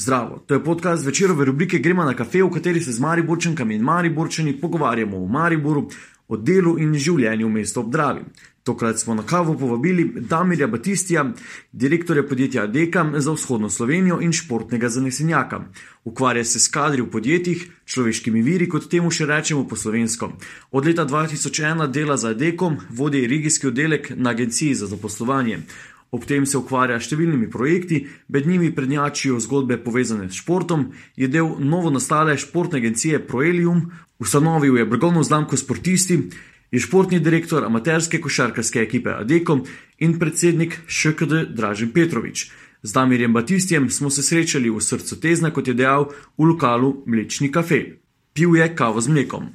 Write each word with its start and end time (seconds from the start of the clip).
Zdravo, 0.00 0.44
to 0.46 0.54
je 0.54 0.64
podcast 0.64 1.06
večerove 1.06 1.44
rubrike 1.44 1.78
Gremo 1.78 2.04
na 2.04 2.14
kafe, 2.14 2.42
v 2.42 2.50
kateri 2.50 2.80
se 2.80 2.92
z 2.92 3.00
Mariborčankami 3.00 3.74
in 3.74 3.82
Mariborčani 3.82 4.60
pogovarjamo 4.60 5.16
o 5.16 5.26
Mariboru, 5.26 5.88
o 6.28 6.36
delu 6.36 6.76
in 6.78 6.94
življenju 6.94 7.48
v 7.48 7.50
mestu 7.50 7.80
ob 7.80 7.90
Dravi. 7.90 8.22
Tokrat 8.62 9.00
smo 9.00 9.14
na 9.14 9.24
kavo 9.26 9.56
povabili 9.58 10.04
Damirja 10.30 10.68
Batistija, 10.68 11.24
direktorja 11.72 12.22
podjetja 12.22 12.62
Adeka 12.62 13.04
za 13.16 13.32
vzhodno 13.32 13.70
Slovenijo 13.70 14.20
in 14.20 14.32
športnega 14.32 14.88
zanesenjaka. 14.88 15.64
Ukvarja 16.04 16.44
se 16.44 16.60
s 16.60 16.68
kadri 16.68 17.02
v 17.02 17.10
podjetjih, 17.10 17.66
človeškimi 17.84 18.42
viri, 18.42 18.68
kot 18.68 18.86
temu 18.90 19.10
še 19.10 19.26
rečemo 19.26 19.66
po 19.68 19.76
slovensko. 19.76 20.30
Od 20.70 20.86
leta 20.86 21.06
2001 21.06 21.90
dela 21.90 22.16
za 22.16 22.36
Adeko, 22.36 22.74
vodi 22.90 23.26
regijski 23.26 23.72
oddelek 23.72 24.12
na 24.14 24.30
agenciji 24.30 24.74
za 24.74 24.86
zaposlovanje. 24.86 25.64
Ob 26.10 26.24
tem 26.24 26.46
se 26.46 26.56
ukvarja 26.56 26.96
s 26.96 27.08
številnimi 27.10 27.50
projekti, 27.52 28.06
med 28.32 28.46
njimi 28.48 28.70
prednjačijo 28.72 29.40
zgodbe 29.44 29.76
povezane 29.84 30.30
s 30.30 30.40
športom, 30.40 30.86
je 31.16 31.28
del 31.28 31.58
novo 31.60 31.90
nastale 31.92 32.36
športne 32.40 32.80
agencije 32.80 33.20
Proelium, 33.26 33.90
ustanovil 34.18 34.78
je 34.78 34.86
brgovno 34.88 35.22
znamko 35.22 35.56
Sportisti, 35.56 36.22
je 36.70 36.80
športni 36.80 37.20
direktor 37.20 37.64
amaterske 37.64 38.20
košarkarske 38.20 38.80
ekipe 38.80 39.12
Adeko 39.12 39.60
in 39.98 40.18
predsednik 40.18 40.80
ŠKD 40.88 41.44
Dražen 41.52 41.92
Petrovič. 41.92 42.48
Z 42.82 42.92
Damirjem 42.92 43.32
Batistjem 43.32 43.90
smo 43.90 44.10
se 44.10 44.22
srečali 44.22 44.70
v 44.70 44.80
srcu 44.80 45.20
tezna, 45.20 45.50
kot 45.50 45.68
je 45.68 45.74
dejal, 45.74 46.08
v 46.38 46.44
lokalu 46.44 47.02
Mlečni 47.06 47.52
kafe. 47.52 47.98
Pil 48.32 48.56
je 48.56 48.68
kavo 48.76 49.00
z 49.00 49.08
mlekom. 49.08 49.48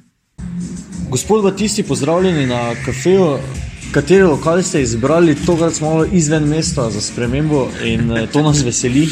Gospod 1.10 1.42
Batisti, 1.42 1.82
pozdravljeni 1.82 2.46
na 2.46 2.74
kafeju. 2.84 3.38
Kateri 3.94 4.22
lokal 4.22 4.62
ste 4.62 4.80
izbrali, 4.82 5.34
tokrat 5.46 5.74
smo 5.74 5.90
malo 5.90 6.04
izven 6.12 6.48
mesta 6.48 6.90
za 6.90 7.00
spremembo 7.00 7.68
in 7.84 8.16
eh, 8.16 8.26
to 8.32 8.42
nas 8.42 8.64
veseli. 8.64 9.08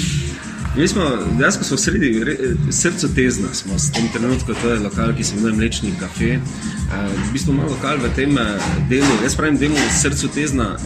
Mi 0.76 0.88
smo 0.88 1.02
dejansko 1.38 1.64
smo 1.64 1.76
sredi 1.76 2.24
srca 2.70 3.08
tezna, 3.14 3.54
smo 3.54 3.78
s 3.78 3.92
tem 3.92 4.08
trenutkom, 4.12 4.54
to 4.62 4.70
je 4.70 4.78
lokal, 4.78 5.14
ki 5.16 5.24
se 5.24 5.34
imenuje 5.34 5.54
Mlečni 5.54 5.92
kafe. 6.00 6.38
V 7.28 7.32
bistvu 7.32 7.52
imamo 7.52 7.70
lokal 7.70 7.96
v 7.96 8.10
tem 8.16 8.38
eh, 8.38 8.58
delu, 8.88 9.22
jaz 9.22 9.36
pravim, 9.36 9.58
delu 9.58 9.74
v 9.74 9.92
srcu 10.02 10.28
tezna, 10.34 10.76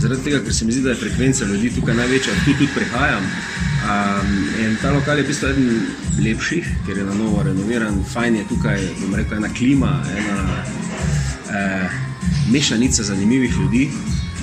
zaradi 0.00 0.22
tega, 0.24 0.44
ker 0.44 0.54
se 0.54 0.64
mi 0.64 0.72
zdi, 0.72 0.82
da 0.82 0.90
je 0.92 1.00
frekvenca 1.00 1.44
ljudi 1.44 1.70
tukaj 1.80 1.94
največja, 1.94 2.34
tu 2.44 2.52
tudi 2.52 2.68
prihajam. 2.74 3.24
Um, 3.86 4.48
in 4.60 4.76
ta 4.82 4.92
lokal 4.92 5.16
je 5.16 5.24
v 5.24 5.32
bistvu 5.32 5.48
eden 5.48 5.86
lepših, 6.20 6.74
ker 6.86 6.98
je 6.98 7.04
na 7.08 7.14
novo 7.14 7.40
renoviran, 7.42 8.04
fajn 8.12 8.36
je 8.36 8.48
tukaj, 8.52 8.84
bom 9.00 9.14
rekel, 9.16 9.38
ena 9.38 9.48
klima, 9.48 10.02
ena. 10.12 10.42
Uh, 11.46 12.05
mešanica 12.52 13.02
zanimivih 13.02 13.52
ljudi, 13.60 13.88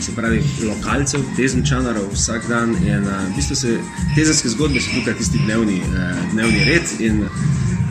se 0.02 0.12
pravi, 0.16 0.44
lokalcev, 0.68 1.22
tezenčanarov 1.36 2.12
vsak 2.14 2.48
dan. 2.50 2.76
In, 2.84 3.08
uh, 3.08 3.28
v 3.32 3.36
bistvu 3.36 3.56
se 3.56 3.78
tezenske 4.16 4.50
zgodbe 4.50 4.82
so 4.82 4.92
tukaj 5.00 5.18
tisti 5.18 5.40
dnevni, 5.46 5.82
uh, 5.82 6.32
dnevni 6.34 6.64
red. 6.70 6.98
In, 7.00 7.26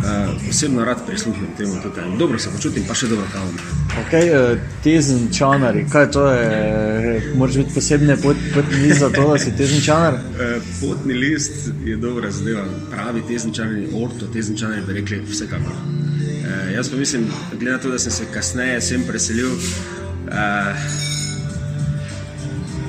Uh, 0.03 0.49
osebno 0.51 0.85
rad 0.85 1.07
prisluhnem 1.07 1.47
temu 1.59 1.75
tukaj. 1.83 2.05
Dobro 2.19 2.39
se 2.39 2.51
počutim, 2.51 2.83
pa 2.89 2.95
še 2.95 3.07
dobro 3.07 3.27
kavno. 3.33 3.53
Okay, 4.01 4.33
uh, 4.35 4.59
tezenčanari, 4.83 5.85
kaj 5.93 6.09
to 6.11 6.25
je? 6.27 7.21
Moraš 7.39 7.61
biti 7.61 7.75
posebne 7.75 8.17
pot, 8.19 8.41
potni 8.55 8.81
list 8.83 8.99
za 8.99 9.13
to, 9.15 9.29
da 9.31 9.39
si 9.39 9.55
tezenčanar? 9.57 10.19
Potni 10.81 11.15
list 11.15 11.71
je 11.87 11.95
dobra 12.03 12.33
zadeva. 12.35 12.67
Pravi 12.91 13.23
tezenčanari, 13.31 13.87
orto 13.95 14.27
tezenčanari 14.35 14.83
bi 14.89 14.99
rekli 14.99 15.23
vsekakor. 15.31 15.79
Uh, 15.79 16.75
jaz 16.75 16.91
pa 16.91 16.99
mislim, 16.99 17.31
glede 17.53 17.77
na 17.77 17.79
to, 17.79 17.95
da 17.95 18.03
sem 18.03 18.13
se 18.19 18.27
kasneje 18.35 18.81
sem 18.83 19.07
preselil, 19.07 19.55
Uh, 20.33 20.39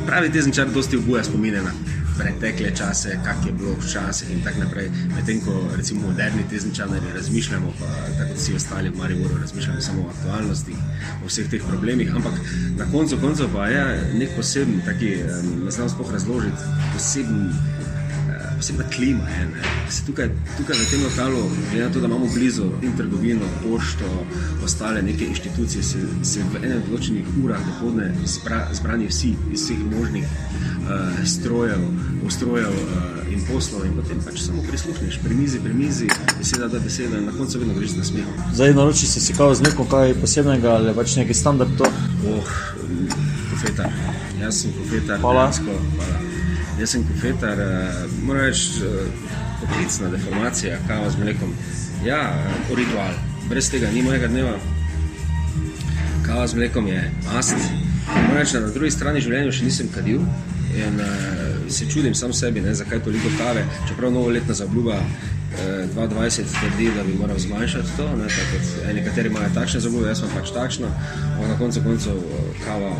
pravi, 0.08 0.42
zničar 0.42 0.70
dosti 0.72 0.98
obuja 0.98 1.24
spomine 1.24 1.62
na 1.62 1.72
pretekle 2.20 2.76
čase, 2.76 3.20
kak 3.24 3.46
je 3.46 3.52
bilo 3.52 3.76
včasih 3.82 4.32
in 4.32 4.44
tako 4.44 4.60
naprej. 4.60 4.90
Medtem 5.16 5.42
ko 5.42 5.68
recimo 5.76 6.08
moderni 6.08 6.44
tezničani 6.50 7.00
razmišljamo, 7.16 7.74
pa 7.80 7.86
tako 8.18 8.34
vsi 8.36 8.56
ostali 8.56 8.90
v 8.90 8.98
Mariboru 8.98 9.38
razmišljamo 9.42 9.82
samo 9.82 10.02
o 10.02 10.10
aktualnosti, 10.10 10.76
o 11.24 11.28
vseh 11.28 11.50
teh 11.50 11.62
problemih, 11.68 12.16
ampak 12.16 12.34
na 12.78 12.86
koncu 12.92 13.18
koncev 13.22 13.48
pa 13.54 13.68
je 13.68 14.14
nek 14.14 14.30
poseben, 14.36 14.82
taki, 14.86 15.16
ne 15.66 15.72
znam 15.72 15.90
spoh 15.90 16.12
razložiti, 16.12 16.64
poseben 16.94 17.50
posebna 18.64 18.84
klima. 18.96 19.28
Je, 19.30 19.48
tukaj, 20.06 20.30
tukaj 20.58 20.78
v 20.80 20.86
tem 20.92 21.02
lokalu, 21.04 21.42
glede 21.72 21.84
na 21.84 21.94
to, 21.94 22.00
da 22.00 22.08
imamo 22.08 22.28
blizu 22.34 22.64
in 22.82 22.96
trgovino, 22.98 23.46
pošto, 23.64 24.08
ostale 24.64 25.02
neke 25.02 25.26
inštitucije, 25.26 25.84
se, 25.84 26.00
se 26.24 26.40
v 26.54 26.64
enem 26.64 26.80
določenih 26.88 27.28
urah 27.44 27.60
dohodne 27.60 28.14
zbra, 28.24 28.62
zbrani 28.72 29.10
vsi 29.12 29.34
iz 29.52 29.66
vseh 29.66 29.84
možnih 29.92 30.24
uh, 30.24 31.20
strojev, 31.28 31.84
ustrojev 32.24 32.72
uh, 32.72 33.20
in 33.36 33.44
poslov. 33.52 33.84
In 33.84 34.00
potem 34.00 34.24
pač 34.24 34.40
samo 34.48 34.64
prisluhneš, 34.64 35.20
pri 35.28 35.36
mizi, 35.44 35.60
pri 35.60 35.76
mizi, 35.76 36.08
beseda 36.40 36.72
da 36.72 36.80
beseda 36.80 37.20
in 37.20 37.28
na 37.28 37.36
koncu 37.36 37.60
vedno 37.60 37.76
greš 37.76 38.00
na 38.00 38.08
smeh. 38.08 38.34
Zdaj 38.56 38.78
naroči 38.80 39.12
si 39.12 39.20
si 39.20 39.36
kao 39.36 39.52
z 39.52 39.68
nekom 39.68 39.92
kaj 39.92 40.16
posebnega 40.24 40.78
ali 40.80 40.96
pač 40.96 41.20
neki 41.20 41.36
standard 41.36 41.76
to? 41.76 41.92
Oh, 42.32 42.60
kofetar. 43.52 43.92
Jaz 44.40 44.64
sem 44.64 44.72
kofetar. 44.80 45.20
Hvala. 45.20 45.50
Dejansko, 45.52 45.82
hvala. 45.98 46.33
Jaz 46.80 46.90
sem 46.90 47.04
kofetar, 47.06 47.58
uh, 47.60 48.12
moram 48.26 48.42
reči, 48.42 48.82
uh, 48.82 49.08
poklicna 49.62 50.10
deformacija, 50.10 50.78
kava 50.88 51.10
z 51.10 51.20
mlekom. 51.22 51.54
Ja, 52.06 52.34
uh, 52.34 52.78
ritual, 52.78 53.14
brez 53.50 53.70
tega 53.70 53.92
ni 53.94 54.02
mojega 54.02 54.28
dneva. 54.28 54.56
Kava 56.26 56.48
z 56.48 56.58
mlekom 56.58 56.88
je 56.88 57.12
mast. 57.34 57.56
Moram 58.08 58.38
reči, 58.38 58.58
na 58.58 58.74
drugi 58.74 58.92
strani 58.92 59.22
življenja 59.22 59.54
še 59.54 59.70
nisem 59.70 59.94
kadil 59.94 60.26
in 60.74 60.98
uh, 60.98 61.70
se 61.70 61.86
čudim 61.86 62.18
sam 62.18 62.34
sebi, 62.34 62.62
ne, 62.62 62.74
zakaj 62.74 63.04
toliko 63.06 63.30
kave, 63.38 63.68
čeprav 63.88 64.12
novoletna 64.12 64.58
zabljuba. 64.58 65.00
22 65.54 66.48
tvrdi, 66.50 66.88
da 66.96 67.04
bi 67.06 67.14
moral 67.14 67.38
zmanjšati 67.38 67.94
to. 67.98 68.08
Ne, 68.18 68.94
nekateri 68.98 69.30
imajo 69.30 69.54
takšne 69.54 69.86
zabave, 69.86 70.10
jaz 70.10 70.26
pa 70.26 70.34
pač 70.40 70.50
takšno. 70.50 70.90
Na 71.38 71.58
koncu 71.62 71.86
koncev 71.86 72.18
kava, 72.66 72.96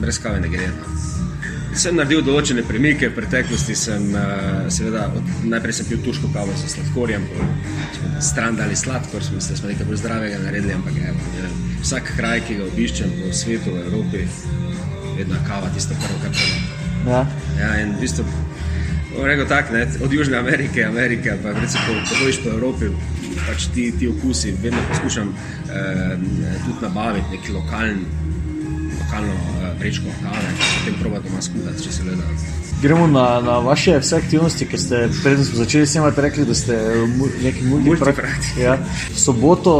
brez 0.00 0.22
kave 0.24 0.40
ne 0.40 0.48
gre. 0.48 0.72
No. 0.72 1.11
Sem 1.72 1.96
naredil 1.96 2.20
določene 2.20 2.62
premike 2.68 3.08
v 3.08 3.14
preteklosti. 3.16 3.74
Sem, 3.78 4.10
uh, 4.12 4.66
seveda, 4.72 5.06
od, 5.16 5.30
najprej 5.48 5.78
sem 5.78 5.88
pil 5.88 6.02
turško 6.04 6.28
kavo 6.34 6.52
s 6.52 6.68
sladkorjem, 6.74 7.24
stran 8.20 8.58
dali 8.60 8.76
sladkor, 8.76 9.24
smo 9.24 9.40
se 9.40 9.56
nekaj 9.56 9.88
bolj 9.88 10.02
zdravega 10.02 10.42
naredili. 10.44 10.76
Ampak 10.76 10.98
je, 11.00 11.14
je, 11.38 11.52
vsak 11.80 12.12
kraj, 12.18 12.44
ki 12.48 12.58
ga 12.60 12.68
obiščem 12.68 13.16
po 13.16 13.32
svetu, 13.36 13.72
v 13.72 13.86
Evropi, 13.86 14.26
vedno 15.16 15.40
kava, 15.48 15.72
tisto 15.72 15.96
prvo, 16.02 16.20
kar 16.22 16.36
prvo. 16.36 16.80
Ja. 17.08 17.22
ja, 17.58 17.70
in 17.82 17.96
v 17.96 18.04
bistvu, 18.04 18.26
rekel 19.24 19.48
tak, 19.50 19.72
ne, 19.74 19.86
od 20.04 20.12
Južne 20.12 20.38
Amerike, 20.38 20.84
Amerike, 20.86 21.38
pa 21.42 21.56
recimo, 21.56 21.96
ko 22.04 22.20
hojiš 22.20 22.42
po 22.44 22.52
Evropi. 22.52 22.92
Pač 23.46 23.70
ti, 23.72 23.88
ti 23.96 24.06
okusi, 24.12 24.52
vedno 24.60 24.78
poskušam 24.90 25.32
eh, 25.32 26.18
tudi 26.66 26.84
nabaviti 26.84 27.32
neki 27.32 27.56
lokalni 27.56 28.04
lokalno 29.12 29.34
vrečko 29.78 30.04
kave, 30.22 30.50
potem 30.78 30.94
proba 31.00 31.18
doma 31.18 31.42
skuhati, 31.42 31.82
če 31.82 31.92
se 31.92 32.02
le 32.04 32.16
da. 32.16 32.22
Gremo 32.82 33.06
na, 33.06 33.40
na 33.40 33.58
vaše 33.58 33.98
vse 33.98 34.16
aktivnosti, 34.16 34.66
ki 34.66 34.78
ste 34.78 35.08
predtem 35.22 35.44
začeli 35.44 35.86
snemati, 35.86 36.20
rekli, 36.20 36.44
da 36.44 36.54
ste 36.54 36.78
neki 37.42 37.64
multipraktik. 37.64 38.56
Ja. 38.58 38.78
Soboto 39.14 39.74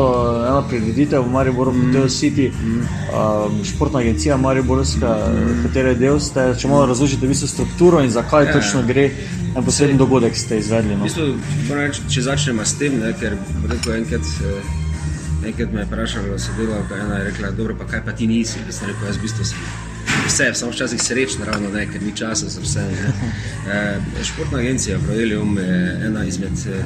ena 0.46 0.62
prireditev 0.68 1.24
v 1.26 1.32
Mariboru, 1.32 1.72
mm. 1.72 1.86
Hotel 1.86 2.08
City, 2.08 2.50
mm. 2.50 2.78
um, 2.78 3.64
športna 3.64 3.98
agencija 3.98 4.36
Mariborska, 4.36 5.16
mm. 5.32 5.64
katere 5.66 5.94
del 5.94 6.20
ste, 6.20 6.52
če 6.58 6.70
malo 6.70 6.86
razložite 6.86 7.26
vi 7.26 7.34
strukturo 7.34 8.02
in 8.02 8.10
zakaj 8.10 8.46
ja. 8.46 8.52
točno 8.52 8.84
gre. 8.86 9.10
En 9.56 9.64
poseben 9.64 9.98
dogodek 10.00 10.36
ste 10.36 10.62
izvedli. 10.62 10.94
No? 10.96 11.02
V 11.04 11.10
bistvu, 11.10 11.74
reči, 11.76 12.06
če 12.08 12.22
začnemo 12.24 12.64
s 12.64 12.78
tem, 12.78 12.94
ne, 13.02 13.10
ker 13.20 13.34
rekel, 13.68 13.98
enkrat, 13.98 14.30
eh, 14.46 14.81
Nekaj 15.42 15.66
me 15.72 15.80
je 15.80 15.86
vprašalo, 15.86 16.38
sodelovka 16.38 16.96
ena 16.96 17.16
je 17.18 17.24
rekla, 17.30 17.50
dobro, 17.50 17.74
pa 17.78 17.86
kaj 17.86 18.04
pa 18.04 18.12
ti 18.12 18.26
nisi? 18.26 18.58
Jaz 18.66 18.78
sem 18.78 18.88
rekel, 18.88 19.06
jaz 19.06 19.16
v 19.18 19.26
bistvu 19.26 19.44
sem 19.44 19.58
vse, 20.26 20.54
samo 20.54 20.72
včasih 20.72 21.02
srečen, 21.02 21.42
ravno 21.44 21.70
ne, 21.70 21.86
ker 21.92 22.02
ni 22.02 22.16
časa 22.16 22.48
za 22.48 22.60
vse. 22.60 22.80
E, 23.72 24.00
športna 24.24 24.58
agencija 24.58 24.98
Prodelium 24.98 25.58
je 25.58 26.00
ena 26.06 26.24
izmed 26.24 26.52
eh, 26.52 26.84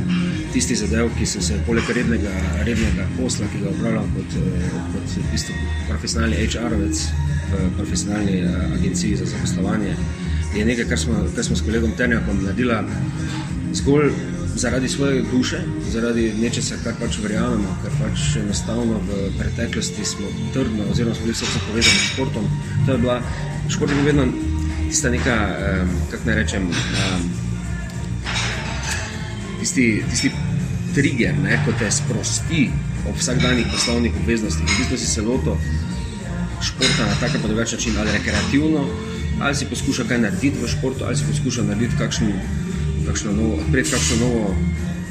tistih 0.52 0.78
zadev, 0.78 1.08
ki 1.18 1.26
sem 1.26 1.42
se 1.42 1.56
poleg 1.66 1.88
rednega, 1.88 2.32
rednega 2.64 3.06
posla, 3.18 3.46
ki 3.52 3.62
ga 3.62 3.70
upravljam 3.70 4.12
kot, 4.16 4.36
eh, 4.36 4.68
kot 4.92 5.16
v 5.16 5.24
bistvu 5.32 5.54
profesionalni 5.88 6.36
HR-ovec 6.36 7.00
v 7.52 7.70
profesionalni 7.76 8.42
agenciji 8.74 9.16
za 9.16 9.24
zaposlovanje, 9.24 9.94
je 10.56 10.64
nekaj, 10.64 10.88
kar 10.88 10.98
smo, 10.98 11.24
kar 11.34 11.44
smo 11.44 11.56
s 11.56 11.64
kolegom 11.64 11.96
Ternjakom 11.96 12.44
naredili 12.44 12.76
zgolj 13.72 14.12
zaradi 14.56 14.88
svoje 14.88 15.22
duše, 15.32 15.60
zaradi 15.92 16.32
nečesa, 16.40 16.76
kar 16.84 16.94
pač 17.00 17.18
verjamemo, 17.22 17.76
ker 17.82 17.92
pač 18.00 18.36
enostavno 18.40 19.00
v 19.08 19.30
preteklosti 19.38 20.04
smo 20.04 20.28
trdno, 20.54 20.88
oziroma 20.90 21.14
smo 21.14 21.28
bili 21.28 21.36
vse 21.36 21.60
povezani 21.68 21.98
s 21.98 22.12
športom. 22.12 22.44
To 22.86 22.92
je 22.92 22.98
bila 22.98 23.20
šport, 23.68 23.92
ki 23.92 23.98
je 23.98 24.04
vedno 24.04 24.26
tista 24.88 25.10
neka, 25.10 25.36
um, 25.82 25.90
kako 26.10 26.28
naj 26.28 26.34
rečem, 26.34 26.68
um, 26.70 27.30
tisti, 29.60 30.02
tisti 30.10 30.30
trigger, 30.94 31.34
ne, 31.42 31.60
ko 31.64 31.72
te 31.78 31.90
sprosti 31.90 32.70
ob 33.08 33.16
vsakdanjih 33.18 33.66
poslovnih 33.72 34.16
obveznostih. 34.22 34.64
V 34.64 34.78
bistvu 34.78 34.98
si 34.98 35.06
se 35.06 35.22
loto 35.22 35.58
športa 36.62 37.06
na 37.06 37.14
tak 37.20 37.30
ali 37.34 37.42
drugačen 37.42 37.78
način, 37.78 37.98
ali 37.98 38.12
rekreativno, 38.12 38.86
ali 39.40 39.54
si 39.54 39.68
poskuša 39.68 40.04
kaj 40.08 40.18
narediti 40.18 40.62
v 40.62 40.68
športu, 40.68 41.04
ali 41.04 41.16
si 41.16 41.28
poskuša 41.28 41.62
narediti 41.62 41.98
kakšen 41.98 42.32
kakšno 43.06 43.32
novo, 43.32 43.60
odpreti 43.62 43.90
kakšno 43.90 44.16
novo 44.24 44.54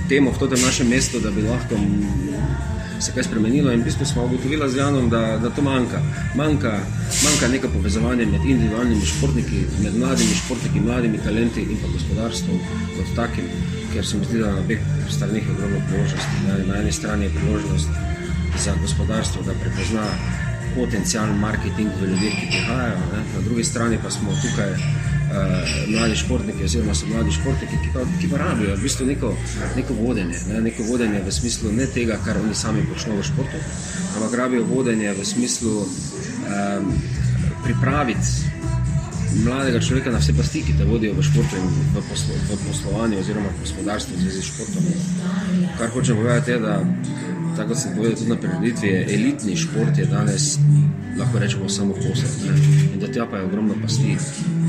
temo 0.10 0.32
v 0.32 0.50
tem 0.50 0.62
našem 0.62 0.88
mestu, 0.88 1.20
da 1.20 1.32
bi 1.32 1.42
lahko 1.42 1.80
se 3.00 3.12
kaj 3.12 3.24
spremenilo. 3.24 3.72
In 3.72 3.82
v 3.82 3.86
bistvu 3.86 4.06
smo 4.06 4.26
ugotovili 4.26 4.70
z 4.70 4.78
Janom, 4.78 5.10
da, 5.10 5.38
da 5.38 5.50
to 5.50 5.62
manjka. 5.62 6.02
manjka. 6.36 6.80
Manjka 7.24 7.48
neko 7.48 7.68
povezovanje 7.74 8.26
med 8.26 8.42
individualnimi 8.46 9.06
športniki, 9.06 9.66
med 9.84 9.98
mladimi 9.98 10.36
športniki, 10.36 10.80
mladimi 10.80 11.18
talenti 11.18 11.62
in 11.62 11.78
pa 11.82 11.88
gospodarstvom 11.94 12.60
kot 12.98 13.16
takim, 13.16 13.46
ker 13.94 14.06
se 14.06 14.18
mi 14.18 14.26
zdi, 14.26 14.40
da 14.40 14.52
na 14.52 14.60
obeh 14.60 14.80
straneh 15.10 15.44
je 15.44 15.52
ogromno 15.52 15.80
priložnosti. 15.90 16.36
Na, 16.48 16.58
na 16.74 16.82
eni 16.82 16.92
strani 16.92 17.26
je 17.26 17.36
priložnost 17.36 17.90
za 18.64 18.74
gospodarstvo, 18.82 19.42
da 19.44 19.54
prepozna 19.62 20.06
potencijalni 20.76 21.40
marketing 21.40 21.92
v 22.02 22.08
ljudeh, 22.12 22.40
ki 22.40 22.48
prihajajo, 22.52 23.04
ne? 23.14 23.22
na 23.36 23.42
drugi 23.42 23.64
strani 23.64 24.00
pa 24.04 24.10
smo 24.10 24.32
tukaj 24.42 24.74
uh, 25.36 25.92
mladi 25.92 26.16
športniki, 26.16 26.64
oziroma 26.64 26.96
so 26.96 27.08
mladi 27.08 27.32
športniki, 27.32 27.80
ki 27.84 27.90
pa, 27.94 28.06
ki 28.22 28.30
pa 28.32 28.38
rabijo 28.38 28.76
v 28.76 28.82
bistvu 28.82 29.06
neko, 29.06 29.34
neko 29.76 29.94
vodenje. 29.94 30.40
Ne? 30.50 30.62
Neko 30.62 30.88
vodenje 30.88 31.22
v 31.26 31.32
smislu 31.32 31.72
ne 31.72 31.88
tega, 31.92 32.18
kar 32.26 32.40
oni 32.42 32.56
sami 32.56 32.86
počnejo 32.90 33.20
v 33.22 33.28
športu, 33.28 33.62
ampak 34.16 34.40
rabijo 34.40 34.66
vodenje 34.70 35.14
v 35.14 35.26
smislu 35.26 35.76
um, 35.82 36.92
pripraviti. 37.64 38.54
Mladega 39.36 39.80
človeka 39.84 40.12
na 40.12 40.20
vse 40.24 40.32
pasti, 40.38 40.62
ki 40.64 40.78
te 40.80 40.86
vodijo 40.88 41.12
v 41.18 41.24
športu 41.24 41.60
in 41.60 41.66
v, 41.92 42.04
poslo, 42.08 42.36
v 42.40 42.60
poslovanju, 42.68 43.20
oziroma 43.20 43.52
v 43.52 43.66
gospodarstvu, 43.66 44.16
z 44.16 44.44
športom. 44.48 44.86
Kar 45.76 45.92
hočem 45.92 46.16
povedati, 46.16 46.56
je, 46.56 46.60
da 46.64 46.80
tako 47.56 47.74
kot 47.74 47.80
sem 47.80 47.96
povedal 47.96 48.16
tudi 48.20 48.30
na 48.32 48.38
prireditvi, 48.40 48.90
elitni 49.16 49.56
šport 49.60 49.98
je 49.98 50.06
danes, 50.06 50.56
lahko 51.18 51.40
rečemo, 51.40 51.70
samo 51.70 51.94
posel. 51.94 52.30
In 52.94 53.00
da 53.00 53.08
tja 53.08 53.26
pa 53.26 53.38
je 53.38 53.46
ogromno 53.46 53.74
pasti, 53.82 54.18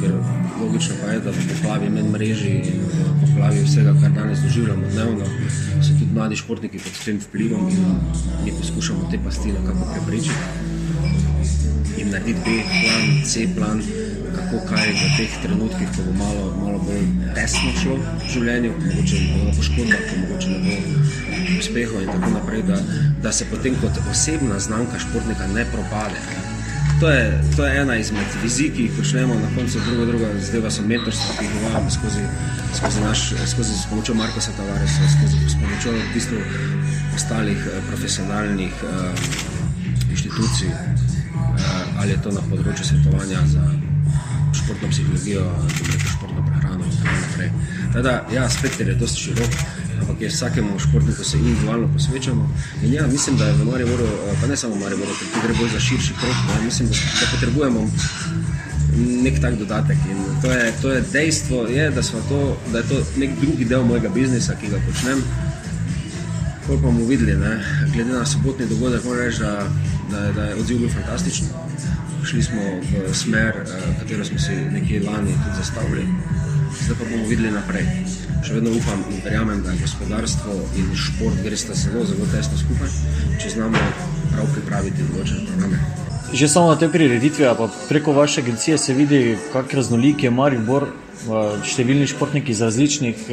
ker 0.01 0.13
logično 0.61 0.95
pa 1.03 1.13
je, 1.13 1.21
da 1.21 1.31
v 1.31 1.47
poplavi 1.51 1.91
med 1.91 2.11
mreži 2.11 2.55
in 2.71 2.85
poplavi 3.21 3.65
vsega, 3.65 3.95
kar 4.03 4.11
danes 4.11 4.39
doživljamo 4.45 4.91
dnevno, 4.93 5.27
so 5.83 5.93
tudi 5.99 6.13
mladi 6.15 6.37
športniki 6.37 6.79
pod 6.79 7.05
tem 7.05 7.21
vplivom 7.21 7.69
in 7.69 7.85
mi 8.45 8.53
poskušamo 8.59 9.09
te 9.11 9.19
pasti 9.25 9.53
nekako 9.53 9.91
preprečiti. 9.93 10.35
In 11.99 12.11
narediti 12.11 12.41
B 12.45 12.63
plan, 12.63 13.05
C 13.25 13.49
plan, 13.57 13.83
kako 14.37 14.67
kaj 14.69 14.91
v 14.93 15.13
teh 15.17 15.33
trenutkih, 15.43 15.89
ko 15.97 16.03
bo 16.07 16.13
malo, 16.13 16.45
malo 16.61 16.79
bolj 16.85 17.07
tesno 17.35 17.73
šlo 17.83 17.97
v 17.97 18.33
življenju, 18.33 18.73
mogoče 18.85 19.23
ne 19.23 19.39
bo 19.45 19.57
poškodba, 19.57 20.03
mogoče 20.21 20.49
ne 20.51 20.59
bo 20.67 21.36
uspehov 21.59 22.03
in 22.03 22.11
tako 22.11 22.31
naprej, 22.31 22.63
da, 22.63 22.79
da 23.23 23.33
se 23.33 23.47
potem 23.51 23.75
kot 23.81 23.99
osebna 24.11 24.59
znamka 24.59 24.99
športnika 24.99 25.47
ne 25.55 25.65
propade. 25.73 26.21
To 27.01 27.11
je, 27.11 27.45
to 27.57 27.67
je 27.67 27.81
ena 27.81 27.97
izmed 27.97 28.27
vizij, 28.43 28.71
ki 28.73 28.83
jih 28.83 28.93
počnemo 28.97 29.35
na 29.35 29.49
koncu 29.57 29.81
druga, 29.87 30.05
druga 30.05 30.27
zdaj 30.41 30.71
so 30.71 30.83
mentorstva, 30.83 31.35
ki 31.39 31.45
jih 31.45 31.57
uvajamo 31.61 31.91
skozi, 31.91 32.23
skozi, 32.79 33.01
naš, 33.01 33.21
skozi 33.53 33.73
s 33.77 33.87
pomočjo 33.91 34.15
Marka 34.15 34.41
Satavaresa, 34.41 35.09
skozi 35.19 35.37
s 35.49 35.55
pomočjo 35.61 35.93
v 35.93 36.15
bistvu 36.15 36.39
ostalih 37.17 37.59
eh, 37.67 37.83
profesionalnih 37.89 38.73
uh, 38.83 40.11
inštitucij, 40.11 40.69
uh, 40.69 42.01
ali 42.01 42.11
je 42.11 42.23
to 42.23 42.33
na 42.33 42.41
področju 42.49 42.85
svetovanja 42.85 43.45
za 43.53 43.65
športno 44.57 44.89
psihologijo, 44.89 45.45
športno 46.17 46.47
prehrano 46.49 46.85
in 46.85 46.97
tako 46.97 47.17
naprej. 47.21 47.51
Teda, 47.93 48.15
ja, 48.33 48.49
spekter 48.51 48.89
je 48.89 48.95
dosti 48.95 49.29
širok, 49.29 49.61
ampak 50.07 50.23
je 50.23 50.29
vsakemu 50.29 50.79
športniku 50.79 51.25
se 51.25 51.39
individualno 51.39 51.89
posvečamo. 51.93 52.51
In 52.83 52.93
ja, 52.93 53.07
mislim, 53.07 53.37
da 53.37 53.47
je 53.47 53.53
v 53.53 53.65
Mariboru, 53.65 54.05
eh, 54.05 54.37
pa 54.41 54.47
ne 54.47 54.57
samo 54.57 54.75
v 54.75 54.81
Mariboru, 54.81 55.11
ker 55.19 55.43
gre 55.43 55.55
bolj 55.59 55.71
za 55.73 55.81
širši 55.81 56.15
krok, 56.21 56.37
ja, 56.49 56.63
mislim, 56.65 56.89
da, 56.89 56.95
da 56.95 57.27
potrebujemo 57.35 57.91
nek 58.97 59.41
tak 59.41 59.59
dodatek. 59.59 59.99
In 60.11 60.17
to 60.43 60.53
je, 60.53 60.73
to 60.83 60.93
je 60.93 61.05
dejstvo, 61.13 61.67
je, 61.67 61.91
da, 61.91 62.03
to, 62.29 62.57
da 62.73 62.79
je 62.79 62.85
to 62.89 63.03
nek 63.17 63.31
drugi 63.41 63.65
del 63.65 63.85
mojega 63.85 64.09
biznisa, 64.09 64.55
ki 64.61 64.71
ga 64.71 64.81
počnem. 64.87 65.23
Kot 66.67 66.81
pa 66.81 66.87
bomo 66.87 67.05
videli, 67.07 67.37
ne, 67.37 67.59
glede 67.93 68.13
na 68.13 68.27
sobotni 68.27 68.67
dogodek, 68.67 69.05
moram 69.05 69.27
reči, 69.27 69.41
da, 69.41 69.69
da, 70.11 70.33
da 70.33 70.45
je 70.45 70.55
odziv 70.55 70.79
bil 70.79 70.91
fantastičen 70.91 71.47
šli 72.27 72.43
smo 72.43 72.63
v 73.09 73.15
smer, 73.15 73.55
uh, 73.63 73.99
katero 74.01 74.25
smo 74.25 74.39
si 74.39 74.55
nekje 74.55 75.01
lani 75.07 75.33
tudi 75.33 75.57
zastavili, 75.59 76.07
zdaj 76.85 76.97
pa 76.99 77.05
bomo 77.11 77.29
videli 77.29 77.51
naprej. 77.51 77.87
Še 78.47 78.55
vedno 78.55 78.73
upam 78.79 79.03
in 79.11 79.23
verjamem, 79.25 79.63
da 79.65 79.75
gospodarstvo 79.81 80.57
in 80.79 80.91
šport 80.95 81.41
gre 81.45 81.57
sta 81.59 81.75
zelo, 81.75 82.05
zelo 82.07 82.27
tesno 82.33 82.59
skupaj, 82.61 82.93
če 83.43 83.55
znamo 83.57 83.81
prav 84.33 84.51
pripraviti 84.55 85.07
določene 85.11 85.47
programe. 85.49 85.81
Že 86.37 86.49
samo 86.51 86.71
na 86.75 86.79
te 86.79 86.89
prireditve, 86.91 87.51
pa 87.59 87.69
preko 87.89 88.13
vaše 88.13 88.43
agencije 88.43 88.79
se 88.79 88.95
vidi, 88.95 89.21
kako 89.53 89.81
raznolik 89.81 90.27
je 90.27 90.31
Maribor, 90.31 90.89
številni 91.67 92.07
športniki 92.11 92.53
iz 92.53 92.63
različnih, 92.67 93.27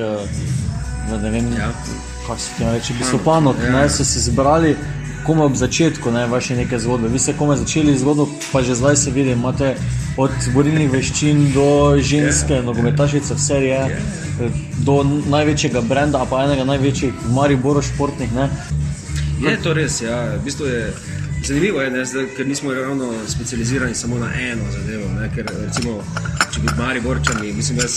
ne 1.13 1.31
vem, 1.33 1.49
ja. 1.57 1.71
kako 2.27 2.39
se 2.39 2.57
ti 2.57 2.69
reče, 2.69 2.97
bisopanov, 3.01 3.59
ja. 3.59 3.73
ne 3.75 3.87
so 3.89 4.05
se 4.07 4.21
zbrali 4.29 4.75
komaj 5.25 5.45
ob 5.45 5.55
začetku 5.55 6.11
ne, 6.11 6.27
vaše 6.27 6.55
neke 6.55 6.79
zgodbe. 6.79 7.07
Vi 7.07 7.19
ste 7.19 7.33
komaj 7.37 7.57
začeli 7.63 7.97
zgodbo, 7.97 8.27
pa 8.51 8.61
že 8.61 8.75
zdaj 8.75 8.95
se 8.95 9.11
vidi, 9.11 9.31
imate 9.31 9.75
od 10.17 10.31
borilnih 10.53 10.91
veščin 10.91 11.53
do 11.53 11.97
ženske, 11.99 12.53
yeah. 12.53 12.65
nogometašice, 12.65 13.33
vse 13.33 13.59
je, 13.65 13.79
yeah. 13.79 14.61
do 14.85 15.01
največjega 15.03 15.81
brenda, 15.81 16.25
pa 16.29 16.43
enega 16.45 16.63
največjih, 16.63 17.13
Mariboro 17.33 17.81
športnih. 17.81 18.33
Ne. 18.35 18.49
Je 19.41 19.57
to 19.63 19.73
res, 19.73 20.01
ja. 20.01 20.37
v 20.37 20.43
bistvu 20.45 20.69
je. 20.69 20.85
Zanimivo 21.43 21.81
je, 21.81 21.89
ne, 21.91 22.05
zdaj, 22.07 22.29
ker 22.37 22.47
nismo 22.47 22.71
ravno 22.73 23.09
specializirani 23.27 23.95
samo 23.95 24.15
na 24.19 24.29
eno 24.39 24.63
zadevo. 24.71 25.09
Ne, 25.19 25.27
ker, 25.35 25.49
recimo, 25.65 25.97
če 26.53 26.61
bi 26.61 26.67
bili 26.69 26.77
Mariborčani, 26.77 27.51
mislim, 27.53 27.81
da 27.83 27.87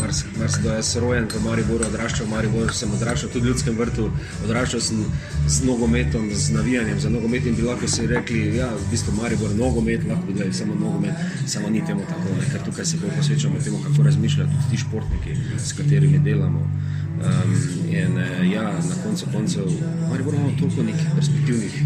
marsikdo 0.00 0.72
jaz 0.74 0.96
rojen 0.96 1.26
v 1.30 1.42
Mariboru, 1.44 1.86
odraščal 1.86 2.26
v 2.26 2.30
Mariboru, 2.30 2.72
sem 2.74 2.92
odraščal 2.96 3.32
tudi 3.32 3.46
v 3.46 3.52
ljudskem 3.52 3.76
vrtu, 3.78 4.06
odraščal 4.44 4.82
sem 4.84 5.02
z 5.46 5.66
nogometom, 5.68 6.28
z 6.34 6.54
navijanjem 6.56 7.00
za 7.00 7.10
nogomet 7.12 7.46
in 7.46 7.56
bi 7.58 7.66
lahko 7.66 7.88
si 7.88 8.06
rekli, 8.10 8.44
da 8.54 8.62
ja, 8.62 8.68
v 8.76 8.88
bistvu 8.92 9.16
Maribor 9.18 9.54
nogomet, 9.58 10.06
lahko 10.08 10.26
bi 10.28 10.38
gledali 10.38 10.56
samo 10.56 10.78
nogomet, 10.78 11.26
samo 11.46 11.70
ni 11.70 11.84
temu 11.86 12.06
tako, 12.08 12.36
ne, 12.38 12.46
ker 12.52 12.64
tukaj 12.68 12.86
se 12.86 13.00
bolj 13.02 13.16
posvečamo 13.18 13.60
temu, 13.64 13.82
kako 13.88 14.06
razmišljajo 14.08 14.48
tudi 14.54 14.70
ti 14.70 14.82
športniki, 14.84 15.36
s 15.58 15.76
katerimi 15.78 16.22
delamo. 16.24 16.64
Um, 17.20 17.50
in 17.92 18.16
uh, 18.16 18.52
ja, 18.52 18.62
na 18.72 18.94
koncu 19.04 19.26
koncev, 19.32 19.66
ali 20.08 20.22
imamo 20.22 20.52
toliko 20.58 20.82
nekih 20.82 21.08
perspektivnih 21.14 21.82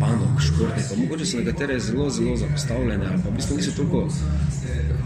panog, 0.00 0.40
športnikov, 0.40 0.98
mogoče 0.98 1.26
so 1.26 1.36
nekatere 1.36 1.80
zelo, 1.80 2.10
zelo 2.10 2.36
zapostavljene, 2.36 3.10
pa 3.24 3.28
v 3.28 3.34
bistvu 3.36 3.56
niso 3.56 3.74
toliko, 3.76 4.08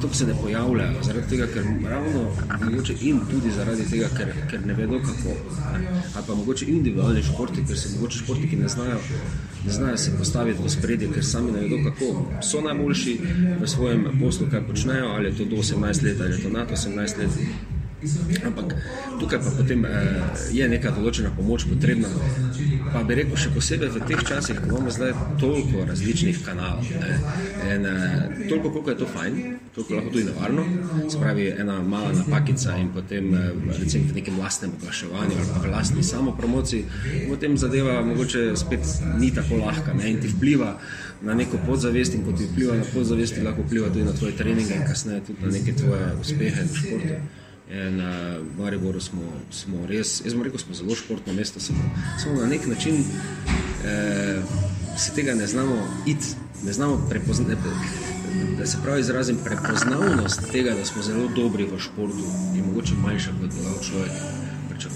toliko 0.00 0.16
se 0.16 0.26
ne 0.26 0.34
pojavljajo, 0.42 1.02
zaradi 1.02 1.28
tega, 1.28 1.46
ker 1.46 1.64
ravno 1.90 2.24
mogoče 2.64 2.94
in 3.00 3.20
tudi 3.30 3.50
zaradi 3.50 3.84
tega, 3.90 4.08
ker, 4.16 4.32
ker 4.50 4.66
ne 4.66 4.74
vedo 4.74 4.98
kako. 4.98 5.36
Ali 6.14 6.24
pa 6.26 6.34
mogoče 6.34 6.66
individualni 6.68 7.22
športi, 7.22 7.66
ker 7.68 7.78
se 7.78 7.94
mogoče 7.94 8.18
športniki 8.18 8.56
ne 8.56 8.68
znajo, 8.68 8.98
ne 9.66 9.72
znajo 9.72 9.96
se 9.96 10.16
postaviti 10.18 10.62
v 10.62 10.70
spredje, 10.70 11.08
ker 11.14 11.24
sami 11.24 11.52
ne 11.52 11.60
vedo 11.60 11.82
kako. 11.84 12.26
So 12.42 12.60
najboljši 12.60 13.18
v 13.60 13.68
svojem 13.68 14.08
poslu, 14.20 14.50
kaj 14.50 14.66
počnejo, 14.66 15.06
ali 15.06 15.28
je 15.28 15.36
to 15.36 15.44
do 15.44 15.56
18 15.56 16.04
let, 16.04 16.20
ali 16.20 16.32
je 16.32 16.42
to 16.42 16.50
nad 16.50 16.70
18 16.70 17.18
let. 17.18 17.73
Ampak 18.44 18.74
tukaj 19.20 19.38
pa 19.40 19.50
potem 19.56 19.84
eh, 19.88 20.20
je 20.52 20.68
neka 20.68 20.92
določena 20.92 21.30
pomoč 21.32 21.64
potrebna. 21.68 22.08
Pa 22.92 23.02
bi 23.02 23.16
rekel, 23.18 23.36
še 23.38 23.50
posebej 23.54 23.90
v 23.94 24.02
teh 24.06 24.20
časih, 24.20 24.58
ko 24.60 24.68
imamo 24.68 24.92
zdaj 24.92 25.14
toliko 25.40 25.86
različnih 25.88 26.42
kanalov. 26.44 26.84
In 27.64 27.86
eh, 27.88 27.94
toliko, 28.48 28.70
koliko 28.70 28.90
je 28.92 28.98
to 29.00 29.08
fajn, 29.08 29.38
toliko 29.76 29.96
lahko 29.96 30.12
tudi 30.12 30.26
nevarno. 30.28 30.66
Spravi 31.10 31.46
ena 31.64 31.78
mala 31.82 32.12
napakica 32.12 32.76
in 32.80 32.90
potem 32.94 33.32
eh, 33.34 33.48
recimo 33.78 34.10
v 34.10 34.18
nekem 34.20 34.36
lastnem 34.38 34.74
oglaševanju 34.78 35.38
ali 35.40 35.48
pa 35.54 35.62
v 35.64 35.72
lastni 35.72 36.04
samopromociji, 36.04 36.84
potem 37.30 37.56
zadeva 37.56 38.02
mogoče 38.04 38.52
spet 38.58 38.84
ni 39.18 39.32
tako 39.34 39.62
lahka 39.64 39.96
ne? 39.96 40.10
in 40.12 40.20
ti 40.20 40.28
vpliva. 40.28 40.76
Na 41.24 41.32
neko 41.32 41.56
podzavest, 41.64 42.12
in 42.12 42.24
ko 42.26 42.34
ti 42.36 42.44
vpliva 42.44 42.74
na 42.76 42.84
podzavest, 42.84 43.38
lahko 43.40 43.64
vpliva 43.64 43.88
tudi 43.88 44.04
na 44.04 44.12
tvoje 44.12 44.36
treninge, 44.36 44.76
in 44.76 44.84
kasneje 44.84 45.22
tudi 45.30 45.40
na 45.40 45.54
neke 45.56 45.72
tvoje 45.72 46.10
uspehe 46.20 46.66
v 46.68 46.76
športu. 46.76 47.43
In 47.70 48.00
uh, 48.00 48.44
v 48.56 48.60
Mariboru 48.60 49.00
smo, 49.00 49.22
smo 49.50 49.86
res, 49.88 50.20
jaz 50.24 50.34
bom 50.34 50.42
rekel, 50.44 50.60
smo 50.60 50.74
zelo 50.74 50.94
športno 50.94 51.32
mesto, 51.32 51.60
samo, 51.60 51.80
samo 52.20 52.40
na 52.40 52.46
nek 52.46 52.66
način 52.66 53.00
eh, 53.84 54.42
se 54.98 55.14
tega 55.14 55.34
ne 55.34 55.46
znamo 55.46 55.76
iti, 56.06 56.36
ne 56.64 56.72
znamo 56.72 57.06
prepoznati. 57.10 57.72
Da 58.58 58.66
se 58.66 58.78
pravi, 58.82 59.00
izrazim 59.00 59.38
prepoznavnost 59.44 60.40
tega, 60.52 60.74
da 60.74 60.84
smo 60.84 61.02
zelo 61.02 61.28
dobri 61.36 61.64
v 61.64 61.78
športu 61.78 62.26
in 62.54 62.64
mogoče 62.66 62.94
manjša 62.94 63.30
kot 63.40 63.50
bi 63.50 63.86
človek. 63.86 64.10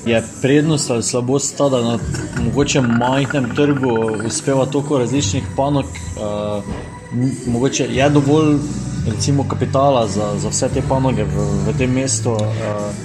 Je 0.06 0.22
prednost 0.42 0.90
ali 0.90 1.02
slabost 1.02 1.56
ta, 1.56 1.68
da 1.68 1.82
na 1.82 1.98
mogoče 2.44 2.80
majhnem 2.80 3.54
trgu 3.56 3.96
uspeva 4.26 4.66
toliko 4.66 4.98
različnih 4.98 5.44
panog, 5.56 5.84
uh, 5.84 6.64
mogoče 7.46 7.88
je 7.90 8.10
dovolj 8.10 8.58
recimo, 9.10 9.48
kapitala 9.48 10.08
za, 10.08 10.38
za 10.38 10.48
vse 10.48 10.68
te 10.74 10.82
panoge 10.88 11.24
v, 11.24 11.46
v 11.66 11.74
tem 11.78 11.90
mestu? 11.92 12.30
Uh... 12.30 12.42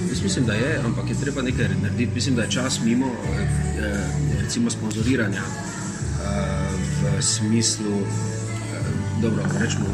Jaz 0.08 0.22
mislim, 0.22 0.46
da 0.46 0.54
je, 0.54 0.80
ampak 0.84 1.10
je 1.10 1.16
treba 1.20 1.42
nekaj 1.42 1.68
narediti. 1.82 2.14
Mislim, 2.14 2.34
da 2.34 2.42
je 2.42 2.50
čas 2.50 2.80
mimo 2.84 3.06
eh, 3.06 4.06
recimo, 4.40 4.70
sponzoriranja 4.70 5.42
eh, 5.42 6.70
v 7.02 7.22
smislu, 7.22 7.96
eh, 8.00 9.22
da 9.22 9.58
rečemo, 9.60 9.86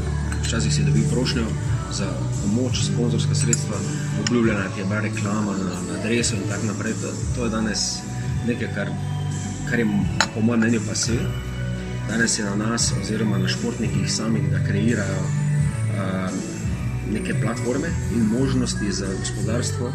včasih 0.43 0.75
si 0.75 0.85
dobil 0.85 1.05
prošnjo. 1.11 1.47
za 1.91 2.07
pomoč, 2.43 2.85
sponzorska 2.87 3.35
sredstva, 3.35 3.77
obljubljena 4.21 4.63
ti 4.75 4.81
je 4.81 4.85
bila 4.85 5.01
reklama 5.01 5.53
na, 5.53 5.93
na 5.93 5.99
adresu 5.99 6.37
in 6.37 6.43
tako 6.49 6.67
naprej. 6.67 6.93
To, 6.93 7.09
to 7.37 7.45
je 7.45 7.51
danes 7.51 7.99
nekaj, 8.47 8.69
kar, 8.75 8.89
kar 9.71 9.79
je 9.79 9.87
po 10.35 10.41
mojem 10.41 10.61
mnenju 10.61 10.81
pa 10.89 10.95
se. 10.95 11.19
Danes 12.09 12.39
je 12.39 12.45
na 12.45 12.55
nas, 12.55 12.93
oziroma 13.03 13.39
na 13.39 13.49
športnikih 13.49 14.13
samih, 14.13 14.51
da 14.51 14.65
kreirajo 14.67 15.40
neke 17.13 17.35
platforme 17.43 17.89
in 18.15 18.23
možnosti 18.39 18.93
za 18.93 19.07
gospodarstvo, 19.21 19.93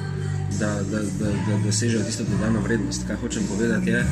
da, 0.59 0.81
da, 0.91 0.99
da, 0.99 1.31
da 1.47 1.63
dosežejo 1.65 2.03
tisto 2.03 2.23
dodano 2.31 2.61
vrednost. 2.61 3.07
Kaj 3.07 3.15
hočem 3.15 3.43
povedati 3.49 3.89
je, 3.89 4.05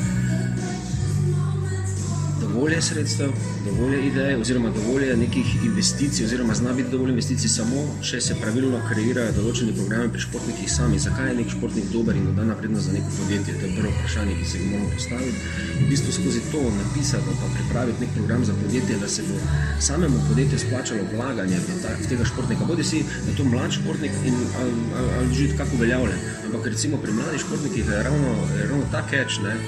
dovolj 2.54 2.72
je 2.72 2.82
sredstev, 2.82 3.30
dovolj 3.64 3.94
je 3.94 4.06
idej, 4.06 4.36
oziroma 4.40 4.70
dovolj 4.70 5.04
je 5.08 5.16
nekih 5.16 5.64
investicij, 5.64 6.26
oziroma 6.26 6.54
zna 6.54 6.72
biti 6.72 6.90
dovolj 6.90 7.10
investicij 7.10 7.48
samo, 7.48 7.80
če 8.02 8.20
se 8.20 8.36
pravilno 8.40 8.78
kreirajo 8.88 9.32
določeni 9.38 9.74
programi 9.74 10.12
pri 10.14 10.22
športnikih 10.22 10.70
sami. 10.70 11.00
Zakaj 11.02 11.32
je 11.32 11.36
nek 11.40 11.50
športnik 11.50 11.88
dober 11.92 12.16
in 12.16 12.28
dodana 12.28 12.54
vrednost 12.60 12.86
za 12.86 12.92
neko 12.94 13.10
podjetje? 13.18 13.56
To 13.58 13.66
je 13.66 13.72
prvo 13.78 13.90
vprašanje, 13.96 14.36
ki 14.38 14.46
se 14.50 14.60
ga 14.60 14.68
moramo 14.70 14.90
postaviti. 14.94 15.40
V 15.80 15.88
bistvu 15.90 16.14
skozi 16.18 16.42
to 16.52 16.60
napisati, 16.76 17.34
pa 17.40 17.48
pripraviti 17.56 18.04
nek 18.04 18.12
program 18.18 18.44
za 18.50 18.54
podjetje, 18.60 18.98
da 19.02 19.08
se 19.08 19.26
bo 19.30 19.40
samemu 19.88 20.20
podjetju 20.28 20.60
splačalo 20.66 21.08
vlaganje 21.14 21.58
v, 21.64 21.80
ta, 21.82 21.96
v 22.02 22.10
tega 22.12 22.28
športnika. 22.30 22.68
Bodi 22.70 22.86
si, 22.86 23.02
da 23.24 23.32
je 23.32 23.38
to 23.40 23.48
mlad 23.50 23.74
športnik 23.74 24.14
in 24.30 24.38
ali, 24.60 24.76
ali, 25.00 25.16
ali 25.18 25.40
že 25.40 25.56
tako 25.58 25.80
uveljavljen. 25.80 26.22
Ampak 26.44 26.70
recimo 26.70 27.02
pri 27.02 27.18
mladih 27.18 27.42
športnikih 27.48 27.90
je 27.90 28.02
ravno, 28.10 28.36
je 28.60 28.68
ravno 28.70 28.86
ta 28.94 29.02
keč, 29.10 29.40
ne, 29.42 29.58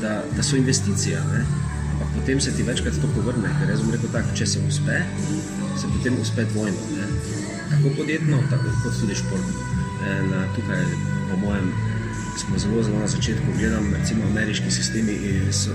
da, 0.00 0.22
da 0.36 0.42
so 0.42 0.56
investicije. 0.56 1.20
Ne 1.34 1.70
potem 2.16 2.40
se 2.40 2.52
ti 2.56 2.62
večkrat 2.62 3.00
to 3.00 3.10
povrne. 3.16 3.50
Ker 3.60 3.70
jaz 3.70 3.82
bom 3.84 3.94
rekel 3.94 4.12
tako, 4.12 4.36
če 4.38 4.46
se 4.46 4.62
uspe, 4.68 5.00
se 5.80 5.90
potem 5.96 6.18
uspe 6.20 6.44
dvojno. 6.52 6.90
Ne? 6.96 7.08
Tako 7.70 7.94
podjetno, 7.96 8.42
tako 8.50 8.74
kot 8.84 9.00
tudi 9.00 9.16
športno. 9.18 9.68
In, 10.02 10.32
uh, 10.34 10.46
tukaj, 10.56 10.82
po 11.30 11.36
mojem, 11.44 11.70
smo 12.40 12.58
zelo, 12.58 12.82
zelo 12.82 12.98
na 12.98 13.06
začetku. 13.06 13.54
Gledam, 13.58 13.92
recimo, 13.94 14.26
ameriški 14.30 14.70
sistemi 14.70 15.14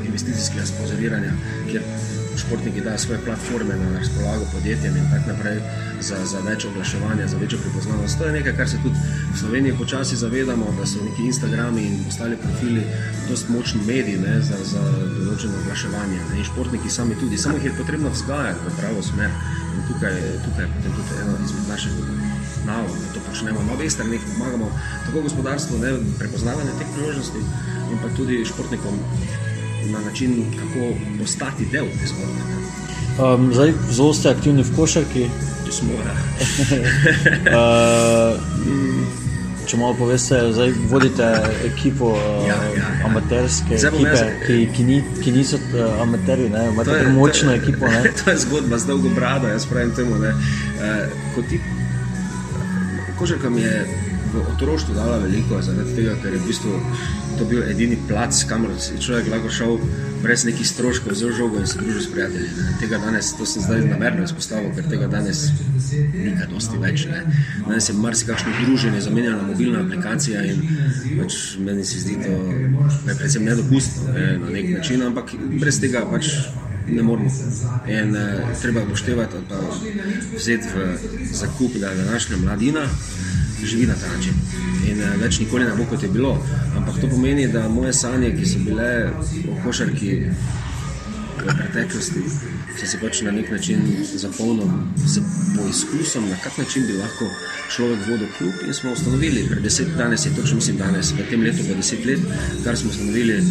investicijskega 0.05 0.65
sponzoriranja, 0.65 1.31
kjer 1.71 1.86
športniki 2.47 2.81
dajo 2.81 2.97
svoje 2.97 3.19
platforme 3.25 3.75
na 3.75 3.99
razpolago 3.99 4.45
podjetjem 4.53 4.97
in 4.97 5.05
tako 5.11 5.27
naprej 5.31 5.57
za, 5.99 6.17
za 6.25 6.39
več 6.39 6.65
oglaševanja, 6.65 7.27
za 7.27 7.37
večjo 7.37 7.59
prepoznavnost. 7.63 8.17
To 8.19 8.25
je 8.25 8.31
nekaj, 8.31 8.53
kar 8.57 8.69
se 8.69 8.77
tudi 8.83 8.95
v 9.33 9.37
Sloveniji 9.39 9.73
počasi 9.79 10.15
zavedamo, 10.15 10.71
da 10.79 10.85
so 10.85 11.03
neki 11.03 11.25
Instagrami 11.27 11.81
in 11.87 12.05
ostali 12.07 12.37
profili 12.43 12.83
dosti 13.29 13.51
močni 13.51 13.81
mediji 13.87 14.21
ne, 14.23 14.37
za, 14.41 14.59
za 14.71 14.83
določeno 15.17 15.59
oglaševanje. 15.63 16.19
Ne. 16.29 16.39
In 16.39 16.47
športniki 16.47 16.89
sami 16.89 17.19
tudi, 17.19 17.37
samo 17.37 17.59
jih 17.59 17.67
je 17.69 17.75
potrebno 17.81 18.13
vzgajati 18.15 18.63
v 18.67 18.75
pravo 18.79 19.03
smer. 19.03 19.35
In 19.75 19.83
tukaj, 19.89 20.15
tukaj 20.45 20.65
je 20.65 20.71
potem 20.77 20.95
tudi 20.99 21.19
eno 21.25 21.35
izmed 21.43 21.67
naših 21.73 21.99
nalog, 22.65 22.95
da 23.03 23.13
to 23.13 23.25
počnemo. 23.27 23.65
Na 23.67 23.75
obeh 23.75 23.91
straneh 23.91 24.23
pomagamo 24.31 24.71
tako 25.05 25.27
gospodarstvu, 25.27 25.83
ne, 25.83 25.93
prepoznavanje 26.19 26.79
teh 26.79 26.95
priložnosti 26.95 27.43
in 27.91 27.99
pa 28.01 28.15
tudi 28.15 28.45
športnikom 28.45 29.03
na 29.91 29.99
način, 29.99 30.45
kako 30.59 30.93
postati 31.19 31.65
del 31.71 31.85
te 31.85 32.07
zgodbe. 32.07 32.41
Um, 33.17 33.53
zdaj, 33.53 33.73
zelo 33.91 34.13
ste 34.13 34.29
aktivni 34.29 34.63
v 34.63 34.75
košarki. 34.75 35.29
Če 35.65 35.71
smo, 35.73 35.93
uh, 35.99 36.03
če 39.67 39.77
malo 39.77 39.95
poveste, 39.99 40.37
zdaj 40.55 40.71
vodite 40.87 41.25
ekipo 41.67 42.13
uh, 42.13 42.19
ja, 42.47 42.55
ja, 42.55 42.75
ja. 42.77 42.91
amaterske 43.09 43.75
ekipe, 43.75 44.13
jaz... 44.13 44.21
ki, 44.45 44.59
ki, 44.75 44.85
ni, 44.87 45.01
ki 45.23 45.33
niso 45.35 45.59
uh, 45.59 45.97
amaterji, 46.05 46.47
imate 46.53 47.01
je, 47.01 47.09
močno 47.17 47.49
to 47.49 47.55
je, 47.57 47.61
ekipo. 47.63 47.89
to 48.21 48.31
je 48.31 48.37
zgodba 48.45 48.79
z 48.79 48.87
dolgo 48.87 49.09
brado, 49.15 49.49
jaz 49.51 49.65
pravim 49.67 49.91
temu. 49.97 50.21
Uh, 50.21 51.43
ti, 51.49 51.59
košarka 53.19 53.49
mi 53.49 53.61
je 53.65 54.06
v 54.33 54.43
otroštvu 54.55 54.95
dala 54.95 55.17
veliko, 55.23 55.61
zaradi 55.61 55.95
tega, 55.95 56.15
ker 56.21 56.33
je 56.33 56.39
v 56.39 56.47
bistvu 56.47 56.81
to 57.37 57.45
bil 57.45 57.63
edini 57.63 57.97
plac, 58.07 58.33
kamor 58.49 58.73
si 58.81 58.97
človek 58.99 59.29
lahko 59.29 59.49
šel 59.53 59.77
brez 60.23 60.45
nekih 60.45 60.67
stroškov, 60.67 61.13
zelo 61.13 61.31
žogo 61.37 61.59
in 61.61 61.67
se 61.67 61.77
družil 61.77 62.01
s 62.01 62.11
prijatelji. 62.11 62.49
Ne. 62.57 62.73
Tega 62.81 62.97
danes, 62.97 63.29
to 63.37 63.45
sem 63.45 63.61
zdaj 63.61 63.83
namerno 63.85 64.25
izpostavil, 64.25 64.71
ker 64.75 64.87
tega 64.89 65.07
danes 65.11 65.43
ni 65.93 66.33
kaj 66.37 66.49
dosti 66.51 66.79
več. 66.81 67.05
Ne. 67.11 67.21
Danes 67.67 67.89
je 67.89 67.97
marsikakšno 67.97 68.53
druženje 68.61 69.01
zamenjala 69.05 69.43
mobilna 69.51 69.83
aplikacija 69.85 70.43
in 70.49 70.63
pač 71.19 71.57
meni 71.61 71.85
se 71.85 72.01
zdi 72.01 72.17
to 72.23 72.37
ne, 73.05 73.13
predvsem 73.13 73.45
nedopustno 73.45 74.13
ne, 74.13 74.31
na 74.41 74.55
nek 74.57 74.71
način, 74.79 75.05
ampak 75.11 75.35
brez 75.59 75.81
tega 75.83 76.05
pač. 76.09 76.33
Ne 76.87 77.03
moramo. 77.03 77.27
In, 77.91 78.13
uh, 78.15 78.59
treba 78.61 78.85
upoštevati, 78.85 79.41
da 79.49 79.57
vzeti 80.37 80.69
v 80.71 80.85
zakup, 81.35 81.75
da 81.81 81.89
je 81.91 82.03
današnja 82.05 82.37
mladina 82.37 82.85
živi 83.63 83.85
na 83.85 83.95
ta 83.95 84.07
način. 84.15 84.33
In 84.87 85.01
uh, 85.01 85.15
več 85.21 85.39
nikoli 85.39 85.65
ne 85.65 85.75
bo 85.75 85.85
kot 85.89 86.03
je 86.03 86.09
bilo. 86.09 86.37
Ampak 86.77 87.01
to 87.01 87.09
pomeni, 87.09 87.47
da 87.47 87.67
moje 87.69 87.93
sanje, 87.93 88.31
ki 88.35 88.45
so 88.45 88.59
bile 88.65 88.89
v 89.45 89.57
košarki 89.63 90.13
v 91.43 91.55
preteklosti, 91.57 92.23
so 92.77 92.87
se 92.87 92.99
pač 93.01 93.21
na 93.21 93.31
nek 93.31 93.51
način 93.51 93.81
zapolnili 94.15 94.69
z 95.05 95.21
poizkusom, 95.57 96.29
na 96.29 96.37
kak 96.43 96.57
način 96.57 96.87
bi 96.87 96.97
lahko 96.97 97.29
človek 97.75 98.07
vodil 98.07 98.27
klub. 98.37 98.53
In 98.67 98.73
smo 98.73 98.91
ustanovili, 98.91 99.47
pred 99.49 99.63
deset 99.63 99.87
danes 99.97 100.25
je 100.25 100.35
točno, 100.35 100.55
mislim, 100.55 100.77
danes, 100.77 101.11
v 101.11 101.29
tem 101.29 101.41
letu, 101.41 101.63
v 101.63 101.75
deset 101.75 102.05
let, 102.05 102.19
kar 102.63 102.77
smo 102.77 102.89
ustanovili 102.89 103.43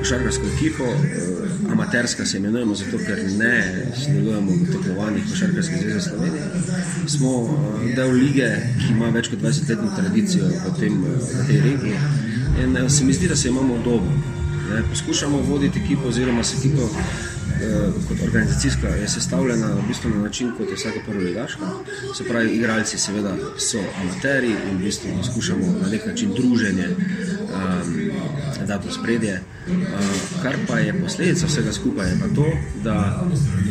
košarkarsko 0.00 0.46
ekipo. 0.56 0.84
Uh, 0.84 1.42
amaterska 1.72 2.26
se 2.26 2.36
imenujemo, 2.36 2.74
zato 2.74 2.98
ker 2.98 3.18
ne 3.38 3.86
sodelujemo 4.04 4.52
v 4.52 4.72
tekmovanjih 4.72 5.24
Košarkarske 5.30 5.76
zveze 5.76 6.00
Slovenije. 6.00 6.44
Smo 7.06 7.30
eh, 7.82 7.94
del 7.96 8.12
lige, 8.12 8.48
ki 8.78 8.92
ima 8.92 9.08
več 9.08 9.30
kot 9.32 9.40
20-letno 9.40 9.90
tradicijo 9.96 10.48
v, 10.48 10.74
tem, 10.80 11.00
v 11.04 11.46
tej 11.46 11.60
regiji. 11.60 11.98
In 12.64 12.76
eh, 12.76 12.88
se 12.90 13.04
mi 13.04 13.12
zdi, 13.12 13.28
da 13.28 13.36
se 13.36 13.48
imamo 13.48 13.78
dobro. 13.84 14.12
Poskušamo 14.90 15.38
voditi 15.48 15.80
ekipo, 15.84 16.08
oziroma 16.08 16.44
se 16.44 16.56
ekipo 16.58 16.88
Eh, 16.88 17.31
kot 18.08 18.16
organizacijska 18.24 18.88
je 18.88 19.08
sestavljena 19.08 19.66
v 19.66 19.86
bistvu 19.88 20.10
na 20.10 20.22
način, 20.22 20.52
kot 20.56 20.68
je 20.68 20.74
vsaka 20.74 21.00
prva 21.06 21.20
ligaška. 21.20 21.66
Se 22.16 22.24
pravi, 22.24 22.50
igralci 22.50 22.98
seveda 22.98 23.36
so 23.58 23.78
amateri 24.00 24.50
in 24.70 24.76
v 24.76 24.84
bistvu 24.84 25.10
poskušamo 25.16 25.66
na 25.82 25.88
nek 25.88 26.06
način 26.06 26.34
druženje 26.34 26.88
um, 26.88 28.10
dati 28.66 28.88
v 28.88 28.92
spredje. 28.92 29.40
Uh, 29.68 30.42
kar 30.42 30.56
pa 30.68 30.78
je 30.78 31.00
posledica 31.00 31.46
vsega 31.46 31.72
skupaj, 31.72 32.10
je 32.10 32.34
to, 32.34 32.46
da, 32.84 33.24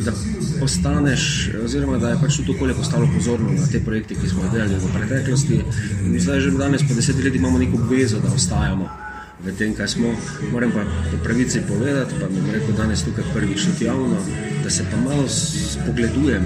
da 0.06 0.12
postaneš, 0.60 1.50
oziroma 1.64 1.98
da 1.98 2.10
je 2.10 2.18
pač 2.22 2.38
tudi 2.38 2.56
okolje 2.56 2.74
postalo 2.74 3.08
pozorno 3.16 3.52
na 3.52 3.68
te 3.72 3.80
projekte, 3.80 4.16
ki 4.16 4.30
smo 4.30 4.44
jih 4.44 4.52
delali 4.52 4.76
v 4.76 4.94
preteklosti. 4.94 5.62
In 6.06 6.20
zdaj 6.20 6.40
že 6.40 6.52
danes, 6.52 6.88
po 6.88 6.96
desetih 6.96 7.26
letih, 7.26 7.42
imamo 7.42 7.58
neko 7.58 7.78
obvezo, 7.78 8.20
da 8.20 8.34
ostajamo 8.36 9.11
v 9.44 9.54
tem, 9.58 9.74
kaj 9.74 9.88
smo. 9.88 10.14
Moram 10.52 10.72
pa 10.72 10.86
po 11.12 11.18
pravici 11.24 11.62
povedati, 11.68 12.14
pa 12.20 12.30
bom 12.30 12.52
rekel 12.54 12.76
danes 12.78 13.04
tukaj 13.04 13.26
prvič 13.34 13.66
tudi 13.66 13.86
javno, 13.86 14.22
da 14.64 14.70
se 14.70 14.86
pa 14.92 14.98
malo 14.98 15.26
spogledujem 15.28 16.46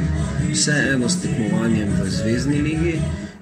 vseeno 0.51 1.09
s 1.09 1.21
tekmovanjem 1.21 1.89
v 2.01 2.09
Zvezdni 2.09 2.61
ligi. 2.61 2.95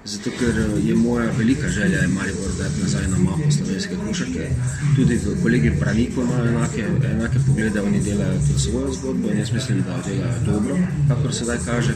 Zato, 0.06 0.32
ker 0.40 0.60
eh, 0.60 0.88
je 0.88 0.96
moja 0.96 1.32
velika 1.38 1.68
želja, 1.68 1.98
da 2.00 2.06
imajo 2.06 2.34
nazaj 2.82 3.08
na 3.08 3.18
mapo 3.18 3.52
slovenske 3.52 3.96
košarke. 4.08 4.50
Tudi 4.96 5.20
kolegi 5.44 5.72
Praviko 5.80 6.22
imajo 6.22 6.46
enake, 6.46 6.86
enake 7.12 7.40
poglede, 7.48 7.82
oni 7.82 8.00
delajo 8.00 8.40
tudi 8.48 8.60
svojo 8.60 8.94
zgodbo 8.94 9.32
in 9.32 9.38
jaz 9.38 9.52
mislim, 9.52 9.84
da 9.88 10.02
delajo 10.08 10.40
dobro, 10.46 10.78
kako 11.08 11.32
se 11.32 11.44
zdaj 11.44 11.58
kaže. 11.66 11.94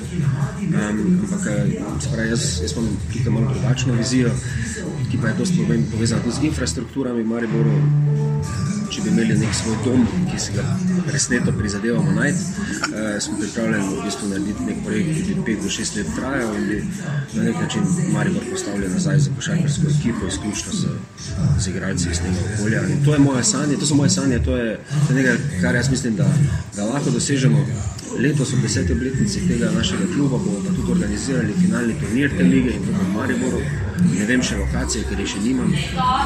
Um, 0.59 1.19
ampak 1.23 1.47
eh, 1.47 2.11
pravi, 2.13 2.29
jaz, 2.29 2.61
jaz 2.61 2.71
imam 2.71 2.97
tukaj 3.13 3.31
malo 3.31 3.53
drugačno 3.53 3.93
vizijo, 3.93 4.31
ki 5.11 5.17
pa 5.21 5.27
je 5.27 5.33
dosti 5.37 5.67
povezana 5.91 6.21
tudi 6.21 6.35
z 6.35 6.43
infrastrukturami 6.43 7.23
Mariboru 7.23 7.71
bi 9.07 9.13
imeli 9.13 9.37
nek 9.39 9.53
svoj 9.55 9.75
dom, 9.85 10.07
ki 10.31 10.39
si 10.39 10.51
ga 10.55 10.63
resneto 11.13 11.51
prizadevamo 11.51 12.11
najti, 12.11 12.39
eh, 12.95 13.21
smo 13.21 13.37
pripravljeni 13.39 13.87
v 13.87 14.03
bistvu 14.03 14.29
narediti 14.29 14.63
nek 14.63 14.77
projekt, 14.85 15.09
ki 15.15 15.33
bi 15.33 15.41
5 15.51 15.63
do 15.63 15.69
6 15.69 15.95
let 15.97 16.07
trajal 16.15 16.55
in 16.55 16.67
bi 16.67 16.83
na 17.33 17.43
nek 17.43 17.55
način 17.61 17.81
Maribor 18.13 18.43
postavili 18.51 18.89
nazaj 18.89 19.19
za 19.19 19.31
košarkarsko 19.35 19.87
ekipo, 19.99 20.27
izključno 20.27 20.71
z, 20.73 20.87
z 21.59 21.67
igralci 21.67 22.09
iz 22.11 22.19
tega 22.19 22.39
okolja. 22.53 22.81
In 22.87 23.05
to 23.05 23.13
je 23.13 23.19
moje 23.19 23.43
sanje, 23.43 23.77
to 23.77 23.85
so 23.85 23.95
moje 23.95 24.09
sanje, 24.09 24.39
to 24.39 24.57
je, 24.57 24.79
to 25.07 25.13
je 25.13 25.23
nekaj, 25.23 25.37
kar 25.61 25.75
jaz 25.75 25.89
mislim, 25.89 26.15
da, 26.15 26.27
da 26.75 26.85
lahko 26.85 27.09
dosežemo. 27.09 27.65
Letos 28.17 28.53
ob 28.53 28.61
deseti 28.65 28.93
obletnici 28.93 29.41
tega 29.47 29.69
našega 29.71 30.05
kluba 30.13 30.37
bomo 30.41 30.59
pa 30.65 30.71
tudi 30.73 30.91
organizirali 30.91 31.53
finalni 31.61 31.93
turnir 31.99 32.31
te 32.37 32.43
lige 32.43 32.71
in 32.73 32.85
to 32.85 32.91
v 32.91 33.09
Mariboru. 33.13 33.59
Ne 34.17 34.25
vem 34.25 34.41
še 34.41 34.57
lokacije, 34.57 35.03
ker 35.09 35.21
jih 35.21 35.29
še 35.33 35.41
nimam, 35.43 35.69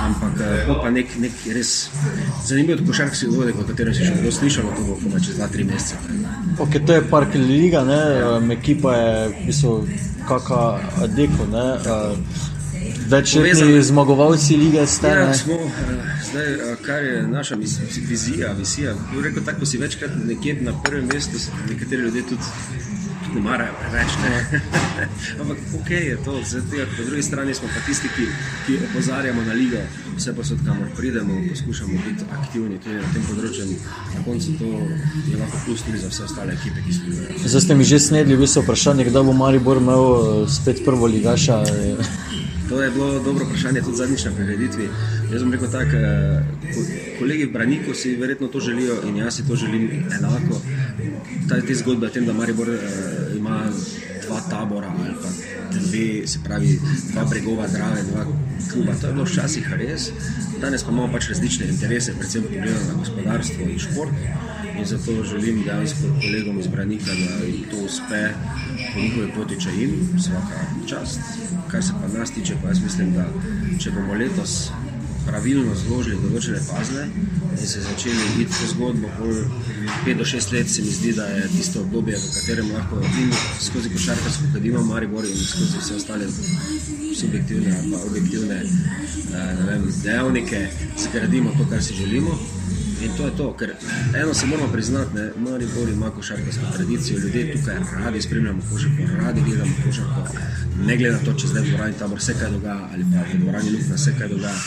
ampak 0.07 0.39
eh, 0.45 0.63
bo 0.67 0.77
pa 0.83 0.91
nek, 0.91 1.11
nek 1.23 1.43
res 1.55 1.73
zanimiv 2.47 2.85
košarkarski 2.87 3.31
dogodek, 3.31 3.59
o 3.59 3.67
katerem 3.67 3.95
si 3.95 4.07
še 4.07 4.15
kdo 4.21 4.31
slišal, 4.37 4.71
to 4.77 4.87
bo 4.87 4.97
pa 5.03 5.19
čez 5.19 5.39
2-3 5.39 5.67
mesece. 5.67 5.99
Okay, 6.63 6.79
to 6.85 6.95
je 6.95 7.03
Park 7.11 7.35
Liga, 7.35 7.83
ne? 7.87 8.01
Ja. 8.21 8.31
ekipa 8.55 8.95
je 8.95 9.11
v 9.27 9.45
bistvu 9.49 9.75
kakšna 10.31 11.11
deko. 11.15 11.51
Večletni 13.11 13.83
zmagovalci 13.83 14.55
lige 14.57 14.87
ste. 14.87 15.07
Ja, 15.07 15.33
smo, 15.33 15.53
zdaj, 16.29 16.75
kar 16.85 17.03
je 17.03 17.27
naša 17.27 17.55
vizija, 18.09 18.51
vizija. 18.51 18.95
Rekel, 19.23 19.43
tako 19.45 19.65
si 19.65 19.77
večkrat 19.77 20.11
nekje 20.25 20.57
na 20.61 20.81
prvem 20.83 21.05
mestu, 21.13 21.37
nekateri 21.69 22.01
ljudje 22.01 22.21
tudi 22.21 22.43
ne 23.35 23.41
marajo 23.41 23.73
preveč. 23.79 24.11
Ne? 24.23 24.61
Ampak 25.41 25.57
ok 25.81 25.89
je 25.89 26.17
to, 26.25 26.33
tega, 26.71 26.85
po 26.97 27.03
drugi 27.03 27.23
strani 27.23 27.53
smo 27.53 27.67
pa 27.67 27.85
tisti, 27.85 28.07
ki, 28.15 28.25
ki 28.65 28.79
opozarjamo 28.89 29.41
na 29.43 29.53
ligo, 29.53 29.77
vse 30.17 30.35
pa 30.35 30.43
so 30.43 30.55
kamor 30.65 30.87
pridemo, 30.97 31.33
poskušamo 31.49 31.93
biti 32.05 32.23
aktivni 32.39 32.79
tudi 32.79 32.95
na 32.95 33.13
tem 33.13 33.23
področju. 33.29 33.67
Na 34.15 34.23
koncu 34.25 34.57
to 34.59 34.71
je 35.31 35.39
lahko 35.39 35.63
plus 35.65 35.83
tudi 35.87 36.03
za 36.03 36.11
vse 36.11 36.23
ostale 36.27 36.57
ekipe, 36.59 36.83
ki 36.87 36.97
jih. 36.97 37.45
Zdaj 37.45 37.65
ste 37.67 37.75
mi 37.75 37.87
že 37.87 37.99
snedli, 37.99 38.39
vi 38.39 38.47
ste 38.47 38.63
vprašali, 38.63 39.07
kdaj 39.09 39.27
bo 39.27 39.35
Maribor 39.35 39.79
imel 39.83 40.05
eh, 40.11 40.49
spet 40.51 40.83
prvo 40.85 41.07
ligaša. 41.11 41.63
To 42.71 42.81
je 42.81 42.91
bilo 42.91 43.19
dobro 43.19 43.45
vprašanje 43.45 43.81
tudi 43.81 43.97
zadnjič 43.97 44.25
na 44.25 44.31
prireditvi. 44.31 44.89
Jaz 45.31 45.41
sem 45.41 45.51
rekel 45.51 45.71
tako, 45.71 45.95
eh, 45.97 46.43
kolegi 47.19 47.45
v 47.45 47.51
Braniku 47.51 47.93
si 47.93 48.15
verjetno 48.15 48.47
to 48.47 48.59
želijo 48.59 48.95
in 49.07 49.17
jaz 49.17 49.35
si 49.35 49.47
to 49.47 49.55
želim 49.55 49.89
enako. 50.19 50.61
Ta, 51.49 51.61
te 51.61 51.75
zgodbe 51.75 52.07
o 52.07 52.09
tem, 52.09 52.25
da 52.25 52.33
Maribor 52.33 52.69
uh, 52.69 52.75
ima 53.37 53.71
dva 54.31 54.41
tabora 54.49 54.87
ali 54.99 55.15
pa 55.21 55.29
dve, 55.79 56.27
se 56.27 56.39
pravi, 56.43 56.79
dva 57.11 57.25
bregova, 57.25 57.67
drave, 57.67 58.03
dva 58.03 58.25
kluba. 58.71 58.93
To 59.01 59.07
je 59.07 59.13
bilo 59.13 59.25
včasih 59.25 59.73
res. 59.73 60.09
Danes 60.61 60.83
pa 60.83 60.91
imamo 60.91 61.11
pač 61.13 61.29
različne 61.29 61.67
interese, 61.67 62.13
predvsem 62.13 62.43
pogledano 62.43 62.87
na 62.87 62.99
gospodarstvo 62.99 63.69
in 63.69 63.79
šport. 63.79 64.11
In 64.79 64.85
zato 64.85 65.23
želim 65.23 65.63
dejansko 65.63 66.07
kolegom 66.21 66.59
iz 66.59 66.67
Branika, 66.67 67.11
da 67.11 67.45
jim 67.45 67.65
to 67.71 67.77
uspe 67.85 68.21
po 68.93 68.99
njihovi 69.01 69.31
poti, 69.35 69.59
če 69.61 69.69
jim 69.79 69.91
vsaka 70.15 70.63
čast. 70.89 71.19
Kar 71.67 71.83
se 71.83 71.93
pa 72.01 72.19
nas 72.19 72.31
tiče, 72.31 72.55
pa 72.61 72.67
jaz 72.67 72.83
mislim, 72.83 73.13
da 73.13 73.27
če 73.79 73.91
bomo 73.91 74.13
letos 74.13 74.71
pravilno 75.31 75.75
zložili 75.75 76.19
določene 76.21 76.59
pazle 76.67 77.07
in 77.55 77.67
se 77.67 77.81
začeli 77.85 78.27
iti 78.43 78.51
po 78.51 78.67
zgodbo, 78.73 79.09
5 80.05 80.17
do 80.19 80.25
6 80.27 80.53
let, 80.55 80.69
se 80.69 80.83
mi 80.85 80.91
zdi, 80.91 81.13
da 81.17 81.25
je 81.31 81.47
tisto 81.55 81.81
obdobje, 81.81 82.17
v 82.19 82.31
katerem 82.35 82.71
lahko 82.75 83.01
in 83.21 83.31
skozi 83.59 83.91
košarkarsko 83.93 84.51
kadimo, 84.55 84.83
Maribor 84.87 85.27
in 85.27 85.37
skozi 85.37 85.81
vse 85.81 85.99
ostale 85.99 86.27
subjektivne 87.15 87.75
ali 87.79 88.01
objektivne 88.07 88.63
eh, 88.63 89.61
vem, 89.67 89.85
dejavnike 90.03 90.65
zgradimo 91.05 91.55
to, 91.57 91.69
kar 91.69 91.83
si 91.83 91.95
želimo. 91.95 92.39
In 93.01 93.11
to 93.17 93.25
je 93.25 93.31
to, 93.37 93.53
ker 93.57 93.73
eno 94.21 94.33
se 94.33 94.45
moramo 94.45 94.71
priznati, 94.71 95.13
da 95.13 95.21
Mari 95.37 95.67
Bori 95.75 95.91
ima 95.91 96.11
košarkarsko 96.11 96.65
tradicijo, 96.75 97.19
ljudje 97.19 97.53
tukaj 97.53 97.75
radi 98.03 98.21
spremljamo 98.21 98.61
košarko, 98.71 99.01
radi 99.21 99.41
gledamo 99.45 99.73
košarko, 99.85 100.27
ne 100.85 100.97
glede 100.97 101.15
na 101.15 101.23
to, 101.25 101.33
če 101.33 101.47
zdaj 101.47 101.63
v 101.63 101.69
dvorani 101.69 101.97
tam 101.99 102.13
vse 102.13 102.33
kaj 102.39 102.51
dogaja 102.51 102.89
ali 102.93 103.05
pa 103.13 103.25
v 103.33 103.41
dvorani 103.43 103.69
Lukna 103.69 103.95
vse 103.95 104.15
kaj 104.19 104.27
dogaja. 104.27 104.61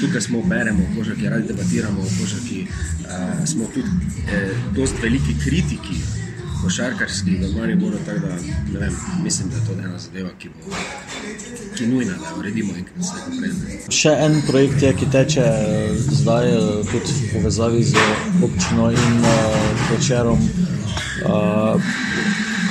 Tukaj 0.00 0.20
smo 0.20 0.42
beremo 0.42 0.88
košarki, 0.96 1.28
radi 1.28 1.48
debatiramo 1.52 2.02
o 2.02 2.10
košarki, 2.20 2.66
uh, 2.66 3.46
smo 3.46 3.70
tudi 3.74 3.88
eh, 4.28 4.50
dosti 4.76 5.02
veliki 5.02 5.38
kritiki 5.44 6.21
košarkarski, 6.62 7.38
da 7.38 7.52
Mari 7.58 7.74
Bori 7.76 7.96
tako 8.06 8.26
da, 8.26 8.34
ne 8.72 8.78
vem, 8.78 8.96
mislim, 9.24 9.48
da 9.50 9.56
je 9.56 9.66
to 9.66 9.72
ena 9.72 9.98
zadeva, 9.98 10.30
ki 10.38 10.48
bo 10.48 10.74
ki 11.76 11.86
nujna, 11.86 12.12
da 12.12 12.38
uredimo 12.38 12.72
enkrat 12.76 12.98
vse 12.98 13.12
naprej. 13.30 13.78
Še 13.90 14.12
en 14.26 14.38
projekt 14.46 14.82
je, 14.82 14.92
ki 14.98 15.08
teče 15.12 15.46
eh, 15.46 15.94
zdaj 16.20 16.50
eh, 16.50 16.92
tudi 16.92 17.16
v 17.18 17.30
povezavi 17.32 17.82
z 17.84 18.06
občino 18.44 18.90
in 18.92 19.18
uh, 19.20 19.34
večerom. 19.90 20.48
Uh, 21.22 21.92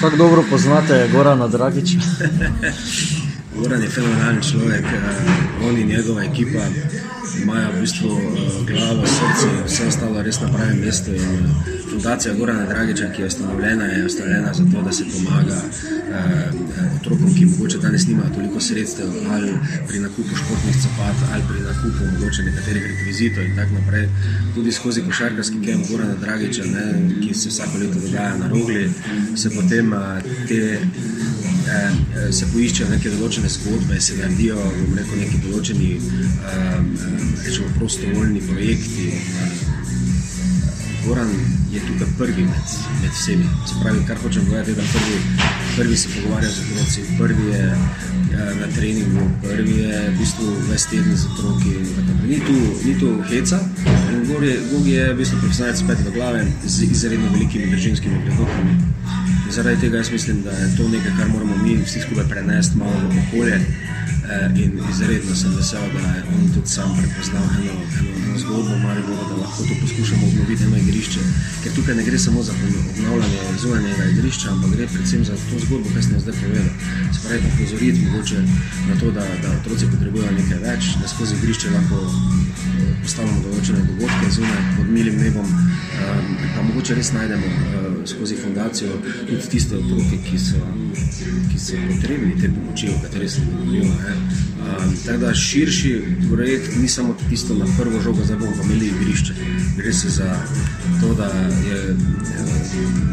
Kako 0.02 0.18
dobro 0.18 0.44
poznate 0.50 1.10
Gorana 1.14 1.48
Dragiča? 1.48 2.00
Goran 3.58 3.84
je 3.84 3.90
fenomenalen 3.90 4.42
človek, 4.42 4.86
uh, 4.86 5.68
on 5.68 5.78
in 5.78 5.88
njegova 5.88 6.24
ekipa 6.24 6.66
imajo 7.42 7.72
v 7.76 7.82
bistvu 7.82 8.10
uh, 8.10 8.24
glavo, 8.68 9.06
srce, 9.06 9.52
vse 9.66 9.88
ostalo 9.88 10.24
res 10.24 10.42
na 10.42 10.50
pravem 10.54 10.82
mestu. 10.86 11.16
In, 11.16 11.46
uh, 11.46 11.81
fundacija 11.92 12.34
Gorana 12.34 12.66
Dragiča, 12.66 13.12
ki 13.16 13.22
je 13.22 13.28
ustanovljena, 13.28 13.86
je 13.86 14.06
ustanovljena 14.06 14.54
zato, 14.54 14.82
da 14.86 14.92
se 14.92 15.04
pomaga 15.14 15.58
uh, 15.58 16.96
otrokom, 16.96 17.36
ki 17.36 17.46
morda 17.46 17.78
danes 17.78 18.08
nimajo 18.08 18.30
toliko 18.36 18.60
sredstev, 18.60 19.08
ali 19.32 19.54
pri 19.88 20.00
nakupu 20.00 20.36
športnih 20.36 20.76
copat, 20.84 21.18
ali 21.34 21.44
pri 21.50 21.60
nakupu 21.70 22.04
morda 22.20 22.44
nekaterih 22.46 22.84
rekvizitov 22.92 23.44
in 23.44 23.56
tako 23.56 23.74
naprej. 23.74 24.08
Tudi 24.56 24.72
skozi 24.72 25.02
košarkarski 25.02 25.62
kem 25.66 25.84
Gorana 25.90 26.16
Dragiča, 26.16 26.64
ne, 26.66 26.86
ki 27.22 27.34
se 27.34 27.50
vsako 27.50 27.78
leto 27.78 28.00
dogaja 28.00 28.38
na 28.38 28.48
rogli, 28.48 28.90
se 29.36 29.50
potem 29.50 29.94
uh, 29.94 30.00
te. 30.48 30.80
Se 32.32 32.46
poiščejo 32.52 32.88
neke 32.90 33.12
določene 33.14 33.50
zgodbe, 33.50 34.00
se 34.02 34.16
naredijo 34.18 34.58
rekel, 34.98 35.20
neki 35.22 35.38
določeni 35.46 35.92
um, 36.02 36.90
prostovoljni 37.78 38.42
projekti. 38.50 39.06
Goran 41.06 41.30
je 41.72 41.80
tukaj 41.80 42.08
prvi 42.18 42.44
med, 42.44 42.66
med 43.02 43.12
vsemi. 43.12 43.46
Se 43.68 43.76
pravi, 43.84 44.04
kar 44.08 44.18
hočem 44.24 44.46
povedati, 44.46 44.74
da 44.74 44.82
prvi, 44.94 45.18
prvi 45.76 45.98
se 45.98 46.10
pogovarja 46.16 46.50
z 46.50 46.60
otroci, 46.62 47.02
prvi 47.18 47.48
je 47.52 47.64
ja, 48.32 48.46
na 48.60 48.68
treningu, 48.76 49.24
prvi 49.44 49.78
je 49.80 50.10
v 50.10 50.18
bistvu 50.20 50.54
ves 50.70 50.86
teden 50.86 51.18
z 51.18 51.26
otroki. 51.34 51.74
Ni 52.28 52.40
tu, 52.40 52.58
ni 52.86 53.00
tu 53.00 53.10
heca. 53.30 53.60
Gogi 54.72 54.92
je 54.92 55.14
v 55.14 55.18
bistvu 55.18 55.40
profesionalec 55.40 55.84
petega 55.88 56.10
glave 56.10 56.46
z 56.66 56.92
izredno 56.92 57.32
velikimi 57.34 57.72
družinskimi 57.72 58.22
predokami. 58.26 58.78
Zaradi 59.52 59.82
tega 59.82 59.98
jaz 59.98 60.12
mislim, 60.12 60.44
da 60.44 60.52
je 60.52 60.76
to 60.78 60.88
nekaj, 60.88 61.12
kar 61.18 61.28
moramo 61.30 61.58
mi 61.64 61.82
vsi 61.84 62.00
skupaj 62.02 62.30
prenesti 62.30 62.78
malo 62.78 62.94
v 63.10 63.24
okolje. 63.28 63.60
Eh, 64.30 64.64
in 64.64 64.72
izredno 64.90 65.36
sem 65.36 65.56
vesel, 65.56 65.82
da 65.94 66.00
je 66.00 66.24
on 66.34 66.54
tudi 66.54 66.70
sam 66.70 66.90
prepoznal 66.98 67.44
eno, 67.44 67.74
eno, 67.98 68.12
eno 68.26 68.38
zgodbo, 68.38 68.78
Mariboru, 68.78 69.24
da 69.30 69.36
lahko 69.36 69.64
to 69.64 69.74
poskušamo 69.82 70.28
obnoviti 70.28 70.64
eno 70.64 70.78
igrišče. 70.78 71.20
Ker 71.64 71.72
tukaj 71.76 71.96
ne 71.96 72.04
gre 72.04 72.20
samo 72.20 72.44
za 72.44 72.54
obnavljanje 72.54 73.40
zunanjega 73.62 74.04
igrišča, 74.06 74.52
ampak 74.52 74.72
gre 74.76 74.88
predvsem 74.88 75.26
za 75.26 75.36
to 75.50 75.60
zgodbo, 75.66 75.90
ki 75.96 76.04
sem 76.04 76.20
zdaj 76.20 76.36
povedal. 76.42 76.70
Se 77.14 77.20
pravi, 77.28 77.42
upozoriti 77.54 78.06
mogoče 78.06 78.40
na 78.90 79.00
to, 79.00 79.12
da, 79.12 79.26
da 79.44 79.50
otroci 79.60 79.86
potrebujejo 79.92 80.32
nekaj 80.32 80.60
več, 80.68 80.94
da 81.02 81.08
skozi 81.08 81.36
igrišče 81.36 81.74
lahko 81.78 82.06
eh, 82.06 82.94
postavljamo 83.04 83.42
določene 83.48 83.88
dogodke 83.90 84.32
zunaj 84.38 84.62
pod 84.78 84.94
milim 84.98 85.18
nebom, 85.18 85.50
um, 85.50 86.36
pa 86.56 86.62
mogoče 86.70 86.96
res 86.96 87.12
najdemo 87.18 87.72
skozi 88.06 88.36
fundacijo 88.36 88.90
tudi 89.28 89.50
tiste 89.50 89.76
otroke, 89.76 90.18
ki 90.30 90.40
so, 90.40 90.62
ki 91.52 91.60
so 91.60 91.82
potrebni 91.90 92.38
te 92.42 92.50
pomoči, 92.50 92.90
o 92.90 93.02
kateri 93.02 93.30
sem 93.30 93.50
govoril. 93.50 94.21
Um, 94.62 94.96
tako 95.06 95.18
da 95.18 95.34
širši 95.34 96.02
projekt 96.32 96.76
ni 96.82 96.88
samo 96.88 97.16
tisto 97.30 97.56
na 97.56 97.66
prvo 97.78 98.02
žogo, 98.02 98.24
zdaj 98.26 98.38
bomo 98.38 98.52
imeli 98.64 98.88
igrišče. 98.88 99.34
Gre 99.78 99.94
se 99.94 100.10
za 100.10 100.36
to, 101.02 101.14
da, 101.14 101.26
je, 101.68 101.96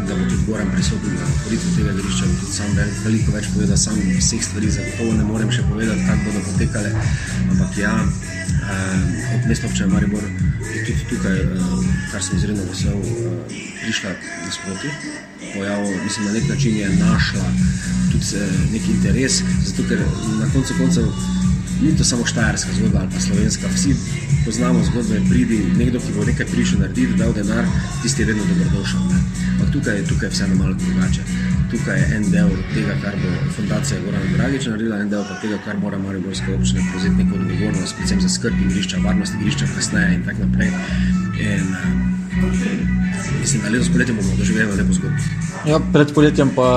da 0.09 0.15
bo 0.15 0.25
tudi 0.31 0.43
Goran 0.47 0.71
prisoten 0.75 1.15
na 1.15 1.27
otvoritvi 1.37 1.71
tega 1.77 1.91
igrišča. 1.91 2.25
Sam 2.53 2.77
veliko 3.05 3.33
več 3.33 3.49
povedal, 3.55 3.77
sam 3.77 3.97
vseh 4.19 4.45
stvari 4.45 4.71
zagotovo 4.71 5.13
ne 5.13 5.25
morem 5.25 5.51
še 5.53 5.65
povedati, 5.71 6.05
kako 6.07 6.25
bodo 6.25 6.45
potekale. 6.53 6.93
Ampak 7.51 7.79
ja, 7.79 7.95
um, 8.05 9.09
od 9.39 9.49
mesta 9.49 9.67
občine 9.67 9.89
Maribor 9.89 10.23
je 10.75 10.85
tudi 10.85 11.09
tukaj, 11.11 11.41
um, 11.43 11.87
kar 12.13 12.23
sem 12.23 12.37
izredno 12.37 12.63
vesel, 12.71 12.97
um, 12.97 13.41
prišla 13.83 14.11
nasproti. 14.45 14.89
Mislim, 16.05 16.27
na 16.27 16.33
nek 16.33 16.49
način 16.49 16.77
je 16.77 16.89
našla 16.89 17.45
tudi 18.13 18.27
neki 18.73 18.91
interes, 18.93 19.43
zato 19.65 19.89
ker 19.89 19.99
na 20.41 20.47
koncu 20.53 20.75
koncev 20.79 21.05
ni 21.83 21.97
to 21.97 22.05
samo 22.05 22.27
štajerska 22.27 22.73
zgodba 22.79 22.99
ali 22.99 23.11
pa 23.15 23.21
slovenska. 23.21 23.67
Vsi 23.75 23.95
poznamo 24.45 24.85
zgodbe, 24.85 25.21
pridi 25.31 25.59
nekdo, 25.79 26.01
ki 26.01 26.13
bo 26.17 26.25
nekaj 26.25 26.47
prišel 26.47 26.81
narediti, 26.81 27.19
dal 27.19 27.33
denar, 27.33 27.65
tisti 28.03 28.23
je 28.23 28.27
vedno 28.27 28.43
dobrodošel. 28.49 29.01
Ampak 29.53 29.73
tukaj, 29.73 30.05
tukaj 30.09 30.27
je 30.27 30.31
vseeno 30.31 30.55
malo 30.55 30.75
drugače. 30.75 31.23
Tukaj 31.71 31.99
je 32.01 32.17
en 32.17 32.31
del 32.31 32.51
tega, 32.75 32.95
kar 33.03 33.15
bo 33.23 33.53
fundacija 33.57 34.01
Gorana 34.05 34.33
Dragiča 34.37 34.71
naredila, 34.71 35.01
en 35.01 35.11
del 35.11 35.25
pa 35.29 35.41
tega, 35.43 35.59
kar 35.65 35.79
mora 35.79 35.99
Mariborska 35.99 36.55
občina 36.55 36.83
prevzeti 36.91 37.15
neko 37.15 37.37
odgovornost, 37.37 37.97
predvsem 37.97 38.21
za 38.21 38.29
skrb 38.29 38.61
igrišča, 38.67 39.05
varnost 39.05 39.35
igrišča, 39.41 39.73
kasneje 39.77 40.15
in 40.15 40.25
tako 40.25 40.47
naprej. 40.47 40.71
In, 41.39 41.75
Mislim, 43.41 43.63
da 43.63 43.69
letos 43.69 43.89
poletje 43.89 44.15
bomo 44.15 44.37
doživeli 44.39 44.77
lepo 44.77 44.93
zgodbo. 44.93 45.17
Ja, 45.67 45.81
pred 45.93 46.13
poletjem 46.15 46.51
pa 46.55 46.69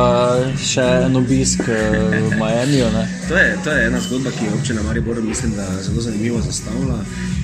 še 0.58 0.84
en 1.06 1.15
obisk 1.15 1.62
eh, 1.67 2.21
v 2.30 2.32
Miami. 2.41 2.82
to, 3.28 3.36
to 3.63 3.71
je 3.71 3.88
ena 3.88 4.00
zgodba, 4.00 4.32
ki 4.32 4.45
je 4.45 4.54
občina 4.54 4.84
Maribor 4.84 5.21
mislim, 5.24 5.54
zelo 5.82 6.02
zanimivo 6.02 6.41
zastavila. 6.41 7.00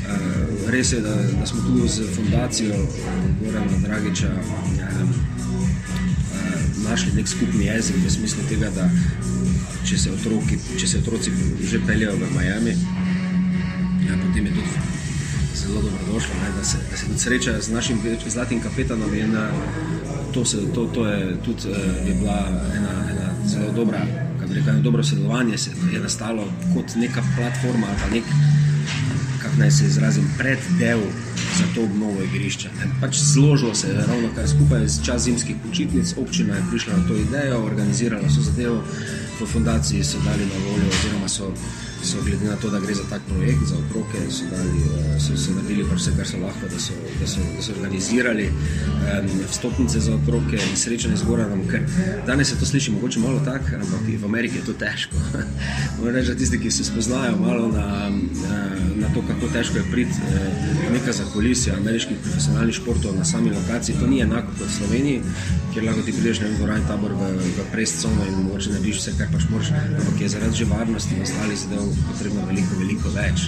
Uh, 0.07 0.71
res 0.71 0.93
je, 0.93 1.01
da, 1.01 1.15
da 1.39 1.45
smo 1.45 1.61
tu 1.61 1.87
z 1.87 2.07
fundacijo 2.15 2.75
Gorana 3.41 3.77
Dragiča 3.83 4.29
uh, 4.31 5.07
našli 6.89 7.11
nek 7.13 7.27
skupni 7.27 7.65
jezik 7.65 7.95
v 8.05 8.11
smislu 8.11 8.43
tega, 8.49 8.69
da 8.75 8.89
če 9.83 9.97
se, 9.97 10.11
otroki, 10.11 10.59
če 10.79 10.87
se 10.87 10.97
otroci 11.03 11.31
že 11.63 11.79
peljejo 11.87 12.15
v 12.15 12.31
Miami, 12.37 12.75
ja, 14.07 14.15
potem 14.23 14.45
je 14.45 14.53
tudi 14.55 14.71
zelo 15.57 15.81
dobrodošlo, 15.81 16.35
ne, 16.43 16.57
da, 16.57 16.63
se, 16.63 16.77
da 16.91 16.97
se 16.97 17.05
tudi 17.05 17.19
sreča 17.19 17.61
z 17.61 17.69
našim 17.69 17.97
zlatim 18.27 18.61
kapetanom. 18.61 19.13
In, 19.15 19.35
eh, 19.35 19.49
to, 20.33 20.45
se, 20.45 20.57
to, 20.75 20.85
to 20.85 21.05
je 21.07 21.37
tudi 21.45 21.61
eh, 21.69 22.07
je 22.07 22.13
bila 22.13 22.47
ena, 22.77 22.93
ena 23.11 23.27
zelo 23.45 23.71
dobra, 23.71 24.01
kako 24.39 24.53
rečem, 24.53 24.69
eno 24.69 24.81
dobro 24.81 25.03
sodelovanje, 25.03 25.57
se 25.57 25.69
je 25.93 25.99
nastalo 25.99 26.43
kot 26.73 26.95
neka 26.95 27.23
platforma 27.37 27.87
ali 28.03 28.13
nek, 28.13 28.23
kako 29.41 29.55
naj 29.57 29.71
se 29.71 29.85
izrazim, 29.85 30.33
preddel 30.37 30.99
za 31.57 31.63
to 31.75 31.83
obnovo 31.83 32.23
igrišča. 32.23 32.69
Ne. 32.79 32.91
Pač 33.01 33.15
zložilo 33.15 33.75
se 33.75 33.87
je 33.87 33.93
ravno 33.93 34.29
kar 34.35 34.47
skupaj 34.47 34.87
z 34.87 35.05
čas 35.05 35.21
zimskih 35.21 35.55
počitnic, 35.67 36.13
občina 36.17 36.55
je 36.55 36.63
prišla 36.69 36.97
na 36.97 37.07
to 37.07 37.15
idejo, 37.15 37.65
organizirala 37.65 38.29
so 38.29 38.41
zadevo, 38.41 38.83
v 39.41 39.45
fundaciji 39.45 40.03
so 40.03 40.17
dali 40.25 40.45
na 40.45 40.57
voljo, 40.65 40.89
oziroma 40.89 41.29
so 41.29 41.53
so 42.07 42.17
glede 42.25 42.45
na 42.45 42.55
to, 42.55 42.69
da 42.69 42.79
gre 42.79 42.93
za 42.95 43.03
tak 43.09 43.21
projekt, 43.29 43.63
za 43.67 43.75
otroke, 43.75 44.19
so, 44.31 44.43
dali, 44.51 44.79
eh, 44.79 45.19
so, 45.19 45.37
so 45.37 45.51
naredili 45.55 45.83
vse, 45.83 46.11
kar 46.17 46.27
so 46.27 46.37
lahko, 46.37 46.69
da 46.71 46.79
so, 46.79 46.93
da 47.19 47.27
so, 47.27 47.39
da 47.55 47.61
so 47.61 47.73
organizirali 47.75 48.47
um, 48.47 49.29
vstopnice 49.51 49.99
za 49.99 50.15
otroke 50.15 50.55
in 50.55 50.75
srečanje 50.75 51.17
z 51.17 51.23
Goranom. 51.27 51.67
Ker 51.71 51.83
danes 52.27 52.49
se 52.49 52.59
to 52.59 52.65
sliši 52.65 52.91
mogoče 52.91 53.19
malo 53.19 53.41
tako, 53.45 53.75
ampak 53.75 54.07
v 54.21 54.25
Ameriki 54.25 54.57
je 54.57 54.65
to 54.65 54.73
težko. 54.73 55.15
Moram 55.99 56.15
reči, 56.15 56.31
da 56.31 56.35
tisti, 56.35 56.59
ki 56.59 56.71
se 56.71 56.83
spoznajo 56.83 57.37
malo 57.37 57.67
na, 57.67 57.87
na, 58.43 58.57
na 58.95 59.13
to, 59.13 59.23
kako 59.27 59.51
težko 59.53 59.77
je 59.77 59.85
priti 59.91 60.15
eh, 60.31 60.91
nekaj 60.93 61.13
za 61.13 61.25
kulisje 61.33 61.73
ameriških 61.73 62.17
profesionalnih 62.23 62.75
športov 62.75 63.15
na 63.15 63.25
sami 63.25 63.51
lokaciji, 63.51 63.95
to 63.99 64.07
ni 64.07 64.21
enako 64.21 64.53
kot 64.57 64.67
v 64.67 64.73
Sloveniji, 64.77 65.21
kjer 65.73 65.85
lahko 65.85 66.01
ti 66.01 66.13
prideš 66.13 66.39
na 66.39 66.75
en 66.75 66.87
tabor 66.87 67.13
v, 67.13 67.31
v 67.57 67.65
prescono 67.71 68.25
in 68.27 68.39
mogoče 68.45 68.71
ne 68.71 68.79
vidiš 68.79 69.01
vse, 69.01 69.17
kar 69.17 69.27
pač 69.33 69.49
moraš, 69.51 69.73
ampak 69.75 70.21
je 70.21 70.29
zaradi 70.29 70.57
že 70.57 70.65
varnosti 70.65 71.15
in 71.15 71.21
ostalih 71.21 71.59
zadev 71.59 71.96
potrebno 72.07 72.45
veliko, 72.49 72.77
veliko 72.79 73.11
več. 73.15 73.47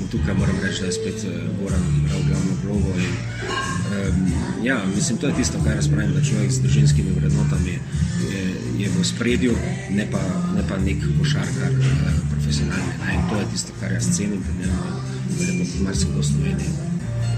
In 0.00 0.08
tukaj 0.12 0.34
moram 0.38 0.58
reči, 0.62 0.82
da 0.84 0.90
je 0.90 0.96
spet 0.96 1.26
uh, 1.28 1.36
Goran 1.60 1.84
igral 2.00 2.24
glavno 2.28 2.56
vlogo. 2.64 2.94
In, 3.00 3.14
um, 3.98 4.32
ja, 4.64 4.78
mislim, 4.94 5.18
to 5.18 5.30
je 5.30 5.38
tisto, 5.40 5.60
kar 5.64 5.76
jaz 5.76 5.90
pravim, 5.92 6.14
da 6.16 6.24
človek 6.24 6.52
z 6.52 6.64
družinskimi 6.64 7.14
vrednotami 7.20 7.76
je, 7.76 8.42
je 8.82 8.90
v 8.96 9.04
spredju, 9.04 9.54
ne 9.90 10.08
pa, 10.10 10.22
ne 10.56 10.66
pa 10.68 10.80
nek 10.82 11.06
košarkar 11.20 11.78
uh, 11.78 12.18
profesionalni. 12.34 12.98
Ne? 13.04 13.14
In 13.20 13.30
to 13.30 13.40
je 13.40 13.48
tisto, 13.54 13.78
kar 13.80 13.94
jaz 13.94 14.10
cenim, 14.16 14.42
ne 14.60 14.74
vem, 15.46 15.62
da 15.62 15.88
marsikdo 15.88 16.22
Slovenije. 16.22 16.86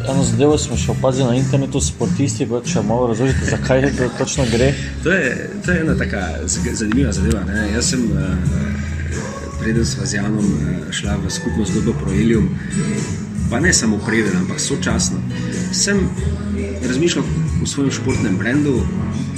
Eno 0.08 0.22
zadevo 0.24 0.54
smo 0.58 0.76
še 0.78 0.92
opazili 0.94 1.26
na 1.26 1.34
internetu, 1.37 1.80
sportisti, 1.82 2.46
če 2.46 2.82
malo 2.87 3.08
razložite, 3.11 3.48
zakaj 3.50 3.88
to 3.98 4.06
točno 4.18 4.46
gre. 4.52 4.70
To 5.04 5.12
je, 5.12 5.32
to 5.64 5.74
je 5.74 5.80
ena 5.82 5.96
taka 5.98 6.22
zanimiva 6.46 7.12
zadeva. 7.12 7.42
Ne? 7.48 7.66
Jaz 7.74 7.90
sem 7.92 8.04
uh, 8.14 8.87
preden 9.68 9.85
sva 9.85 10.07
z 10.09 10.16
Janom 10.16 10.40
eh, 10.40 10.92
šla 10.92 11.20
v 11.20 11.28
skupno 11.28 11.64
zgodbo 11.68 11.92
pro 11.92 12.09
Ilium, 12.09 12.48
pa 13.50 13.61
ne 13.61 13.68
samo 13.72 13.98
preden, 14.00 14.33
ampak 14.40 14.57
sočasno, 14.61 15.20
sem 15.76 16.09
razmišljal 16.88 17.24
o 17.62 17.66
svojem 17.66 17.92
športnem 17.92 18.38
brendu, 18.40 18.81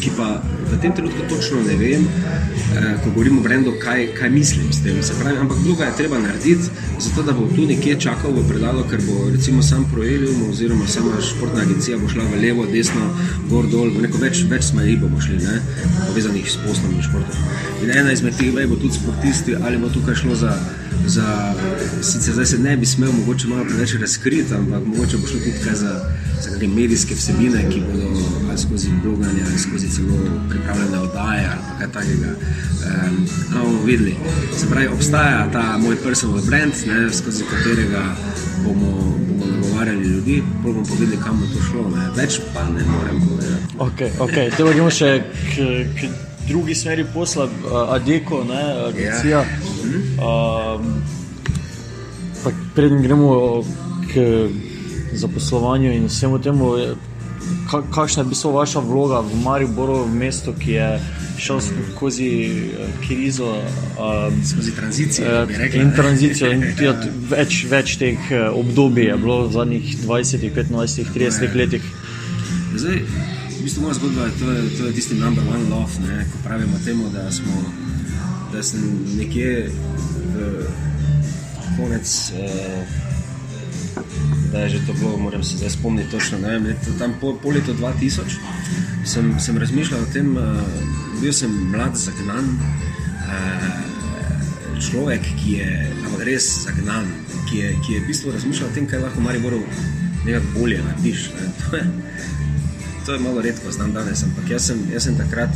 ki 0.00 0.10
pa 0.16 0.40
v 0.70 0.78
tem 0.80 0.92
trenutku 0.92 1.22
točno 1.28 1.60
ne 1.62 1.76
vem, 1.76 2.02
eh, 2.04 2.96
ko 3.04 3.10
govorim 3.10 3.38
o 3.38 3.42
brendu, 3.42 3.72
kaj, 3.78 4.14
kaj 4.18 4.30
mislim 4.30 4.72
s 4.72 4.82
tem. 4.82 4.96
Pravi, 5.20 5.38
ampak 5.38 5.58
druga 5.64 5.84
je 5.84 5.96
treba 5.96 6.18
narediti, 6.18 6.70
zato 6.98 7.22
da 7.22 7.32
bo 7.32 7.48
tu 7.56 7.66
nekje 7.66 8.00
čakal 8.00 8.32
v 8.32 8.48
predalo, 8.48 8.84
ker 8.90 9.00
bo 9.06 9.30
recimo 9.30 9.62
sam 9.62 9.84
Proelium 9.92 10.50
oziroma 10.50 10.86
sama 10.86 11.20
športna 11.20 11.62
agencija 11.62 11.98
bo 11.98 12.08
šla 12.08 12.24
v 12.24 12.40
levo, 12.42 12.66
desno, 12.66 13.10
gor, 13.50 13.66
dol, 13.66 13.90
v 13.90 14.06
neko 14.08 14.18
več, 14.18 14.44
več 14.48 14.70
smeri 14.70 14.96
bomo 14.96 15.20
šli, 15.20 15.36
ne? 15.44 15.60
povezanih 16.06 16.50
s 16.50 16.56
poslom 16.64 16.94
in 16.96 17.02
športom. 17.02 17.36
In 17.82 17.90
ena 17.90 18.12
izmed 18.12 18.36
teh 18.38 18.54
vej 18.54 18.66
bo 18.66 18.76
tudi 18.76 18.94
sportisti, 18.94 19.56
ali 19.56 19.78
bo 19.78 19.88
tukaj 19.88 20.14
šlo 20.14 20.34
za 20.34 20.54
za, 21.06 21.54
sicer 22.02 22.34
zdaj 22.34 22.46
se 22.46 22.58
ne 22.58 22.76
bi 22.76 22.86
smel 22.86 23.12
mogoče 23.12 23.48
malo 23.48 23.64
preveč 23.64 23.94
razkriti, 24.00 24.54
ampak 24.54 24.82
mogoče 24.86 25.16
bo 25.16 25.26
šlo 25.26 25.38
tudi 25.38 25.76
za, 25.76 26.00
za 26.42 26.50
neke 26.50 26.68
medijske 26.68 27.14
vsebine, 27.14 27.70
ki 27.70 27.82
bodo 27.92 28.08
ali 28.48 28.58
skozi 28.58 28.88
bloganje 29.02 29.42
ali 29.46 29.58
skozi 29.58 29.88
celo 29.88 30.18
pripravljene 30.50 30.98
oddaje 30.98 31.48
ali 31.52 31.78
kaj 31.78 31.92
takega. 31.92 32.30
Um, 32.80 33.26
bomo 33.52 33.82
videli. 33.84 34.16
Se 34.58 34.66
pravi, 34.70 34.88
obstaja 34.88 35.48
ta 35.52 35.78
moj 35.78 35.96
personal 36.02 36.40
brand, 36.46 36.72
ne, 36.86 37.12
skozi 37.12 37.44
katerega 37.50 38.02
bomo, 38.64 39.16
bomo 39.28 39.46
nagovarjali 39.56 40.04
ljudi, 40.08 40.42
pa 40.62 40.68
bomo 40.68 40.84
povedali, 40.84 41.18
kam 41.24 41.40
bo 41.40 41.46
to 41.46 41.62
šlo. 41.70 41.90
Ne. 41.96 42.22
Več 42.22 42.40
pa 42.54 42.62
ne 42.64 42.84
morem 42.84 43.20
povedati. 43.28 43.76
Okay, 43.78 44.10
okay. 44.18 44.56
Te 44.56 44.64
bomo 44.64 44.90
še 44.90 45.22
k, 45.54 45.66
k 46.00 46.08
drugi 46.48 46.74
smeri 46.74 47.04
posla, 47.14 47.48
Adeko, 47.88 48.44
ne, 48.44 48.62
agencija. 48.88 49.38
Ja. 49.38 49.69
Um, 49.84 51.02
Preden 52.74 53.02
gremo 53.02 53.62
k 54.14 54.48
zaposlovanju 55.12 55.92
in 55.92 56.06
vsemu 56.06 56.38
temu, 56.38 56.74
kakšna 57.90 58.22
je 58.22 58.28
bila 58.28 58.52
vaša 58.52 58.80
vloga 58.80 59.20
v 59.20 59.42
Mariboru, 59.44 60.06
mestu, 60.06 60.52
ki 60.58 60.70
je 60.70 61.00
šel 61.38 61.60
skozi 61.96 62.30
krizo, 63.06 63.50
um, 63.54 64.44
skozi 64.44 64.74
tranzicijo. 64.76 65.26
Uh, 65.42 65.74
in 65.74 65.92
tranzicijo, 65.96 66.52
in 66.52 66.64
ja, 66.86 66.94
več, 67.30 67.64
več 67.70 67.96
teh 67.98 68.32
obdobij 68.54 69.10
je 69.10 69.16
bilo 69.16 69.42
v 69.48 69.52
zadnjih 69.52 69.96
20, 70.06 70.48
25, 70.54 71.12
30 71.14 71.44
ja. 71.44 71.50
letih. 71.54 71.84
Zdaj, 72.76 73.02
v 73.60 73.62
bistvu 73.64 73.82
moja 73.82 73.94
zgodba 73.94 74.28
je, 74.28 74.32
to 74.40 74.52
je, 74.52 74.62
to 74.78 74.86
je 74.86 74.92
tisti 74.92 75.14
number 75.14 75.44
one 75.44 75.68
love, 75.68 76.00
ne, 76.06 76.24
ko 76.32 76.44
pravimo 76.44 76.78
temu, 76.84 77.08
da 77.12 77.30
smo 77.32 77.64
da 78.52 78.62
sem 78.62 78.80
nekje 79.16 79.70
v 80.34 80.66
konec, 81.76 82.32
eh, 82.34 82.86
da 84.52 84.58
je 84.58 84.68
že 84.68 84.86
to 84.86 84.92
bilo, 84.92 85.16
moram 85.16 85.44
se 85.44 85.56
zdaj 85.56 85.70
spomniti 85.70 86.10
točno, 86.10 86.38
ne 86.38 86.48
vem, 86.48 86.64
leto, 86.64 86.90
tam 86.98 87.14
po, 87.20 87.34
po 87.42 87.50
letu 87.50 87.74
2000 87.74 88.22
sem, 89.04 89.40
sem 89.40 89.58
razmišljal 89.58 90.00
o 90.00 90.12
tem, 90.12 90.36
eh, 90.36 90.40
bil 91.20 91.32
sem 91.32 91.50
mlad, 91.50 91.96
zagnan, 91.96 92.58
eh, 93.28 93.80
človek, 94.90 95.20
ki 95.44 95.52
je 95.52 95.90
res 96.24 96.64
zagnan, 96.64 97.06
ki 97.48 97.58
je, 97.58 97.76
ki 97.86 97.92
je 97.92 98.00
v 98.00 98.06
bistvu 98.06 98.32
razmišljal 98.32 98.68
o 98.70 98.74
tem, 98.74 98.86
kaj 98.86 99.00
lahko 99.00 99.20
Mariboru 99.20 99.62
nekako 100.24 100.46
bolje 100.58 100.82
narediš. 100.84 101.30
Ne. 101.72 101.84
to 103.06 103.12
je 103.12 103.18
malo 103.18 103.40
redko, 103.40 103.72
znam 103.72 103.92
danes, 103.92 104.22
ampak 104.22 104.50
jaz 104.50 104.66
sem, 104.66 104.82
jaz 104.92 105.08
sem 105.08 105.16
takrat 105.16 105.48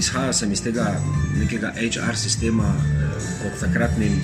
izhajal 0.00 0.32
sem 0.34 0.52
iz 0.52 0.62
tega 0.64 0.86
nekega 1.36 1.72
HR 1.76 2.16
sistema, 2.16 2.72
kot 3.42 3.52
eh, 3.52 3.60
takratnim. 3.60 4.20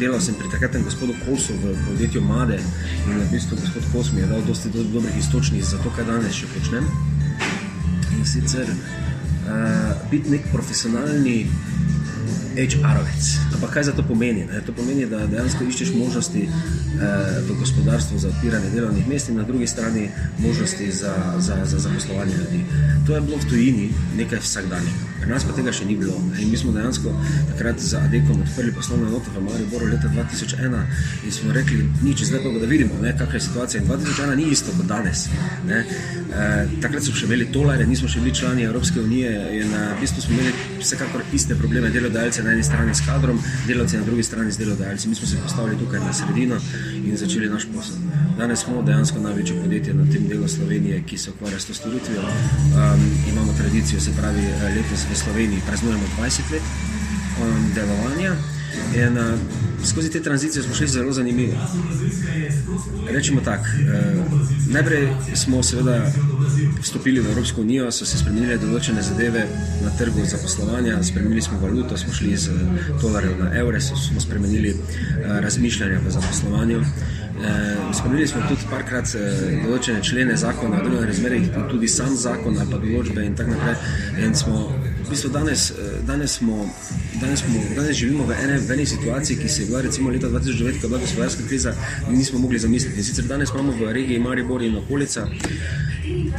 Delal 0.00 0.18
sem 0.20 0.34
pri 0.34 0.50
takratnem 0.52 0.82
gospodu 0.84 1.14
Kosu 1.22 1.54
v 1.62 1.72
podjetju 1.86 2.20
Made 2.20 2.58
in 2.58 3.18
na 3.18 3.24
bistvu 3.30 3.56
gospod 3.60 3.86
Kos 3.92 4.10
mi 4.12 4.20
je 4.20 4.26
dal 4.26 4.42
dosti 4.46 4.72
do, 4.74 4.82
dobrih 4.92 5.16
istočnic 5.18 5.64
za 5.64 5.78
to, 5.84 5.92
kaj 5.96 6.08
danes 6.08 6.34
še 6.34 6.50
počnem. 6.50 6.88
In 8.18 8.26
sicer 8.26 8.68
uh, 8.68 9.94
biti 10.10 10.34
nek 10.34 10.50
profesionalni 10.52 11.44
HR-ovec. 12.54 13.24
Ampak 13.54 13.70
kaj 13.70 13.82
za 13.82 13.92
to 13.92 14.02
pomeni? 14.02 14.46
Ne? 14.46 14.60
To 14.66 14.72
pomeni, 14.72 15.06
da 15.06 15.26
dejansko 15.26 15.64
iščeš 15.64 15.94
možnosti 15.98 16.46
eh, 16.46 16.50
v 17.48 17.56
gospodarstvu 17.58 18.18
za 18.18 18.28
odpiranje 18.28 18.70
delovnih 18.70 19.08
mest 19.08 19.28
in 19.28 19.36
na 19.36 19.42
drugi 19.42 19.66
strani 19.66 20.08
možnosti 20.38 20.90
za, 20.92 21.14
za, 21.38 21.58
za 21.64 21.78
zaposlovanje 21.78 22.34
ljudi. 22.36 22.64
To 23.06 23.14
je 23.14 23.20
bilo 23.20 23.36
v 23.36 23.48
tujini 23.50 23.90
nekaj 24.16 24.38
vsakdanjega. 24.38 25.14
Pri 25.20 25.32
nas 25.32 25.44
pa 25.44 25.54
tega 25.56 25.72
še 25.72 25.86
ni 25.88 25.96
bilo. 25.96 26.14
In 26.40 26.50
mi 26.50 26.56
smo 26.56 26.72
dejansko 26.72 27.12
takrat 27.52 27.80
z 27.80 27.96
Adekom 27.96 28.42
odprli 28.44 28.74
poslovno 28.76 29.08
enoto 29.08 29.32
v 29.34 29.44
Mariboru 29.44 29.88
leta 29.88 30.08
2001 30.12 31.24
in 31.24 31.32
smo 31.32 31.52
rekli, 31.52 31.80
nič, 32.04 32.26
zdaj 32.28 32.44
pa 32.44 32.52
da 32.60 32.68
vidimo, 32.68 33.00
kakšna 33.00 33.40
je 33.40 33.44
situacija. 33.48 33.82
In 33.82 33.88
2001 33.88 34.36
ni 34.36 34.50
isto 34.52 34.74
kot 34.76 34.86
danes. 34.86 35.26
E, 35.64 35.80
takrat 36.84 37.02
smo 37.06 37.16
še 37.16 37.24
imeli 37.24 37.48
tolare, 37.52 37.86
nismo 37.88 38.08
še 38.08 38.20
bili 38.20 38.36
člani 38.36 38.68
Evropske 38.68 39.00
unije 39.00 39.32
in 39.62 39.72
na 39.72 39.94
bistvu 40.00 40.26
smo 40.26 40.36
imeli 40.36 40.73
vsekakor 40.84 41.22
iste 41.32 41.54
probleme, 41.54 41.90
delodajalce 41.90 42.42
na 42.44 42.52
eni 42.52 42.62
strani 42.62 42.94
s 42.94 43.02
kadrom, 43.06 43.40
delavci 43.66 43.96
na 43.96 44.04
drugi 44.04 44.22
strani 44.22 44.52
s 44.52 44.58
delodajalci. 44.58 45.08
Mi 45.08 45.14
smo 45.14 45.26
se 45.26 45.36
postavili 45.42 45.78
tukaj 45.78 46.00
na 46.00 46.12
sredino 46.12 46.60
in 47.04 47.16
začeli 47.16 47.48
naš 47.48 47.66
posel. 47.74 47.96
Danes 48.38 48.64
smo 48.64 48.82
dejansko 48.82 49.18
največje 49.18 49.60
podjetje 49.62 49.94
na 49.94 50.04
tem 50.12 50.28
delu 50.28 50.48
Slovenije, 50.48 51.02
ki 51.06 51.18
se 51.18 51.30
ukvarja 51.30 51.60
s 51.60 51.64
to 51.66 51.74
storitvijo. 51.74 52.22
Um, 52.22 53.04
imamo 53.32 53.54
tradicijo, 53.58 54.00
se 54.00 54.10
pravi, 54.18 54.42
letos 54.76 55.06
v 55.10 55.16
Sloveniji 55.16 55.62
praznujemo 55.66 56.04
20 56.18 56.52
let 56.52 56.62
um, 57.42 57.70
delovanja. 57.74 58.36
In, 58.94 59.18
uh, 59.18 59.38
skozi 59.84 60.10
te 60.10 60.22
tranzicije 60.22 60.62
smo 60.62 60.74
šli 60.74 60.86
zelo 60.86 61.12
zanimivi. 61.12 61.54
Rečemo 63.10 63.40
tako, 63.40 63.64
uh, 63.64 64.72
najprej 64.72 65.08
smo 65.34 65.62
seveda 65.62 66.12
vstopili 66.82 67.20
v 67.20 67.30
Evropsko 67.30 67.60
unijo, 67.60 67.90
so 67.92 68.06
se 68.06 68.18
spremenile 68.18 68.58
določene 68.58 69.02
zadeve 69.02 69.46
na 69.82 69.90
trgu 69.98 70.24
zaposlovanja, 70.24 71.02
spremenili 71.02 71.42
smo 71.42 71.58
valuto, 71.60 71.96
smo 71.96 72.12
šli 72.12 72.32
iz 72.32 72.48
dolarjev 73.02 73.38
na 73.38 73.50
evre, 73.58 73.80
smo 73.80 74.20
spremenili 74.20 74.74
uh, 74.74 75.38
razmišljanje 75.40 76.00
v 76.06 76.16
zaposlovanju. 76.16 76.80
Uh, 76.80 77.94
spremenili 77.98 78.28
smo 78.28 78.40
tudi 78.48 78.70
parkrat 78.70 79.14
uh, 79.18 79.44
določene 79.66 80.02
člene 80.02 80.36
zakona 80.36 80.80
o 80.80 80.84
delovnih 80.86 81.10
razmerah, 81.10 81.70
tudi 81.70 81.88
sam 81.88 82.16
zakon 82.16 82.58
ali 82.58 82.70
pa 82.70 82.78
določbe 82.78 83.26
in 83.26 83.34
tako 83.36 83.56
naprej. 83.56 83.76
In 84.24 84.34
smo 84.38 84.68
v 85.06 85.10
bistvu 85.10 85.30
danes, 85.30 85.70
eh, 85.70 86.00
danes, 86.06 86.32
smo, 86.38 86.70
danes, 87.20 87.40
smo, 87.40 87.60
danes 87.76 87.96
živimo 87.96 88.24
v, 88.24 88.36
ene, 88.44 88.58
v 88.58 88.70
eni 88.72 88.86
situaciji, 88.86 89.36
ki 89.36 89.48
se 89.48 89.62
je 89.62 89.66
bila 89.66 89.80
recimo 89.80 90.10
leta 90.10 90.28
2009, 90.28 90.80
ko 90.80 90.86
je 90.86 90.88
bila 90.88 91.00
gospodarska 91.00 91.42
kriza, 91.48 91.74
nismo 92.08 92.38
mogli 92.38 92.58
zamisliti. 92.58 92.96
In 92.98 93.04
sicer 93.04 93.24
danes 93.24 93.50
imamo 93.54 93.72
v 93.72 93.92
regiji 93.92 94.18
Maribor 94.18 94.62
in 94.62 94.76
okolica 94.76 95.26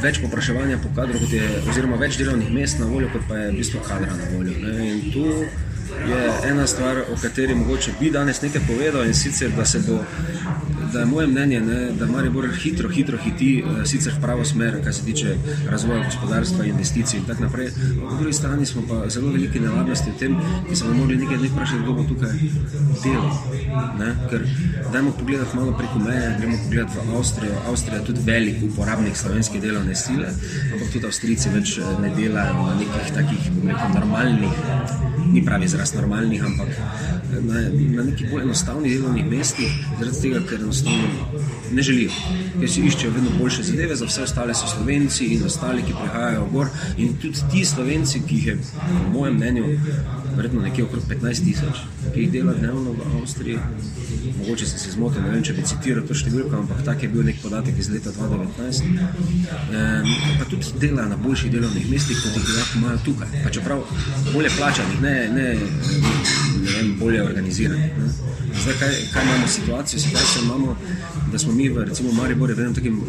več 0.02 0.18
popraševanja 0.22 0.78
po 0.82 0.90
kadru, 0.96 1.18
je, 1.30 1.46
oziroma 1.70 1.96
več 1.96 2.18
delovnih 2.18 2.50
mest 2.52 2.78
na 2.78 2.86
voljo, 2.86 3.08
kot 3.12 3.24
pa 3.28 3.38
je 3.38 3.52
v 3.52 3.56
bistvu 3.62 3.80
kadra 3.86 4.16
na 4.16 4.28
voljo. 4.34 4.58
Ne? 4.58 4.90
In 4.90 5.00
tu 5.12 5.24
je 6.10 6.50
ena 6.50 6.66
stvar, 6.66 7.02
o 7.12 7.16
kateri 7.22 7.54
mogoče 7.54 7.96
bi 8.00 8.10
danes 8.10 8.42
nekaj 8.42 8.66
povedal, 8.66 9.06
in 9.06 9.14
sicer 9.14 9.50
da 9.56 9.64
se 9.64 9.80
bo 9.86 10.02
da 10.96 11.00
je 11.00 11.06
moje 11.06 11.26
mnenje, 11.26 11.60
ne, 11.60 11.92
da 11.92 12.06
Maribor 12.06 12.48
hitro, 12.62 12.88
hitro 12.88 13.18
hiti, 13.18 13.62
uh, 13.64 13.84
sicer 13.84 14.12
v 14.16 14.20
pravo 14.20 14.44
smer, 14.44 14.78
kar 14.84 14.94
se 14.94 15.04
tiče 15.04 15.34
razvoja 15.70 16.04
gospodarstva, 16.04 16.64
investicij 16.64 17.18
in 17.18 17.24
tako 17.24 17.42
naprej. 17.42 17.68
Po 18.10 18.16
drugi 18.16 18.32
strani 18.32 18.66
smo 18.66 18.82
pa 18.88 19.08
zelo 19.08 19.32
velike 19.32 19.60
nevarnosti 19.60 20.10
v 20.10 20.18
tem, 20.18 20.38
ki 20.68 20.76
smo 20.76 20.94
morali 20.94 21.16
nekaj 21.16 21.36
dni 21.36 21.48
vprašati, 21.48 21.82
kdo 21.82 21.92
bo 21.92 22.04
tukaj 22.08 22.32
delal. 23.04 23.36
Ker 24.30 24.46
dajmo 24.92 25.12
pogledati 25.18 25.56
malo 25.56 25.76
preko 25.78 25.98
meje, 25.98 26.36
gremo 26.38 26.56
pogledati 26.64 26.98
v 26.98 27.16
Avstrijo. 27.18 27.60
Avstrija 27.68 27.98
je 27.98 28.04
tudi 28.04 28.20
velik 28.24 28.62
uporabnik 28.70 29.16
slovenske 29.16 29.60
delovne 29.60 29.94
sile, 29.94 30.32
ampak 30.72 30.88
tudi 30.92 31.06
Avstrijci 31.06 31.52
več 31.52 31.78
eh, 31.78 31.92
ne 32.02 32.14
delajo 32.16 32.66
na 32.70 32.74
nekih 32.80 33.12
takih, 33.14 33.50
bom 33.52 33.68
rekel, 33.68 33.92
normalnih, 34.00 34.56
ni 35.32 35.44
pravi 35.44 35.68
izraz 35.68 35.92
normalnih, 35.94 36.44
ampak 36.44 36.68
na, 37.30 37.60
na 37.96 38.02
nekih 38.02 38.30
bolj 38.30 38.42
enostavnih 38.42 38.92
delovnih 38.92 39.26
mestih, 39.30 39.72
zaradi 39.98 40.20
tega, 40.22 40.40
ker 40.48 40.60
enostavno 40.60 41.42
ne 41.72 41.82
želijo. 41.82 42.10
Ker 42.60 42.70
si 42.70 42.84
iščejo 42.86 43.12
vedno 43.14 43.30
boljše 43.38 43.62
zadeve, 43.70 43.96
za 43.96 44.06
vse 44.06 44.22
ostale 44.22 44.54
so 44.54 44.68
slovenci 44.70 45.26
in 45.34 45.44
ostali, 45.46 45.82
ki 45.82 45.96
prihajajo 46.00 46.46
gor. 46.52 46.70
In 46.96 47.16
tudi 47.22 47.42
ti 47.52 47.64
slovenci, 47.64 48.22
ki 48.28 48.40
jih 48.40 48.46
je, 48.46 48.56
po 48.86 49.10
mojem 49.18 49.36
mnenju, 49.36 49.64
verjetno 50.36 50.62
nekje 50.62 50.84
okrog 50.84 51.02
15 51.10 51.44
tisoč, 51.44 51.82
ki 52.14 52.20
jih 52.20 52.32
dela 52.32 52.54
dnevno 52.54 52.92
v 52.92 53.20
Avstriji. 53.20 53.58
Mogoče 54.38 54.66
se 54.66 54.90
zmotil, 54.90 55.22
ne 55.22 55.30
vem, 55.30 55.42
če 55.42 55.54
bi 55.56 55.64
citiral 55.66 56.04
to 56.06 56.14
številko, 56.14 56.60
ampak 56.60 56.82
tak 56.86 57.02
je 57.02 57.10
bil 57.12 57.24
nek 57.26 57.38
podatek 57.42 57.78
iz 57.78 57.88
leta 57.92 58.12
2019. 58.16 58.90
Um, 59.76 60.10
pa 60.38 60.48
tudi 60.50 60.74
dela 60.82 61.06
na 61.08 61.16
boljših 61.20 61.52
delovnih 61.54 61.88
mestih, 61.90 62.20
kot 62.22 62.36
jih 62.36 62.52
lahko 62.58 62.82
imajo 62.82 63.04
tukaj. 63.06 63.38
Pa 63.44 63.54
čeprav 63.54 63.86
bolje 64.32 64.52
plačanih, 64.58 65.00
ne, 65.02 65.16
ne, 65.32 65.48
ne 65.56 66.45
bolje 67.06 67.22
organiziranih. 67.22 67.90
Ne. 67.98 68.08
Zdaj, 68.62 68.74
kaj, 68.78 68.94
kaj 69.12 69.22
imamo 69.24 69.48
situacijo? 69.48 70.00
Situacijo 70.00 70.42
imamo, 70.44 70.76
da 71.32 71.38
smo 71.38 71.52
mi 71.52 71.68
v 71.68 71.84
recimo 71.84 72.12
Mariboru 72.12 72.54
v 72.54 72.60
enem 72.60 72.74
takem 72.74 73.00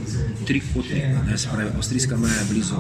trikotniku, 0.48 1.38
se 1.38 1.50
pravi, 1.54 1.70
avstrijska 1.76 2.18
meja 2.18 2.34
je 2.34 2.46
blizu, 2.50 2.76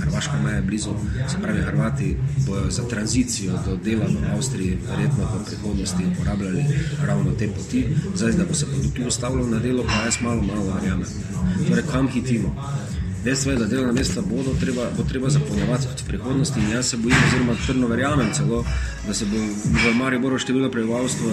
hrvaška 0.00 0.40
meja 0.44 0.56
je 0.56 0.62
blizu, 0.62 0.94
se 1.28 1.36
pravi, 1.42 1.62
Hrvati 1.62 2.16
bojo 2.46 2.70
za 2.70 2.82
tranzicijo 2.88 3.58
do 3.66 3.76
dela 3.76 4.06
v 4.06 4.32
Avstriji 4.36 4.78
verjetno 4.88 5.24
v 5.34 5.44
prihodnosti 5.46 6.06
uporabljali 6.12 6.64
ravno 7.06 7.30
te 7.38 7.48
poti. 7.48 7.86
Zdaj, 8.14 8.32
da 8.32 8.44
bo 8.44 8.54
se 8.54 8.66
tu 8.96 9.06
ustavilo 9.06 9.46
na 9.46 9.58
delo, 9.58 9.84
pa 9.84 10.04
jaz 10.04 10.20
malo, 10.20 10.42
malo 10.42 10.72
verjamem. 10.74 11.06
Torej, 11.68 11.84
kam 11.92 12.08
hitimo? 12.08 12.56
Dejstvo 13.24 13.52
je, 13.52 13.56
da 13.56 13.66
delovna 13.66 13.92
mesta 13.92 14.20
bodo 14.20 14.54
treba, 14.60 14.82
bo 14.96 15.04
treba 15.04 15.30
zapolnjevati 15.30 15.86
tudi 15.86 16.02
v 16.02 16.06
prihodnosti 16.06 16.60
in 16.60 16.70
jaz 16.70 16.90
se 16.90 16.96
bojim, 16.96 17.18
oziroma 17.26 17.54
trdno 17.66 17.86
verjamem 17.86 18.32
celo, 18.34 18.64
da 19.06 19.14
se 19.14 19.24
bo 19.24 19.38
v 19.38 19.94
Mariboru 19.94 20.38
število 20.38 20.70
prebivalstva 20.70 21.30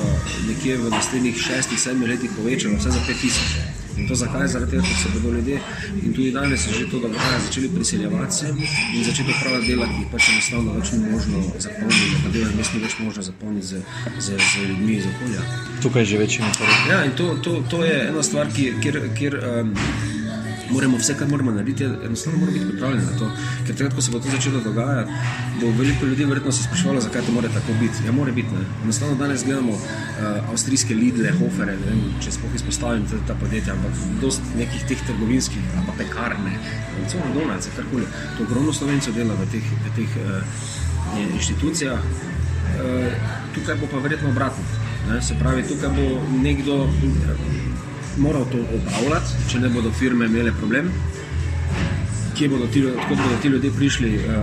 nekje 0.48 0.78
v 0.78 0.90
naslednjih 0.90 1.42
šestih, 1.48 1.80
sedmih 1.80 2.10
letih 2.10 2.30
povečalo, 2.38 2.78
vse 2.78 2.92
za 2.92 3.02
pet 3.08 3.18
tisoč. 3.22 3.58
In 3.98 4.08
to 4.08 4.16
zakaj? 4.16 4.48
Zaradi 4.48 4.72
tega, 4.72 4.84
ker 4.84 4.98
se 5.02 5.10
bodo 5.14 5.34
ljudje 5.36 5.60
in 6.04 6.14
tudi 6.14 6.32
danes 6.32 6.68
že 6.78 6.86
to 6.92 7.00
dogaja, 7.00 7.40
začeli 7.46 7.70
priseljevati 7.76 8.36
se 8.36 8.54
in 8.96 9.04
začeti 9.04 9.34
opravljati 9.38 9.68
dela, 9.68 9.86
ki 9.86 10.00
jih 10.04 10.08
pač 10.12 10.30
enostavno 10.30 10.74
več 10.74 10.92
ni 10.92 11.12
možno 11.12 11.44
zapolniti, 11.58 12.22
da 12.24 12.30
delovne 12.30 12.56
mesta 12.56 12.78
ni 12.78 12.84
več 12.84 12.96
možno 13.00 13.24
zapolniti 13.24 13.68
z, 13.68 13.82
z, 14.20 14.38
z 14.38 14.70
ljudmi 14.70 14.94
iz 14.94 15.10
okolja. 15.10 15.42
Tukaj 15.82 16.06
že 16.06 16.18
večina. 16.18 16.54
Ja, 16.90 17.04
in 17.06 17.12
to, 17.18 17.36
to, 17.44 17.64
to 17.70 17.84
je 17.84 18.00
ena 18.08 18.24
stvar, 18.24 18.48
kjer, 18.56 18.80
kjer, 18.84 19.02
kjer 19.18 19.40
um, 19.44 19.76
moramo 20.72 20.98
vse, 20.98 21.16
kar 21.18 21.28
moramo 21.28 21.52
narediti, 21.52 21.84
enostavno 21.84 22.40
moramo 22.40 22.58
biti 22.58 22.70
pripravljeni 22.70 23.06
na 23.06 23.18
to. 23.20 23.32
Ker 23.66 23.76
takrat, 23.76 23.94
ko 23.96 24.02
se 24.02 24.12
bo 24.12 24.20
to 24.20 24.30
začelo 24.30 24.62
dogajati, 24.62 25.12
bo 25.62 25.72
veliko 25.78 26.06
ljudi 26.06 26.26
verjetno 26.26 26.52
se 26.52 26.64
sprašvalo, 26.64 27.02
zakaj 27.02 27.22
to 27.26 27.32
mora 27.32 27.50
tako 27.54 27.74
biti. 27.80 28.06
Ja, 28.06 28.12
mora 28.12 28.32
biti. 28.32 28.54
Ne? 28.54 28.66
Enostavno 28.84 29.16
danes 29.16 29.44
gledamo 29.46 29.72
uh, 29.72 30.50
avstrijske 30.52 30.96
lidle, 30.96 31.32
hofere, 31.40 31.78
ne 31.78 31.92
vem, 31.92 32.02
če 32.24 32.32
spoh 32.32 32.56
izpostavim 32.56 33.06
ta, 33.10 33.22
ta 33.28 33.38
podjetja, 33.42 33.74
ampak 33.74 34.22
dost 34.22 34.42
nekih 34.58 34.86
teh 34.88 35.06
trgovinskih, 35.08 35.72
pa 35.88 35.96
pekarne, 35.98 36.58
recimo 37.02 37.24
McDonald's, 37.26 37.70
karkoli. 37.76 38.06
To 38.38 38.44
ogromno 38.44 38.74
slovencev 38.74 39.18
dela 39.18 39.38
v 39.40 39.50
teh, 39.54 39.72
v 39.88 39.96
teh 39.96 40.20
uh, 40.26 41.24
inštitucijah. 41.34 42.00
Uh, 42.80 43.10
tukaj 43.56 43.76
bo 43.82 43.88
pa 43.92 43.98
verjetno 43.98 44.30
obratno. 44.30 44.64
Ne? 45.10 45.22
Se 45.22 45.36
pravi, 45.40 45.64
tukaj 45.68 45.90
bo 45.96 46.22
nekdo 46.44 46.86
moral 48.20 48.46
to 48.52 48.58
upravljati, 48.78 49.50
če 49.52 49.60
ne 49.60 49.70
bodo 49.70 49.92
firme 50.00 50.26
imele 50.26 50.52
problem. 50.60 50.92
Kje 52.38 52.50
bodo 52.50 52.68
ti, 52.74 52.82
bodo 53.10 53.38
ti 53.42 53.48
ljudje 53.48 53.72
prišli, 53.78 54.12
uh, 54.18 54.34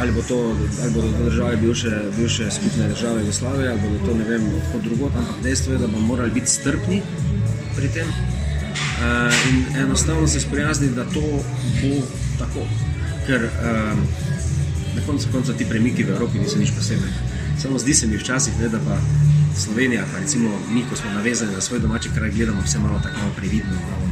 ali 0.00 0.12
bo 0.12 0.22
to 0.28 0.38
ali 0.82 0.92
bodo 0.94 1.08
to 1.12 1.24
države 1.24 1.56
bivše, 1.56 2.00
bivše 2.16 2.50
skupne 2.50 2.88
države 2.88 3.20
Jugoslavije, 3.20 3.70
ali 3.70 3.80
bodo 3.80 4.06
to 4.06 4.18
ne 4.18 4.24
vem, 4.24 4.46
kot 4.72 4.82
drugot, 4.82 5.16
ampak 5.16 5.42
dejstvo 5.42 5.72
je, 5.72 5.78
da 5.78 5.86
bomo 5.86 6.06
morali 6.06 6.30
biti 6.30 6.50
strpni 6.50 7.02
pri 7.76 7.88
tem 7.88 8.08
uh, 8.08 9.34
in 9.50 9.82
enostavno 9.84 10.28
se 10.28 10.40
sprijazniti, 10.40 10.94
da 10.94 11.04
to 11.04 11.20
bo 11.82 11.94
tako. 12.38 12.66
Ker 13.26 13.44
uh, 13.44 13.98
na 14.96 15.02
koncu 15.06 15.28
konca 15.32 15.52
ti 15.52 15.64
premiki 15.64 16.04
v 16.04 16.10
Evropi 16.16 16.38
niso 16.38 16.58
nič 16.58 16.70
posebnega. 16.76 17.32
Samo 17.62 17.78
zdi 17.78 17.94
se 17.94 18.06
mi 18.06 18.16
včasih, 18.16 18.60
ne, 18.60 18.68
da 18.68 18.78
pa 18.78 18.96
Slovenija, 19.56 20.04
pa 20.12 20.18
recimo 20.18 20.50
mi, 20.70 20.84
ko 20.90 20.96
smo 20.96 21.10
navezani 21.10 21.52
na 21.52 21.60
svoj 21.60 21.80
domači 21.80 22.08
kraj, 22.14 22.30
gledamo 22.30 22.60
vse 22.60 22.78
malo 22.78 23.00
tako 23.02 23.18
malo 23.18 23.32
previdno. 23.36 23.74
Malo, 23.90 24.06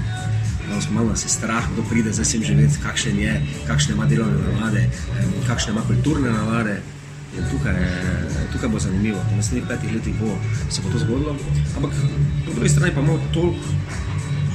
malo 0.68 0.81
malo 0.90 1.09
nas 1.09 1.24
strah, 1.29 1.64
kdo 1.72 1.83
pride 1.90 2.12
zdaj 2.12 2.24
sem 2.24 2.44
živeti, 2.44 2.79
kakšen 2.83 3.18
je, 3.18 3.40
kakšne 3.66 3.94
ima 3.94 4.07
delovne 4.07 4.38
navade, 4.53 4.90
kakšne 5.46 5.72
ima 5.72 5.83
kulturne 5.87 6.31
navade. 6.31 6.81
In 7.38 7.44
tukaj, 7.50 7.76
tukaj 8.53 8.68
bo 8.68 8.79
zanimivo, 8.79 9.18
v 9.33 9.37
naslednjih 9.37 9.68
petih 9.68 9.92
letih 9.94 10.14
bo 10.20 10.38
se 10.70 10.83
bo 10.83 10.90
to 10.90 10.98
zgodilo. 10.98 11.37
Ampak 11.76 11.90
po 12.46 12.53
drugi 12.55 12.68
strani 12.68 12.94
pa 12.94 13.00
imamo 13.00 13.18
toliko 13.33 13.59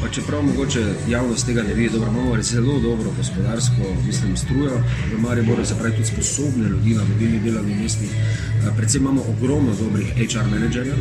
Pa 0.02 0.10
čeprav 0.10 0.42
mogoče 0.44 0.94
javnost 1.10 1.46
tega 1.46 1.64
ne 1.64 1.74
vidi, 1.74 1.90
dobro, 1.90 2.10
imamo 2.10 2.42
zelo 2.42 2.80
dobro 2.80 3.12
gospodarsko, 3.18 3.82
mislim, 4.06 4.38
strujo 4.38 4.72
v 5.16 5.22
Mariboru, 5.22 5.66
se 5.66 5.76
pravi 5.80 5.96
tudi 5.96 6.08
sposobne 6.08 6.70
ljudi 6.70 6.94
na 6.94 7.04
mobilnih 7.04 7.44
delovnih 7.44 7.82
mestih. 7.82 8.10
Predvsem 8.78 9.02
imamo 9.02 9.22
ogromno 9.30 9.72
dobrih 9.80 10.08
HR 10.16 10.46
menedžerjev, 10.52 10.96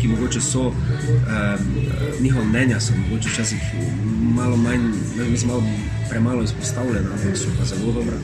ki 0.00 0.08
mogoče 0.08 0.40
so, 0.40 0.60
um, 0.60 0.74
njihova 2.20 2.44
mnenja 2.44 2.80
so 2.80 2.92
mogoče 2.96 3.28
včasih 3.28 3.60
malo 4.34 4.56
manj, 4.56 4.80
mislim, 5.30 5.50
malo 5.50 5.62
premalo 6.10 6.42
izpostavljena, 6.42 7.08
ampak 7.12 7.36
so 7.36 7.48
pa 7.58 7.64
zelo 7.64 7.92
dobra 7.92 8.16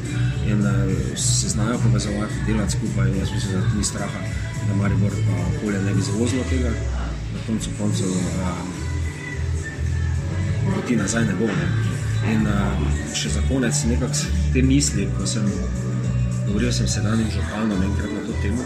in 0.46 0.60
uh, 0.60 1.18
se 1.18 1.48
znajo 1.48 1.78
povezovati, 1.78 2.34
delati 2.46 2.72
skupaj. 2.72 3.18
Jaz 3.18 3.30
mislim, 3.34 3.52
da 3.52 3.78
ni 3.78 3.84
straha, 3.84 4.20
da 4.68 4.74
Maribor 4.74 5.10
pa 5.10 5.56
okolje 5.56 5.82
ne 5.82 5.94
bi 5.94 6.02
zavozilo 6.02 6.42
tega. 6.50 6.70
Na 7.34 7.38
koncu 7.46 7.70
koncev. 7.78 8.08
Uh, 8.08 8.77
poti 10.74 10.96
nazaj 10.96 11.24
ne 11.24 11.34
bo. 11.38 11.46
Ne. 11.46 11.68
In 12.32 12.46
uh, 12.46 12.86
še 13.14 13.32
za 13.36 13.42
konec 13.48 13.84
nekako 13.88 14.26
te 14.52 14.62
misli, 14.62 15.08
ko 15.18 15.26
sem 15.26 15.46
govoril 16.46 16.72
s 16.72 16.86
sedanjim 16.88 17.30
županom 17.30 17.82
enkrat 17.90 18.12
na 18.12 18.26
to 18.26 18.36
temo. 18.42 18.64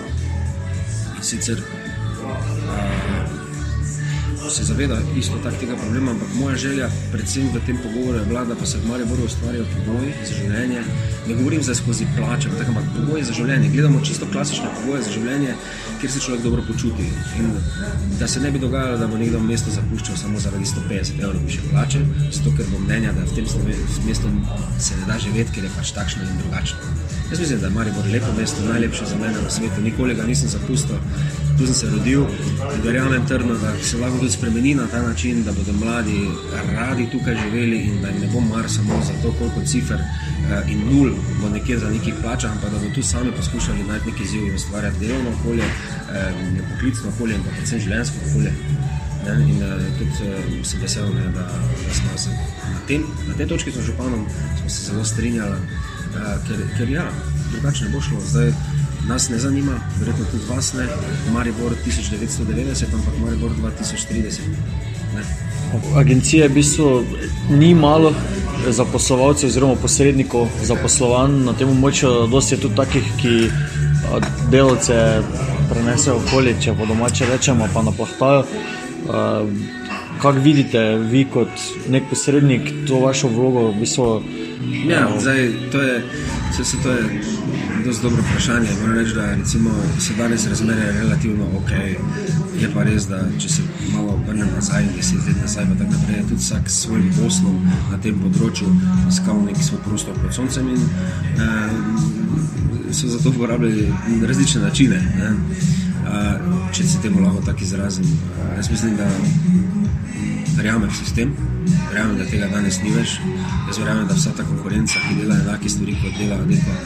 Sicer 1.22 1.58
uh, 1.60 3.01
se 4.52 4.64
zaveda 4.64 4.98
isto 5.16 5.38
tak 5.42 5.54
tega 5.60 5.76
problema, 5.76 6.10
ampak 6.10 6.28
moja 6.34 6.56
želja, 6.56 6.88
predvsem 7.12 7.48
v 7.54 7.60
tem 7.66 7.78
pogovoru, 7.82 8.18
je 8.18 8.24
bila, 8.24 8.44
da 8.44 8.54
pa 8.54 8.66
se 8.66 8.78
v 8.78 8.88
Mariboru 8.88 9.24
ustvarjajo 9.24 9.64
pogoji 9.76 10.12
za 10.28 10.34
življenje. 10.34 10.82
Ne 11.28 11.34
govorim 11.34 11.62
zdaj 11.62 11.74
skozi 11.74 12.06
plače, 12.16 12.48
ampak 12.68 12.84
pogoji 12.96 13.24
za 13.24 13.32
življenje. 13.32 13.70
Gledamo 13.72 14.00
čisto 14.04 14.26
klasične 14.32 14.68
pogoje 14.80 15.02
za 15.02 15.12
življenje, 15.16 15.54
kjer 16.00 16.12
se 16.12 16.20
človek 16.20 16.42
dobro 16.42 16.64
počuti. 16.68 17.08
In 17.38 17.50
da 18.20 18.28
se 18.28 18.40
ne 18.40 18.50
bi 18.50 18.58
dogajalo, 18.58 18.98
da 18.98 19.06
bo 19.06 19.20
nekdo 19.20 19.40
mesto 19.40 19.70
zapuščal 19.70 20.16
samo 20.16 20.40
zaradi 20.40 20.68
150 20.68 21.22
evrov 21.22 21.44
više 21.46 21.64
plače, 21.70 22.04
zato 22.30 22.52
ker 22.56 22.68
bo 22.72 22.82
mnenja, 22.84 23.12
da 23.16 23.24
v 23.24 23.38
tem 23.38 23.48
mestu 24.06 24.32
se 24.78 24.98
ne 25.00 25.08
da 25.08 25.18
živeti, 25.18 25.54
ker 25.54 25.64
je 25.64 25.72
pač 25.76 25.94
takšno 25.96 26.28
in 26.28 26.42
drugačno. 26.44 26.92
Jaz 27.30 27.40
mislim, 27.40 27.60
da 27.60 27.66
je 27.66 27.72
Maribor 27.78 28.04
lepo 28.12 28.32
mesto, 28.38 28.64
najlepše 28.68 29.06
za 29.08 29.16
mene 29.16 29.40
na 29.40 29.50
svetu. 29.50 29.80
Nikoli 29.80 30.14
ga 30.14 30.26
nisem 30.28 30.48
zapustil, 30.52 30.98
tu 31.62 31.66
sem 31.66 31.74
se 31.74 31.96
rodil 31.96 32.26
verjamem 32.84 33.26
trdno, 33.26 33.54
da 33.54 33.72
se 33.82 33.96
lahko 33.98 34.18
tudi 34.18 34.30
spremeni 34.30 34.74
na 34.74 34.86
ta 34.86 35.02
način, 35.02 35.44
da 35.44 35.52
bodo 35.52 35.72
mladi 35.72 36.28
radi 36.74 37.06
tukaj 37.12 37.36
živeli 37.42 37.78
in 37.78 38.02
da 38.02 38.08
jim 38.08 38.20
ne 38.20 38.28
bo 38.32 38.40
mar 38.40 38.70
samo 38.70 38.94
za 39.06 39.12
to, 39.22 39.32
koliko 39.38 39.60
cifer 39.66 40.00
eh, 40.00 40.72
in 40.72 40.80
nul 40.90 41.10
bo 41.40 41.48
nekje 41.48 41.78
za 41.78 41.90
nekih 41.90 42.14
plača, 42.22 42.48
ampak 42.48 42.70
da 42.70 42.78
bodo 42.78 42.94
tu 42.94 43.02
sami 43.02 43.32
poskušali 43.36 43.84
najti 43.88 44.10
neki 44.10 44.22
izziv 44.22 44.46
in 44.46 44.54
ustvarjati 44.54 44.98
delovno 45.00 45.30
okolje, 45.40 45.64
eh, 45.64 46.32
poklicno 46.72 47.08
okolje 47.08 47.34
in 47.34 47.42
pa 47.42 47.50
predvsem 47.50 47.80
življenjsko 47.80 48.16
okolje. 48.30 48.52
Ne, 49.26 49.32
in 49.50 49.62
uh, 49.62 49.98
tudi 49.98 50.64
sem 50.66 50.80
vesel, 50.80 51.14
ne, 51.14 51.28
da, 51.34 51.46
da 51.86 51.94
smo 51.94 52.18
se 52.18 52.30
na, 52.72 52.78
tem, 52.88 53.04
na 53.28 53.34
tej 53.34 53.46
točki 53.46 53.70
z 53.70 53.84
županom 53.86 54.26
se 54.66 54.90
zelo 54.90 55.04
strinjali, 55.04 55.56
ker, 56.48 56.64
ker 56.78 56.90
ja, 56.90 57.04
drugače 57.52 57.84
ne 57.84 57.90
bo 57.90 58.00
šlo. 58.00 58.18
Zdaj, 58.26 58.50
nas 59.08 59.28
ne 59.28 59.38
zanima, 59.38 59.72
verjetno 59.98 60.24
tudi 60.30 60.44
vas 60.48 60.72
ne, 60.72 60.86
Maribor 61.32 61.72
1990, 61.86 62.84
ampak 62.94 63.14
Maribor 63.24 63.50
2030. 63.50 64.40
Ne. 65.14 65.22
Agencija 65.96 66.46
v 66.46 66.54
bistvu 66.54 67.04
ni 67.50 67.74
malo 67.74 68.12
zaposlovalcev 68.68 69.48
oziroma 69.48 69.74
posrednikov 69.74 70.48
zaposlovanj 70.62 71.44
na 71.44 71.52
tem 71.52 71.68
območju, 71.68 72.10
dosti 72.30 72.54
je 72.54 72.60
tudi 72.60 72.76
takih, 72.76 73.08
ki 73.20 73.34
delavce 74.50 75.22
prenesejo 75.70 76.18
okolje, 76.20 76.54
če 76.60 76.76
po 76.78 76.86
domače 76.86 77.26
rečemo, 77.32 77.68
pa 77.74 77.82
naplahtajo. 77.82 78.44
kako 80.22 80.38
vidite 80.38 80.98
vi 81.10 81.24
kot 81.24 81.48
nek 81.88 82.02
posrednik 82.10 82.70
to 82.88 83.00
vašo 83.00 83.28
vlogo? 83.28 83.70
V 83.70 83.80
bistvu, 83.80 84.22
Ja, 84.88 85.08
zdaj, 85.18 85.50
to 85.72 85.80
je, 85.80 86.02
se, 86.56 86.64
se, 86.64 86.76
to 86.82 86.90
je 86.90 87.02
dosti 87.84 88.02
dobro 88.02 88.22
vprašanje. 88.22 88.68
Moram 88.80 88.94
reči, 88.94 89.14
da 89.14 89.34
recimo, 89.34 89.70
so 90.00 90.12
danes 90.18 90.46
razmere 90.46 90.92
relativno 90.92 91.44
ok. 91.44 91.70
Je 92.60 92.70
pa 92.74 92.82
res, 92.82 93.06
da 93.08 93.20
če 93.38 93.48
se 93.48 93.62
malo 93.94 94.12
obrnem 94.12 94.48
nazaj, 94.54 94.86
deset 94.96 95.18
let 95.26 95.36
nazaj, 95.42 95.64
pa 95.64 95.74
tako 95.78 95.92
naprej, 95.92 96.16
je 96.16 96.22
tudi 96.22 96.40
vsak 96.40 96.70
s 96.70 96.82
svojim 96.82 97.12
poslom 97.22 97.70
na 97.90 97.98
tem 98.02 98.20
področju 98.22 98.66
iskal 99.08 99.44
neki 99.44 99.64
svoj 99.64 99.80
prostor 99.86 100.14
pod 100.22 100.34
soncem 100.34 100.68
in 100.68 100.82
eh, 100.82 100.86
so 102.92 103.08
zato 103.08 103.30
uporabljali 103.30 103.94
različne 104.26 104.62
načine. 104.62 104.96
Ne? 105.18 105.30
Eh, 106.12 106.38
če 106.72 106.88
se 106.88 106.98
temu 107.02 107.20
lahko 107.24 107.42
tako 107.46 107.64
izrazim. 107.64 108.04
Eh, 108.04 108.08
jaz 108.56 108.70
mislim, 108.70 108.96
da 108.96 109.08
verjamem 110.56 110.88
v 110.88 110.96
sistem, 110.96 111.34
verjamem, 111.88 112.16
da 112.18 112.26
tega 112.28 112.48
danes 112.52 112.78
ni 112.82 112.92
več. 112.94 113.16
Jaz 113.68 113.78
verjamem, 113.78 114.06
da 114.08 114.16
vsa 114.16 114.32
ta 114.36 114.44
konkurenca, 114.46 115.00
ki 115.06 115.18
dela 115.20 115.38
enake 115.42 115.70
stvari 115.72 115.96
kot 116.02 116.18
dela 116.18 116.38
Adeko, 116.42 116.76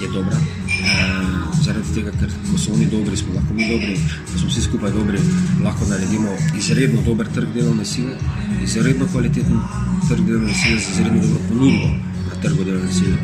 je 0.00 0.10
dobra. 0.14 0.38
E, 0.70 0.98
zaradi 1.64 1.94
tega, 1.96 2.12
ker 2.20 2.32
ko 2.48 2.58
so 2.58 2.74
oni 2.76 2.86
dobri, 2.92 3.18
smo 3.20 3.34
lahko 3.36 3.56
mi 3.56 3.68
dobri, 3.70 3.96
ko 4.30 4.42
smo 4.42 4.52
vsi 4.52 4.64
skupaj 4.68 4.94
dobri, 4.96 5.22
lahko 5.64 5.88
naredimo 5.90 6.36
izredno 6.58 7.02
dober 7.06 7.28
trg 7.34 7.52
delovne 7.56 7.84
sile, 7.84 8.16
izredno 8.64 9.08
kvaliteten 9.12 9.60
trg 10.08 10.24
delovne 10.26 10.54
sile 10.62 10.80
z 10.80 10.96
izredno 10.96 11.22
dobro 11.26 11.44
ponudbo 11.48 11.92
na 12.30 12.42
trgu 12.42 12.64
delovne 12.64 12.92
sile. 12.92 13.16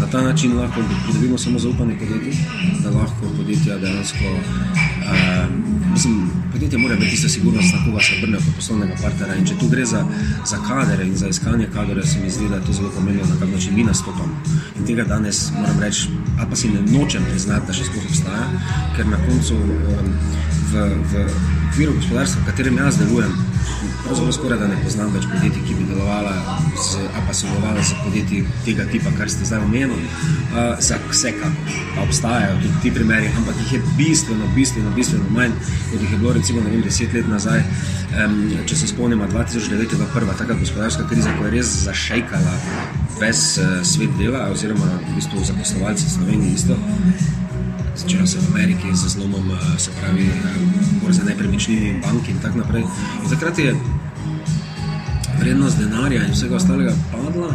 Na 0.00 0.06
ta 0.10 0.22
način 0.22 0.56
lahko 0.58 0.82
pridobimo 1.04 1.38
samo 1.38 1.58
zaupanje 1.58 1.98
podjetij, 1.98 2.40
da 2.82 2.90
lahko 2.90 3.34
podjetja 3.36 3.78
dejansko. 3.78 4.36
E, 5.04 5.73
mislim, 5.94 6.30
podjetje 6.52 6.78
mora 6.78 6.96
biti 6.96 7.10
tista 7.10 7.28
sigurnost, 7.28 7.74
na 7.74 7.84
koga 7.84 8.02
se 8.02 8.12
obrnejo 8.18 8.40
kot 8.46 8.54
poslovnega 8.56 8.94
partnera. 9.02 9.34
In 9.34 9.46
če 9.46 9.54
tu 9.60 9.68
gre 9.68 9.84
za, 9.84 10.04
za 10.50 10.58
kadre 10.68 11.06
in 11.06 11.16
za 11.16 11.28
iskanje 11.28 11.68
kadra, 11.74 12.06
se 12.06 12.20
mi 12.20 12.30
zdi, 12.30 12.48
da 12.48 12.58
je 12.58 12.66
to 12.66 12.72
zelo 12.72 12.90
pomembno, 12.96 13.26
na 13.30 13.40
kak 13.40 13.48
način 13.52 13.74
mi 13.74 13.84
nastopamo. 13.84 14.42
In 14.78 14.86
tega 14.86 15.04
danes 15.04 15.50
moram 15.58 15.80
reči, 15.80 16.08
ali 16.38 16.50
pa 16.50 16.56
si 16.56 16.68
ne 16.68 16.80
nočem 16.98 17.24
priznati, 17.30 17.66
da 17.66 17.72
še 17.72 17.88
sploh 17.90 18.06
obstaja, 18.10 18.46
ker 18.96 19.06
na 19.06 19.20
koncu 19.26 19.54
um, 19.54 20.14
v, 20.72 20.88
v 21.12 21.26
okviru 21.70 21.94
gospodarstva, 22.00 22.42
v 22.42 22.50
katerem 22.50 22.78
jaz 22.78 22.98
delujem, 22.98 23.32
pravzaprav 24.04 24.32
skoraj 24.32 24.58
da 24.58 24.66
ne 24.68 24.76
poznam 24.84 25.12
več 25.14 25.26
podjetij, 25.32 25.62
ki 25.68 25.74
bi 25.78 25.84
delovala 25.88 26.32
z, 26.76 27.04
ali 27.04 27.22
pa 27.26 27.34
sodelovala 27.34 27.82
z 27.82 27.98
podjetji 28.04 28.40
tega 28.64 28.86
tipa, 28.92 29.12
kar 29.18 29.30
ste 29.32 29.48
zdaj 29.48 29.64
omenili. 29.64 30.08
Uh, 30.54 30.74
za 30.78 30.98
vse, 31.08 31.32
kar 31.40 31.52
obstajajo 32.04 32.58
tudi 32.62 32.82
ti 32.82 32.92
primeri, 32.94 33.30
ampak 33.36 33.60
jih 33.62 33.72
je 33.76 33.82
bistveno, 33.98 34.48
bistveno, 34.56 34.90
bistveno 34.96 35.30
manj, 35.36 35.54
kot 35.90 36.00
jih 36.00 36.12
je 36.12 36.18
bilo 36.18 36.34
recimo 36.36 36.64
vem, 36.66 36.82
deset 36.84 37.14
let 37.16 37.30
nazaj. 37.30 37.64
Um, 38.14 38.36
če 38.66 38.76
se 38.82 38.90
spomnimo, 38.92 39.26
2009 39.32 39.80
je 39.80 39.96
bila 39.96 40.10
prva 40.14 40.36
taka 40.38 40.58
gospodarska 40.60 41.08
kriza, 41.10 41.32
ko 41.38 41.48
je 41.48 41.56
res 41.56 41.72
zašejkala 41.86 42.58
ves 43.20 43.46
uh, 43.58 43.80
svet 43.86 44.12
dela, 44.20 44.48
oziroma 44.52 44.90
v 45.00 45.16
bistvu 45.16 45.46
zaposlovalci 45.48 46.10
Slovenije 46.10 46.60
isto. 46.60 46.78
Začela 47.96 48.26
se 48.26 48.38
v 48.38 48.54
Ameriki 48.54 48.96
z 48.96 49.08
zlomom, 49.08 49.58
se 49.78 49.90
pravi, 50.00 50.30
za 51.10 51.24
nepremičnine 51.24 51.88
in 51.88 52.00
banke 52.00 52.30
in 52.30 52.38
tako 52.42 52.58
naprej. 52.58 52.82
In 53.22 53.30
takrat 53.30 53.58
je 53.58 53.74
vrednost 55.40 55.78
denarja 55.78 56.24
in 56.26 56.32
vsega 56.32 56.56
ostalega 56.56 56.92
padla, 57.12 57.54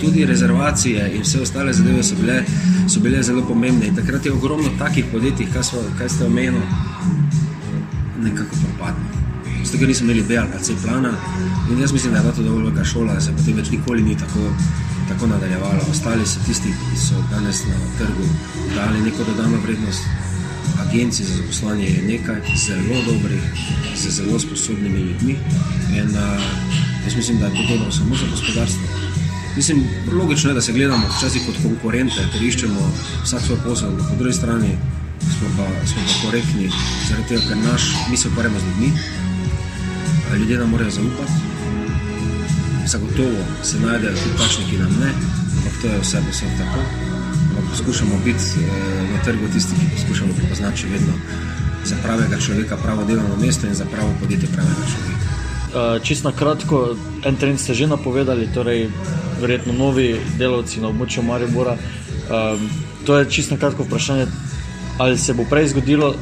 tudi 0.00 0.24
rezervacije 0.26 1.10
in 1.14 1.22
vse 1.22 1.40
ostale 1.40 1.72
zadeve 1.72 2.02
so 2.02 2.16
bile, 2.20 2.42
so 2.88 3.00
bile 3.00 3.22
zelo 3.22 3.42
pomembne. 3.48 3.86
In 3.86 3.96
takrat 3.96 4.26
je 4.26 4.32
ogromno 4.32 4.68
takih 4.78 5.04
podjetij, 5.12 5.46
kaj, 5.52 5.62
so, 5.62 5.82
kaj 5.98 6.08
ste 6.08 6.26
omenili, 6.26 6.62
nekako 8.18 8.56
propadlo. 8.64 9.08
Zato, 9.64 9.78
ker 9.78 9.88
niso 9.88 10.04
imeli 10.04 10.22
B 10.28 10.36
ali 10.38 10.62
C 10.62 10.76
plana. 10.82 11.12
In 11.70 11.80
jaz 11.80 11.92
mislim, 11.92 12.12
da 12.12 12.18
je 12.18 12.34
to 12.34 12.42
dovolj 12.42 12.62
velika 12.62 12.84
šola, 12.84 13.14
da 13.14 13.20
se 13.20 13.32
potem 13.36 13.56
več 13.56 13.70
nikoli 13.70 14.02
ni 14.02 14.16
tako, 14.18 14.52
tako 15.18 15.30
nadaljevalo. 15.30 15.80
Ostali 15.90 16.26
so 16.26 16.38
tisti, 16.46 16.68
ki 16.68 16.96
so 16.96 17.14
danes 17.30 17.64
na 17.66 17.74
trgu 17.98 18.26
dali 18.74 19.00
neko 19.00 19.24
dodano 19.24 19.58
vrednost. 19.64 20.02
Agencije 20.80 21.26
za 21.26 21.34
zaposlovanje 21.36 21.86
je 21.86 22.02
nekaj 22.02 22.40
zelo 22.66 22.98
dobrih, 23.06 23.42
z 23.96 24.10
zelo 24.10 24.38
sposobnimi 24.38 25.00
ljudmi. 25.00 25.36
In, 25.96 26.10
uh, 26.10 26.42
jaz 27.04 27.16
mislim, 27.16 27.38
da 27.38 27.46
je 27.46 27.52
to 27.52 27.74
dobro 27.76 27.92
samo 27.92 28.16
za 28.16 28.26
gospodarstvo. 28.30 28.82
Mislim, 29.56 29.84
logično 30.12 30.50
je, 30.50 30.54
da 30.54 30.60
se 30.60 30.72
gledamo 30.72 31.06
včasih 31.18 31.42
kot 31.46 31.56
konkurente, 31.62 32.28
ker 32.32 32.42
iščemo 32.42 32.92
vsak 33.24 33.42
svoj 33.42 33.58
posel, 33.64 33.90
po 33.98 34.14
drugi 34.18 34.34
strani 34.34 34.70
smo 35.20 35.48
pa, 35.56 35.86
smo 35.86 36.02
pa 36.06 36.26
korektni, 36.26 36.70
zaradi 37.08 37.28
tega, 37.28 37.42
ker 37.48 37.56
naš, 37.56 37.82
mi 38.10 38.16
se 38.16 38.28
ukvarjamo 38.28 38.58
z 38.58 38.64
ljudmi, 38.66 38.92
ljudje 40.38 40.58
nam 40.58 40.70
morajo 40.70 40.90
zaupati. 40.90 41.57
Zagotovo 42.88 43.44
se 43.62 43.76
najdejo 43.80 44.16
tudi 44.16 44.36
takšni, 44.38 44.64
ki 44.70 44.76
nam 44.78 44.92
ne, 45.00 45.10
ampak 45.56 45.74
to 45.82 45.86
je 45.92 45.98
vse 46.00 46.22
posebno 46.26 46.54
tako. 46.58 46.80
Poskušamo 47.70 48.14
biti 48.24 48.44
eh, 48.64 49.12
na 49.12 49.18
trgu 49.24 49.48
tisti, 49.52 49.74
ki 49.80 49.92
poskušamo 49.94 50.32
prepoznati 50.32 50.86
vedno 50.92 51.12
za 51.84 51.96
pravega 52.02 52.38
človeka, 52.40 52.76
pravo 52.76 53.04
delovno 53.04 53.36
mesto 53.36 53.66
in 53.66 53.74
za 53.74 53.84
pravo 53.84 54.14
podjetje 54.20 54.48
pravega 54.54 54.84
človeka. 54.92 55.26
Uh, 55.68 56.02
Čisto 56.02 56.30
na 56.30 56.36
kratko, 56.36 56.96
en 57.24 57.36
trend 57.36 57.60
ste 57.60 57.74
že 57.74 57.86
napovedali, 57.86 58.48
torej 58.54 58.88
verjetno 59.40 59.72
novi 59.72 60.16
delavci 60.38 60.80
na 60.80 60.88
območju 60.88 61.22
Maribora. 61.22 61.76
Um, 61.76 62.70
to 63.04 63.18
je 63.18 63.30
čisto 63.30 63.54
na 63.54 63.60
kratko 63.60 63.84
vprašanje, 63.84 64.26
ali 64.98 65.18
se 65.18 65.34
bo 65.34 65.44
prej 65.44 65.68
zgodilo, 65.68 66.14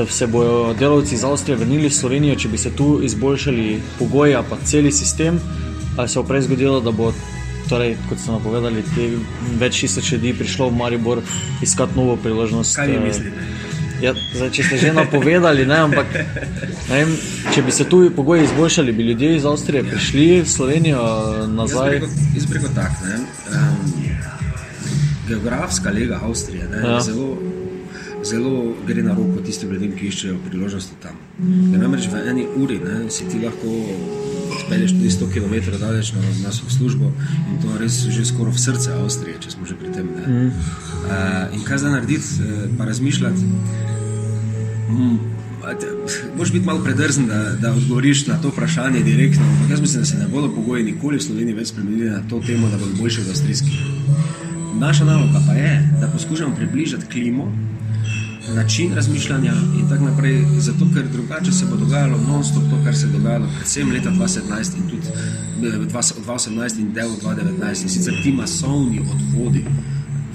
da 0.00 0.06
se 0.06 0.26
bodo 0.26 0.74
delavci 0.78 1.14
iz 1.14 1.24
Avstrije 1.24 1.56
vrnili 1.56 1.88
v 1.88 1.94
Slovenijo, 1.94 2.36
če 2.36 2.48
bi 2.48 2.58
se 2.58 2.70
tu 2.76 3.00
izboljšali 3.02 3.80
pogoji, 3.98 4.36
pa 4.50 4.56
celi 4.64 4.92
sistem, 4.92 5.40
ali 5.96 6.08
se 6.08 6.18
bo 6.18 6.24
prej 6.26 6.42
zgodilo, 6.48 6.80
da 6.80 6.90
bo, 6.90 7.12
torej, 7.68 7.96
kot 8.08 8.18
ste 8.18 8.32
napovedali, 8.32 8.84
več 9.60 9.80
tisoč 9.80 10.12
ljudi 10.12 10.32
prišlo 10.38 10.70
v 10.70 10.76
Maribor 10.76 11.20
iskati 11.62 11.98
novo 11.98 12.16
priložnost. 12.16 12.76
Kaj 12.76 12.88
vi 12.88 12.96
eh, 12.96 13.04
mislite? 13.04 13.48
Ja, 14.00 14.14
zdaj, 14.16 14.50
če 14.56 14.64
ste 14.64 14.76
že 14.80 14.92
napovedali, 14.96 15.66
ne, 15.68 15.76
ampak 15.84 16.14
ne 16.88 16.94
vem, 17.02 17.12
če 17.52 17.62
bi 17.62 17.72
se 17.72 17.84
tu 17.84 18.06
pogoji 18.16 18.48
izboljšali, 18.48 18.96
bi 18.96 19.10
ljudje 19.10 19.34
iz 19.36 19.44
Avstrije 19.44 19.84
prišli 19.84 20.28
v 20.40 20.48
Slovenijo 20.48 21.02
nazaj. 21.52 22.00
Jaz 22.34 22.46
bi 22.48 22.56
rekel 22.56 22.72
tako. 22.74 23.12
Um, 23.52 24.00
geografska 25.28 25.90
lega 25.90 26.20
Avstrije 26.22 26.68
ne, 26.72 26.80
Ja. 26.80 26.94
ja. 26.94 27.00
zelo, 27.00 27.36
zelo 28.24 28.74
gre 28.86 29.02
na 29.02 29.14
roko 29.14 29.40
tistim 29.46 29.70
ljudem, 29.72 29.92
ki 29.96 30.10
iščejo 30.10 30.38
priložnosti 30.48 30.96
tam. 31.02 31.16
Ker 31.38 31.78
namreč 31.80 32.08
v 32.12 32.24
eni 32.30 32.46
uri 32.56 32.80
ne, 32.82 33.06
si 33.10 33.28
ti 33.28 33.40
lahko 33.44 33.76
spelješ 34.60 34.92
tudi 34.92 35.10
100 35.10 35.28
km 35.32 35.78
daleč 35.80 36.12
na, 36.12 36.22
na 36.44 36.52
svojo 36.52 36.70
službo 36.70 37.12
in 37.50 37.58
to 37.62 37.78
res 37.78 38.02
že 38.06 38.24
skoraj 38.26 38.54
v 38.54 38.60
srce 38.60 38.92
Avstrije, 38.92 39.40
če 39.40 39.50
smo 39.56 39.66
že 39.66 39.74
pri 39.78 39.92
tem. 39.94 40.06
Ne. 40.16 40.26
Mm. 40.26 40.50
Uh, 40.50 41.56
in 41.56 41.64
kaj 41.64 41.82
zdaj 41.82 41.92
narediti, 41.96 42.28
uh, 42.42 42.64
pa 42.78 42.84
razmišljati. 42.84 43.42
Mm, 44.90 45.18
Moraš 46.36 46.52
biti 46.52 46.66
malo 46.66 46.80
predrzen, 46.84 47.26
da, 47.28 47.52
da 47.60 47.72
odgovoriš 47.72 48.26
na 48.26 48.38
to 48.42 48.48
vprašanje 48.48 49.02
direktno. 49.04 49.44
Ampak 49.44 49.70
jaz 49.70 49.80
mislim, 49.80 50.02
da 50.02 50.06
se 50.06 50.18
ne 50.18 50.28
bodo 50.28 50.48
pogoji 50.54 50.84
nikoli 50.84 51.18
v 51.18 51.22
Sloveniji 51.22 51.54
več 51.54 51.68
spremenili 51.68 52.10
na 52.10 52.22
to 52.30 52.40
temo, 52.46 52.68
da 52.68 52.78
bodo 52.78 52.96
boljši 52.98 53.20
od 53.20 53.28
avstrijskih. 53.28 53.76
Naša 54.80 55.04
naloga 55.04 55.42
pa 55.46 55.52
je, 55.52 55.74
da 56.00 56.08
poskušamo 56.08 56.56
približati 56.56 57.06
klimo, 57.12 57.52
način 58.54 58.94
razmišljanja 58.94 59.52
in 59.78 59.88
tako 59.88 60.04
naprej, 60.04 60.44
zato 60.58 60.86
ker 60.94 61.08
drugače 61.12 61.52
se 61.52 61.66
bo 61.70 61.76
dogajalo 61.76 62.18
non-stop 62.28 62.62
to, 62.70 62.84
kar 62.84 62.96
se 62.96 63.06
je 63.06 63.12
dogajalo 63.12 63.46
predvsem 63.56 63.92
leta 63.92 64.10
2017 64.10 64.76
in 64.76 64.88
tudi 64.90 65.06
eh, 65.66 65.78
2018 65.92 66.80
in 66.80 66.92
del 66.92 67.10
2019 67.22 67.82
in 67.82 67.88
sicer 67.88 68.14
ti 68.22 68.32
masovni 68.32 69.00
odhodi 69.00 69.64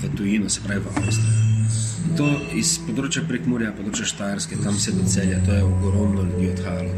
v 0.03 0.15
tujino, 0.17 0.49
se 0.49 0.61
pravi 0.63 0.81
v 0.81 0.87
Avstrijo. 0.87 1.45
In 2.09 2.15
To 2.17 2.27
iz 2.55 2.77
področja 2.85 3.23
Prekmurja, 3.27 3.73
področja 3.75 4.05
Štajerske, 4.07 4.59
tam 4.63 4.77
se 4.79 4.93
do 4.95 5.03
celja, 5.09 5.39
to 5.43 5.51
je 5.51 5.63
ogromno 5.65 6.23
ljudi 6.23 6.51
odhajalo. 6.53 6.93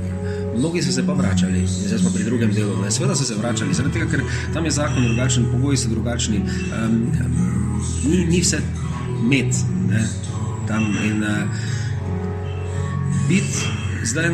Mnogi 0.57 0.81
so 0.81 0.91
se 0.91 1.03
pa 1.05 1.13
vračali, 1.13 1.63
zdaj 1.69 2.01
smo 2.01 2.11
pri 2.13 2.25
drugem 2.27 2.53
delu. 2.53 2.75
Ne? 2.83 2.91
Seveda 2.91 3.15
so 3.15 3.25
se 3.25 3.37
vračali, 3.37 3.73
zaradi 3.77 3.99
tega, 3.99 4.09
ker 4.11 4.23
tam 4.53 4.65
je 4.65 4.73
zakon 4.77 5.05
drugačen, 5.07 5.47
pogoji 5.53 5.79
so 5.81 5.89
drugačni. 5.93 6.41
Um, 6.77 6.97
ni, 8.05 8.25
ni 8.29 8.41
vse 8.41 8.61
med 9.29 9.53
ne? 9.89 10.03
Tam 10.67 10.83
in 11.03 11.23
uh, 11.23 11.29
biti 13.27 13.67
zdaj 14.03 14.29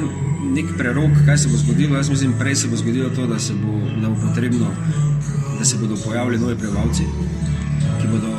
nek 0.53 0.65
prerok, 0.77 1.11
kaj 1.25 1.37
se 1.37 1.49
bo 1.49 1.57
zgodilo. 1.57 1.97
Jaz 1.97 2.09
mislim, 2.09 2.33
prej 2.39 2.55
se 2.55 2.67
bo 2.67 2.75
zgodilo 2.75 3.09
to, 3.09 3.27
da 3.27 3.39
se 3.39 3.53
bo, 3.53 3.79
da 4.01 4.09
bo 4.09 4.15
potrebno, 4.27 4.67
da 5.59 5.65
se 5.65 5.77
bodo 5.77 5.95
pojavili 6.05 6.39
novi 6.39 6.55
prebivalci, 6.57 7.03
ki 8.01 8.07
bodo 8.11 8.33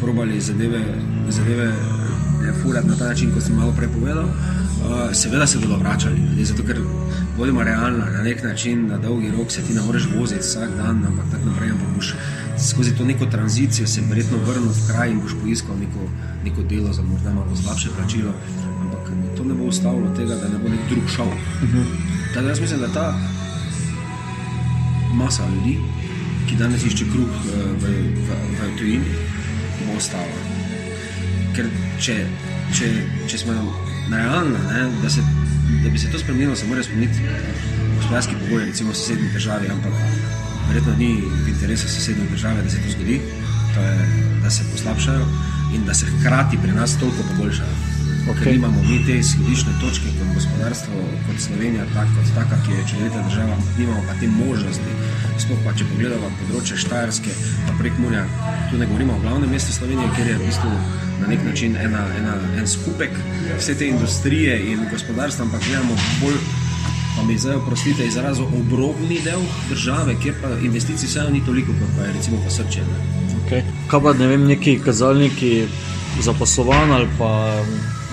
probali 0.00 0.40
zadeve, 0.40 0.80
zadeve 1.28 1.64
eh, 1.64 2.52
furati 2.62 2.88
na 2.88 2.96
ta 2.96 3.08
način, 3.08 3.32
kot 3.34 3.42
sem 3.42 3.56
malo 3.56 3.72
prej 3.76 3.88
povedal. 3.88 4.24
Uh, 4.24 5.12
seveda 5.12 5.46
se 5.46 5.58
bodo 5.58 5.76
vračali, 5.76 6.20
ljudje, 6.20 6.44
zato 6.44 6.62
ker 6.62 6.80
bodimo 7.38 7.62
realni, 7.62 7.98
na 7.98 8.22
nek 8.22 8.42
način, 8.42 8.86
na 8.86 8.98
dolgi 8.98 9.30
rok 9.30 9.52
se 9.52 9.62
ti 9.62 9.74
ne 9.74 9.80
moreš 9.82 10.08
voziti 10.18 10.40
vsak 10.40 10.76
dan, 10.76 11.04
ampak 11.06 11.24
tako 11.32 11.48
naprej. 11.48 11.70
Ampak 11.70 11.88
skozi 12.58 12.96
to 12.96 13.04
neko 13.04 13.26
tranzicijo 13.26 13.86
se 13.86 14.00
verjetno 14.08 14.38
vrnil 14.46 14.68
v 14.68 14.88
kraj 14.88 15.10
in 15.10 15.20
boš 15.20 15.34
poiskal 15.42 15.76
neko, 15.78 16.08
neko 16.44 16.62
delo 16.62 16.92
za 16.92 17.02
morda 17.02 17.32
malo 17.32 17.56
slabše 17.56 17.88
plačilo. 17.96 18.32
Ampak 18.80 19.10
to 19.36 19.44
ne 19.44 19.54
bo 19.54 19.64
ustavilo 19.64 20.14
tega, 20.16 20.34
da 20.34 20.48
ne 20.48 20.58
bo 20.58 20.68
nek 20.68 20.80
drug 20.90 21.08
šel. 21.16 21.30
Tako 22.34 22.44
da 22.44 22.48
jaz 22.48 22.60
mislim, 22.60 22.80
da 22.80 22.88
ta 22.88 23.06
masa 25.14 25.42
ljudi, 25.54 25.78
ki 26.48 26.56
danes 26.56 26.84
išče 26.84 27.04
kruh 27.12 27.28
eh, 27.28 27.64
v, 27.82 27.94
v, 28.26 28.36
v 28.60 28.70
tujini, 28.78 29.16
bo 29.86 29.96
ostala. 29.96 30.44
Ker 31.56 31.68
če, 32.00 32.16
če, 32.76 32.90
če 33.28 33.38
smo 33.38 33.56
realni, 34.12 34.58
da, 35.02 35.10
se, 35.10 35.24
da 35.84 35.90
bi 35.90 35.98
se 35.98 36.10
to 36.12 36.18
spremenilo, 36.18 36.56
se 36.56 36.66
morajo 36.66 36.84
spremeniti 36.84 37.20
gospodarski 37.96 38.34
pogoji, 38.40 38.66
recimo 38.66 38.92
v 38.92 38.96
sosednji 38.96 39.32
državi, 39.32 39.70
ampak 39.72 40.35
verjetno 40.68 40.94
ni 40.98 41.10
v 41.44 41.48
interesu 41.48 41.88
sosednje 41.88 42.30
države, 42.30 42.62
da 42.62 42.70
se 42.70 42.76
to 42.82 42.90
zgodi, 42.90 43.20
to 43.74 43.80
je, 43.80 44.08
da 44.42 44.50
se 44.50 44.62
poslabšajo 44.72 45.26
in 45.74 45.84
da 45.86 45.94
se 45.94 46.06
hkrati 46.06 46.58
pri 46.62 46.72
nas 46.72 46.98
toliko 47.00 47.22
poboljšajo. 47.30 47.76
Okay. 48.26 48.44
Ker 48.44 48.54
imamo 48.54 48.82
mi 48.82 48.98
te 49.06 49.18
izhodišne 49.18 49.72
točke 49.80 50.08
kot 50.18 50.34
gospodarstvo, 50.34 50.94
kot 51.26 51.36
Slovenija, 51.40 51.84
tak, 51.94 52.08
kot 52.16 52.32
taka, 52.34 52.56
ki 52.66 52.72
je 52.72 52.86
čudovita 52.90 53.22
država, 53.28 53.56
nimamo 53.78 54.02
pa 54.08 54.14
te 54.20 54.26
možnosti. 54.28 54.94
Sploh 55.38 55.60
pa, 55.64 55.74
če 55.78 55.86
pogledamo 55.92 56.30
področje 56.40 56.78
Štajerske, 56.82 57.34
pa 57.68 57.76
prek 57.78 58.00
Murja, 58.02 58.24
tu 58.70 58.80
ne 58.80 58.88
govorimo 58.90 59.14
o 59.14 59.22
glavnem 59.22 59.52
mestu 59.54 59.76
Slovenije, 59.76 60.10
ker 60.18 60.32
je 60.32 60.38
v 60.40 60.48
bistvu 60.48 60.72
na 61.20 61.30
nek 61.30 61.44
način 61.46 61.76
ena, 61.78 62.02
ena, 62.18 62.34
en 62.58 62.66
skupek 62.66 63.14
vse 63.60 63.78
te 63.78 63.92
industrije 63.94 64.58
in 64.72 64.82
gospodarstva, 64.90 65.46
ampak 65.46 65.62
gledamo 65.68 65.94
bolj, 66.24 66.40
pa 67.16 67.22
mi 67.22 67.38
zdaj 67.38 67.56
oprostite, 67.56 68.06
izrazo 68.06 68.44
obrobni 68.44 69.20
del 69.24 69.40
države, 69.68 70.16
kjer 70.22 70.34
pa 70.42 70.48
investicij 70.62 71.08
vseeno 71.08 71.30
ni 71.30 71.44
toliko, 71.46 71.72
kot 71.72 71.96
pa 71.96 72.04
je 72.04 72.12
recimo 72.12 72.36
pa 72.44 72.50
Srče. 72.50 72.80
Okay. 73.46 73.62
Kaj 73.90 74.00
pa 74.02 74.12
ne 74.12 74.26
vem, 74.26 74.46
neki 74.46 74.78
kazalniki 74.84 75.66
za 76.20 76.32
poslovanje 76.32 76.92
ali 76.92 77.08
pa 77.18 77.30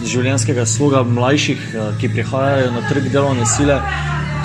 življenjskega 0.05 0.65
sloga 0.65 1.03
mlajših, 1.03 1.63
eh, 1.73 1.91
ki 1.99 2.09
prihajajo 2.09 2.71
na 2.71 2.83
trg 2.89 3.09
delovne 3.11 3.45
sile, 3.45 3.79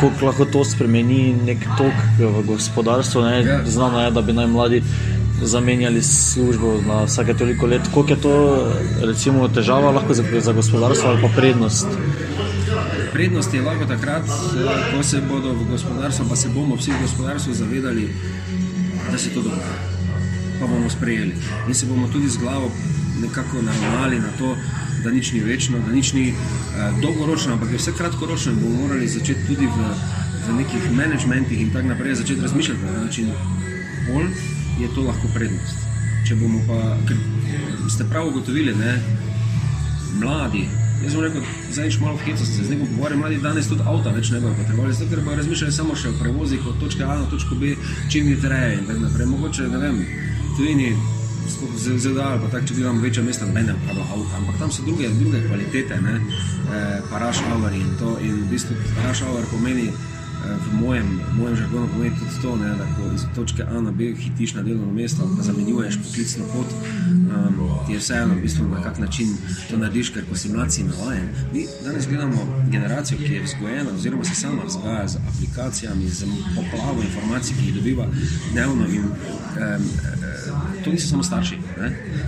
kako 0.01 0.27
lahko 0.27 0.45
to 0.45 0.65
spremeni 0.65 1.35
nek 1.47 1.65
tok 1.79 1.95
v 2.19 2.43
gospodarstvu. 2.47 3.23
Ja. 3.47 3.61
Znano 3.67 4.05
je, 4.05 4.11
da 4.11 4.23
bi 4.23 4.33
naj 4.33 4.47
mladi 4.47 4.83
zamenjali 5.43 6.03
službo 6.03 6.81
na 6.87 7.03
vsake 7.05 7.35
toliko 7.35 7.67
let. 7.67 7.83
Kako 7.95 8.07
je 8.09 8.21
to 8.21 8.35
recimo, 9.03 9.49
težava 9.49 9.91
lahko 9.91 10.15
za, 10.15 10.25
za 10.41 10.53
gospodarstvo 10.53 11.11
ali 11.11 11.23
pa 11.23 11.29
prednost? 11.37 11.87
Prednost 13.13 13.55
je 13.55 13.63
lahko 13.63 13.87
takrat, 13.87 14.23
eh, 14.23 14.93
ko 14.93 15.03
se 15.03 15.21
bodo 15.21 15.53
v 15.53 15.65
gospodarstvu, 15.71 16.27
pa 16.29 16.37
se 16.37 16.49
bomo 16.49 16.77
vsi 16.77 16.91
v 16.91 17.03
gospodarstvu 17.03 17.55
zavedali, 17.55 18.09
da 19.11 19.19
se 19.19 19.31
to 19.31 19.43
dogaja. 19.43 19.79
Pa 20.61 20.67
bomo 20.67 20.91
sprejeli 20.91 21.33
in 21.69 21.75
se 21.75 21.87
bomo 21.87 22.09
tudi 22.09 22.29
z 22.29 22.37
glavo 22.37 22.71
nekako 23.21 23.63
naravnali 23.63 24.21
na 24.21 24.31
to, 24.39 24.57
da 25.05 25.11
nič 25.11 25.33
ni 25.33 25.41
večno, 25.41 25.79
da 25.87 25.93
nič 25.93 26.13
ni 26.13 26.31
uh, 26.31 27.01
dolgoročno, 27.01 27.53
ampak 27.53 27.71
je 27.71 27.79
vse 27.79 27.93
kratkoročno 27.99 28.53
bomo 28.55 28.83
morali 28.83 29.09
začeti 29.09 29.47
tudi 29.47 29.67
v, 29.67 29.79
v 30.49 30.57
nekih 30.59 30.91
menedžmentih 30.93 31.61
in 31.61 31.71
tako 31.71 31.89
naprej 31.89 32.15
začeti 32.15 32.41
razmišljati 32.41 32.85
na 32.85 33.05
način, 33.05 33.31
bolj 34.07 34.29
je 34.81 34.89
to 34.95 35.03
lahko 35.03 35.29
prednost. 35.35 35.77
Če 36.29 36.35
bomo 36.35 36.61
pa, 36.67 36.99
ker 37.09 37.17
ste 37.91 38.05
prav 38.11 38.29
ugotovili, 38.29 38.75
ne, 38.75 38.99
mladi. 40.21 40.88
Jaz 40.99 41.13
sem 41.13 41.21
rekel, 41.23 41.43
zdaj 41.71 41.93
malo 42.03 42.17
v 42.19 42.25
hitrosti, 42.27 42.65
zdaj 42.67 42.79
bom 42.81 42.89
govoril, 42.97 43.19
mladi 43.21 43.37
danes 43.43 43.69
tudi 43.71 43.85
avto 43.87 44.11
več 44.11 44.33
ne 44.35 44.41
bojo 44.43 44.57
potrebovali, 44.59 44.95
zato 44.97 45.11
ker 45.11 45.21
bojo 45.23 45.37
razmišljali 45.39 45.75
samo 45.77 45.95
še 45.95 46.11
o 46.11 46.17
prevozih 46.19 46.67
od 46.67 46.81
točke 46.81 47.05
A 47.07 47.21
na 47.21 47.29
točko 47.31 47.55
B, 47.61 47.77
čim 48.11 48.27
je 48.33 48.41
treje 48.43 48.81
in 48.81 48.89
tako 48.89 49.05
naprej. 49.05 49.31
Mogoče, 49.31 49.69
ne 49.71 49.79
vem, 49.85 50.03
tujini 50.57 50.91
ZDA 51.79 52.27
ali 52.33 52.43
pa 52.43 52.51
tako, 52.51 52.67
če 52.67 52.75
gledamo 52.75 53.03
večja 53.03 53.23
mesta, 53.23 53.47
ne 53.47 53.63
vem, 53.63 53.79
kaj 53.87 53.95
bo 53.95 54.07
avto, 54.09 54.35
ampak 54.41 54.59
tam 54.59 54.75
so 54.75 54.83
druge, 54.89 55.09
druge 55.21 55.45
kvalitete, 55.47 56.01
ne, 56.03 56.19
eh, 56.19 57.01
paraš 57.11 57.45
hour 57.47 57.73
in 57.73 57.95
to, 58.03 58.19
in 58.19 58.43
v 58.43 58.51
bistvu 58.51 58.77
paraš 58.99 59.23
hour 59.23 59.47
pomeni, 59.53 59.93
v 60.45 60.81
mojem, 60.81 61.21
mojem 61.37 61.57
žargonu 61.57 61.89
pomeni 61.89 62.17
tudi 62.19 62.43
to, 62.43 62.57
ne, 62.57 62.69
da 62.79 62.85
ko 62.97 63.15
iz 63.15 63.25
točke 63.35 63.63
A 63.63 63.81
na 63.81 63.91
B 63.91 64.15
hitiš 64.15 64.55
na 64.55 64.63
delovno 64.63 64.93
mesto, 64.93 65.29
pa 65.37 65.43
zamenjuješ 65.43 65.99
poklicno 66.03 66.45
pot, 66.53 66.67
um, 66.73 67.71
ti 67.87 67.93
je 67.93 67.99
vseeno, 67.99 68.35
v 68.35 68.43
bistvu, 68.43 68.69
na 68.69 68.83
kak 68.83 68.99
način 68.99 69.35
to 69.71 69.79
narediš, 69.79 70.11
ker 70.15 70.25
ko 70.29 70.37
si 70.37 70.53
mladci 70.53 70.85
navajen. 70.85 71.29
Mi 71.53 71.67
danes 71.85 72.09
gledamo 72.09 72.65
generacijo, 72.71 73.19
ki 73.19 73.33
je 73.33 73.43
vzgojena, 73.43 73.91
oziroma 73.95 74.25
se 74.25 74.35
sama 74.35 74.63
vzgaja 74.67 75.09
z 75.09 75.17
aplikacijami, 75.29 76.09
z 76.09 76.27
poplavo 76.55 77.03
informacij, 77.03 77.57
ki 77.57 77.67
jih 77.67 77.75
dobiva 77.75 78.07
dnevno. 78.53 78.87
In, 78.87 79.05
um, 79.05 79.85
To 80.85 80.91
niso 80.91 81.09
samo 81.09 81.23
starši, 81.23 81.59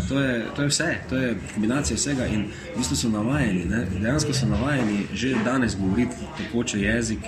to 0.09 0.21
je, 0.21 0.47
to 0.57 0.63
je 0.63 0.69
vse, 0.69 0.97
to 1.09 1.17
je 1.17 1.37
kombinacija 1.55 1.97
vsega. 1.97 2.27
In 2.27 2.41
v 2.75 2.79
bistvu 2.79 2.97
so 2.97 3.09
navajeni, 3.09 3.65
ne? 3.65 3.87
dejansko 4.01 4.33
so 4.35 4.47
navajeni 4.47 5.07
že 5.15 5.35
danes 5.45 5.77
govoriti 5.79 6.17
tekoče 6.39 6.81
jezik, 6.81 7.19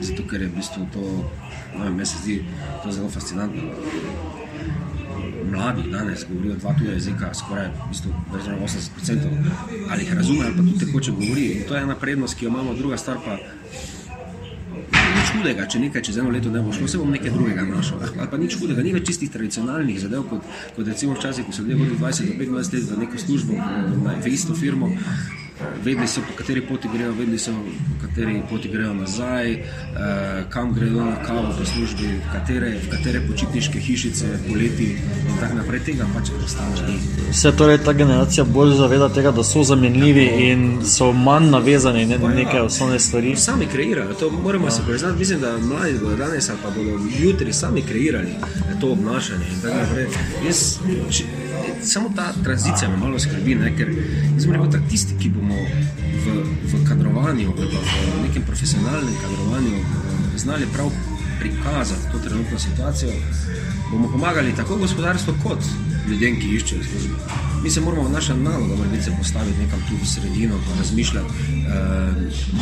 zato 0.00 0.26
ker 0.30 0.42
je 0.42 0.48
v 0.48 0.56
bistvu 0.56 0.86
to, 0.92 1.00
no, 1.78 1.90
meni 1.90 2.06
se 2.06 2.18
zdi 2.22 2.44
to 2.82 2.92
zelo 2.92 3.08
fascinantno. 3.10 3.62
Mladi 5.50 5.90
danes 5.90 6.24
govorijo 6.28 6.54
dva 6.56 6.74
tuja 6.78 6.92
jezika, 6.92 7.34
skoraj 7.34 7.68
v 7.68 7.88
bistvu, 7.88 8.12
80%, 8.32 9.28
ali 9.90 10.02
jih 10.02 10.14
razumejo, 10.14 10.52
pa 10.56 10.62
tudi 10.62 10.78
tekoče 10.78 11.10
govori. 11.10 11.44
In 11.44 11.68
to 11.68 11.76
je 11.76 11.82
ena 11.82 11.96
prednost, 11.96 12.34
ki 12.38 12.44
jo 12.44 12.50
imamo, 12.50 12.74
druga 12.74 12.96
stvar 12.96 13.18
pa. 13.24 13.38
Nič 15.14 15.30
hudega, 15.36 15.66
če 15.70 15.78
nekaj 15.78 16.02
čez 16.02 16.18
eno 16.18 16.30
leto 16.30 16.50
ne 16.50 16.60
bo 16.62 16.72
šlo, 16.72 16.88
se 16.88 16.98
bom 16.98 17.10
nekaj 17.10 17.30
drugega 17.30 17.62
našel. 17.68 18.02
Ali 18.18 18.28
pa 18.30 18.40
nič 18.40 18.58
hudega, 18.58 18.82
ni 18.82 18.92
več 18.96 19.06
čistih 19.12 19.30
tradicionalnih 19.30 20.00
zadev, 20.00 20.26
kot, 20.30 20.42
kot 20.76 20.90
recimo 20.90 21.14
včasih, 21.14 21.46
ko 21.46 21.54
so 21.54 21.62
ljudje 21.62 21.78
vodili 21.78 21.98
20 22.02 22.28
do 22.28 22.34
25 22.50 22.74
let 22.74 22.90
v 22.90 23.00
neko 23.04 23.22
službo, 23.26 23.62
v 24.24 24.34
isto 24.34 24.58
firmo 24.58 24.90
vedeli 25.84 26.08
so, 26.08 26.20
po 26.20 26.36
kateri 26.36 26.60
poti 26.66 26.88
grejo, 26.94 27.12
vedeli 27.12 27.38
so, 27.38 27.52
po 27.52 28.06
kateri 28.06 28.42
poti 28.50 28.68
grejo 28.68 28.94
nazaj, 28.94 29.52
uh, 29.52 29.58
kam 30.48 30.72
grejo 30.74 31.04
na 31.04 31.16
kavo 31.26 31.54
po 31.58 31.64
službi, 31.64 32.06
v 32.06 32.32
katere, 32.32 32.70
v 32.86 32.90
katere 32.90 33.20
počitniške 33.28 33.80
hišice, 33.80 34.26
poleti 34.48 34.96
in 35.28 35.38
tako 35.40 35.54
naprej. 35.54 35.80
Tega 35.84 36.06
pač 36.14 36.30
enostavno 36.30 36.86
ni. 36.88 36.98
Se 37.32 37.52
torej 37.52 37.78
ta 37.84 37.92
generacija 37.92 38.44
bolj 38.44 38.74
zaveda 38.74 39.08
tega, 39.08 39.30
da 39.30 39.44
so 39.44 39.62
zamenljivi 39.62 40.26
in 40.50 40.80
so 40.86 41.12
manj 41.12 41.50
navezani 41.50 42.06
ne, 42.06 42.18
na 42.18 42.28
neke 42.34 42.60
osnovne 42.60 42.98
stvari. 42.98 43.36
Sami 43.36 43.66
kreirajo, 43.66 44.14
to 44.14 44.30
moramo 44.30 44.70
se 44.70 44.82
priznati. 44.86 45.18
Mislim, 45.18 45.40
da 45.40 45.58
mladi 45.58 45.98
bodo 45.98 46.16
danes 46.16 46.48
ali 46.48 46.58
pa 46.62 46.70
bodo 46.70 46.98
jutri 47.20 47.52
sami 47.52 47.82
kreirali 47.82 48.34
to 48.80 48.92
obnašanje 48.92 49.46
in 49.54 49.60
tako 49.62 49.76
naprej. 49.76 50.06
Jaz, 50.46 50.78
če, 51.10 51.24
samo 51.82 52.10
ta 52.16 52.32
tranzicija 52.44 52.90
me 52.90 52.96
malo 52.96 53.18
skrbi, 53.18 53.54
ne? 53.54 53.76
ker 53.76 53.88
rekel, 53.88 54.66
da 54.70 54.78
tisti, 54.90 55.14
ki 55.20 55.30
bomo 55.30 55.54
v, 56.24 56.44
v 56.72 56.84
kadrovanju, 56.88 57.54
v 57.56 58.22
nekem 58.26 58.42
profesionalnem 58.42 59.14
kadrovanju, 59.22 59.84
znali 60.36 60.66
prav 60.72 60.90
prikazati 61.40 62.12
to 62.12 62.18
trenutno 62.18 62.58
situacijo, 62.58 63.12
bomo 63.90 64.08
pomagali 64.12 64.56
tako 64.56 64.76
gospodarstvu, 64.76 65.34
kot 65.42 65.58
ljudem, 66.08 66.40
ki 66.40 66.54
iščejo 66.56 66.84
službe. 66.84 67.14
Mi 67.62 67.70
se 67.70 67.80
moramo, 67.80 68.08
naša 68.08 68.34
naloga, 68.34 68.84
da 68.92 69.02
se 69.02 69.12
postaviti 69.18 69.58
nekam 69.58 69.80
tu 69.88 69.96
v 70.02 70.06
sredino, 70.06 70.58
pa 70.66 70.78
razmišljati 70.78 71.26
uh, 71.26 72.14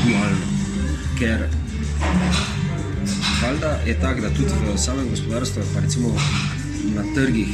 dualno. 0.04 0.46
Ker 1.18 1.48
valjda 3.42 3.72
je 3.86 4.00
tako, 4.00 4.20
da 4.20 4.30
tudi 4.30 4.52
v 4.74 4.78
samem 4.78 5.10
gospodarstvu, 5.10 5.62
pa 5.74 5.80
recimo 5.80 6.14
na 6.94 7.02
trgih, 7.14 7.48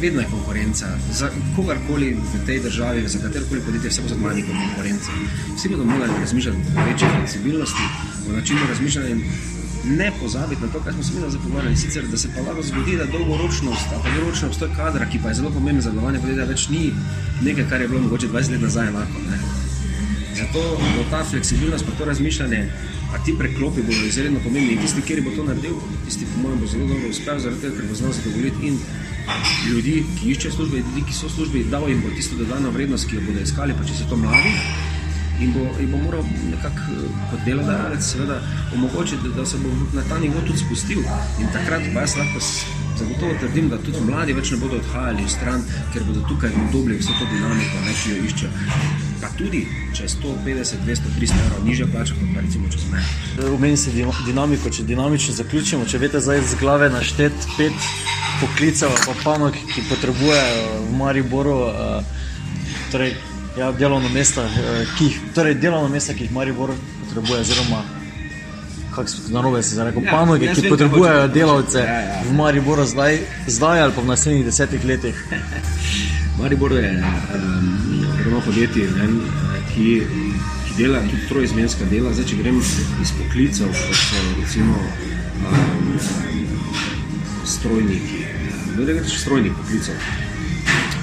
vedno 0.00 0.20
je 0.20 0.26
konkurenca. 0.30 0.86
Za 1.12 1.30
kogarkoli 1.56 2.16
v 2.34 2.46
tej 2.46 2.60
državi, 2.60 3.08
za 3.08 3.18
katerokoli 3.18 3.60
podjetje, 3.60 3.90
vse 3.90 4.02
bo 4.02 4.08
zelo 4.08 4.20
malo 4.20 4.34
konkurence. 4.34 5.10
Vsi 5.56 5.68
bodo 5.68 5.84
morali 5.84 6.12
razmišljati 6.20 6.58
o 6.78 6.84
večji 6.90 7.08
fleksibilnosti, 7.16 7.84
o 8.28 8.32
načinu 8.32 8.60
razmišljanja 8.68 9.16
ne 9.84 10.12
pozabiti 10.20 10.62
na 10.62 10.68
to, 10.68 10.80
kar 10.84 10.92
smo 10.92 11.02
se 11.02 11.12
mi 11.14 11.30
zapovedali. 11.30 11.76
Sicer, 11.76 12.04
da 12.08 12.16
se 12.16 12.28
pa 12.34 12.40
lahko 12.40 12.62
zgodi, 12.62 12.96
da 12.96 13.04
dolgoročnost, 13.04 13.86
a 13.94 14.00
pa 14.02 14.10
dolgoročno 14.14 14.48
obstoj 14.48 14.68
kadra, 14.76 15.06
ki 15.06 15.18
pa 15.22 15.28
je 15.28 15.34
zelo 15.34 15.50
pomemben 15.50 15.82
za 15.82 15.90
delovanje 15.90 16.20
podjetja, 16.20 16.44
več 16.44 16.68
ni 16.68 16.92
nekaj, 17.42 17.68
kar 17.70 17.80
je 17.80 17.88
bilo 17.88 18.00
mogoče 18.00 18.28
20 18.28 18.50
let 18.50 18.62
nazaj 18.62 18.88
enako. 18.88 19.24
Ne? 19.30 19.38
Zato 20.40 20.60
bo 20.96 21.04
ta 21.10 21.24
fleksibilnost, 21.24 21.84
pa 21.84 21.92
to 21.98 22.04
razmišljanje, 22.04 22.60
a 23.14 23.24
ti 23.24 23.34
preklopi 23.38 23.82
bodo 23.82 24.06
izredno 24.06 24.40
pomembni. 24.44 24.72
In 24.72 24.80
tisti, 24.80 25.02
ki 25.02 25.20
bo 25.20 25.34
to 25.36 25.44
naredil, 25.44 25.76
tisti, 26.04 26.24
po 26.32 26.42
mojem, 26.42 26.60
bo 26.60 26.66
zelo 26.66 26.86
dobro 26.88 27.08
uspel, 27.10 27.38
zaradi 27.38 27.60
tega, 27.60 27.76
ker 27.76 27.88
bo 27.88 27.94
znal 27.94 28.12
zadovoljiti 28.12 28.66
in 28.68 28.78
ljudi, 29.68 29.94
ki 30.16 30.32
iščejo 30.32 30.54
službe, 30.56 30.80
in 30.80 30.88
ljudi, 30.88 31.04
ki 31.08 31.16
so 31.18 31.28
v 31.28 31.34
službi, 31.36 31.64
dal 31.70 31.88
jim 31.88 32.00
bo 32.00 32.14
tisto 32.16 32.40
dodano 32.40 32.72
vrednost, 32.72 33.08
ki 33.10 33.18
jo 33.18 33.26
bodo 33.28 33.44
iskali, 33.44 33.76
pa 33.76 33.84
če 33.84 33.98
so 34.00 34.08
to 34.10 34.16
mladi. 34.16 34.54
In 35.40 35.52
bo, 35.56 35.66
in 35.80 35.92
bo 35.92 36.00
moral 36.00 36.24
nekako 36.50 37.12
kot 37.30 37.44
delodajalec, 37.44 38.04
seveda, 38.04 38.40
omogočiti, 38.76 39.22
da, 39.28 39.40
da 39.40 39.46
se 39.46 39.60
bo 39.60 39.72
na 39.92 40.04
ta 40.08 40.18
nivo 40.20 40.40
tudi 40.46 40.64
spustil. 40.64 41.04
In 41.40 41.52
takrat 41.52 41.84
pa 41.94 42.06
jaz 42.06 42.16
lahko 42.20 42.44
zagotovo 42.98 43.34
trdim, 43.40 43.68
da 43.68 43.78
tudi 43.78 44.00
mladi 44.00 44.32
več 44.32 44.50
ne 44.50 44.58
bodo 44.60 44.78
odhajali 44.80 45.28
stran, 45.28 45.62
ker 45.92 46.04
bodo 46.04 46.22
tukaj 46.28 46.50
dobili 46.72 46.98
vso 46.98 47.14
to 47.18 47.28
dinamiko, 47.32 47.84
ne, 47.86 47.94
ki 48.02 48.10
jo 48.14 48.24
iščejo. 48.28 48.50
Pa 49.20 49.30
tudi, 49.38 49.62
če 49.96 50.06
je 50.06 50.12
150, 50.14 50.84
200, 50.86 51.14
300 51.18 51.40
evrov 51.44 51.64
nižja 51.66 51.88
plača, 51.92 52.16
kot 52.18 52.34
pa 52.34 52.44
recimo 52.44 52.70
čez 52.72 52.86
meje. 52.92 53.50
Umeni 53.54 53.76
se 53.76 53.92
dinamiko, 54.26 54.72
če 54.72 54.86
dinamično 54.88 55.34
zaključimo, 55.36 55.88
če 55.88 56.00
veste 56.02 56.22
zdaj 56.24 56.42
z 56.52 56.60
glave 56.60 56.90
naštet 56.92 57.48
pet 57.56 57.88
poklicev, 58.40 58.94
pa 59.06 59.16
panog, 59.24 59.56
ki 59.74 59.86
potrebujejo 59.90 60.80
v 60.88 60.96
Mariboru. 60.98 61.56
Uh, 61.68 62.18
torej, 62.92 63.14
ja, 63.58 63.72
delovno 63.76 64.08
mesto, 64.14 64.44
uh, 64.44 64.84
ki 64.96 65.10
jih, 65.10 65.22
torej 65.36 65.58
delovno 65.60 65.92
mesto, 65.92 66.16
ki 66.16 66.28
jih 66.28 66.36
Maribor 66.36 66.72
potrebuje, 67.04 67.44
oziroma 67.44 67.84
kako 69.00 69.62
se 69.62 69.74
reče, 69.74 70.00
Ja, 70.04 70.10
panoge, 70.10 70.54
ki 70.54 70.60
vem, 70.60 70.70
potrebujejo 70.70 71.20
hočeš 71.20 71.34
delavce. 71.34 71.78
Ja, 71.78 72.00
ja. 72.00 72.22
v 72.28 72.34
Mariboru 72.34 72.84
zdaj, 72.86 73.18
zdaj 73.46 73.82
ali 73.82 73.92
pa 73.96 74.00
v 74.00 74.06
naslednjih 74.06 74.44
desetih 74.44 74.84
letih. 74.84 75.24
Maribor 76.40 76.72
je 76.72 76.90
um, 77.34 78.04
ogromno 78.14 78.40
podjetij, 78.40 78.82
ne, 78.82 79.06
vem, 79.06 79.20
ki, 79.74 80.02
ki 80.66 80.82
dela 80.82 81.00
tudi 81.00 81.28
trojizmenska 81.28 81.84
dela. 81.90 82.12
Zdaj, 82.12 82.28
če 82.30 82.36
grem 82.40 82.60
iz 83.02 83.12
poklicev, 83.18 83.68
kot 83.68 83.96
so 84.00 84.24
recimo 84.40 84.76
um, 85.48 85.98
strojniki, 87.44 88.24
da 88.76 88.84
ne 88.84 89.00
rečeš 89.00 89.20
strojnih 89.24 89.52
poklicev. 89.56 89.94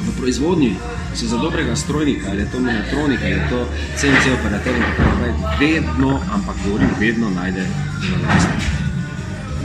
V 0.08 0.16
proizvodnji 0.20 0.76
se 1.16 1.28
za 1.28 1.38
dobrega 1.38 1.76
strojnika, 1.76 2.30
ali 2.30 2.42
je 2.42 2.52
to 2.52 2.60
mehatronika, 2.60 3.26
ali 3.26 3.34
je 3.34 3.50
to 3.50 3.68
CNC 3.96 4.40
operater 4.40 4.76
in 4.76 4.82
tako 4.82 5.10
naprej, 5.10 5.34
vedno, 5.60 6.22
ampak 6.34 6.56
govorim, 6.66 6.90
vedno 7.00 7.30
najde 7.30 7.66
delodajalca. 8.02 8.48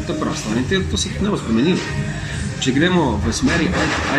To 0.06 0.12
je 0.12 0.36
stvar 0.36 0.56
in 0.56 0.64
te, 0.64 0.80
to 0.90 0.96
se 0.96 1.08
ne 1.22 1.30
bo 1.30 1.36
spremenilo. 1.36 1.78
Če 2.62 2.72
gremo 2.72 3.20
v 3.24 3.32
smeri 3.34 3.66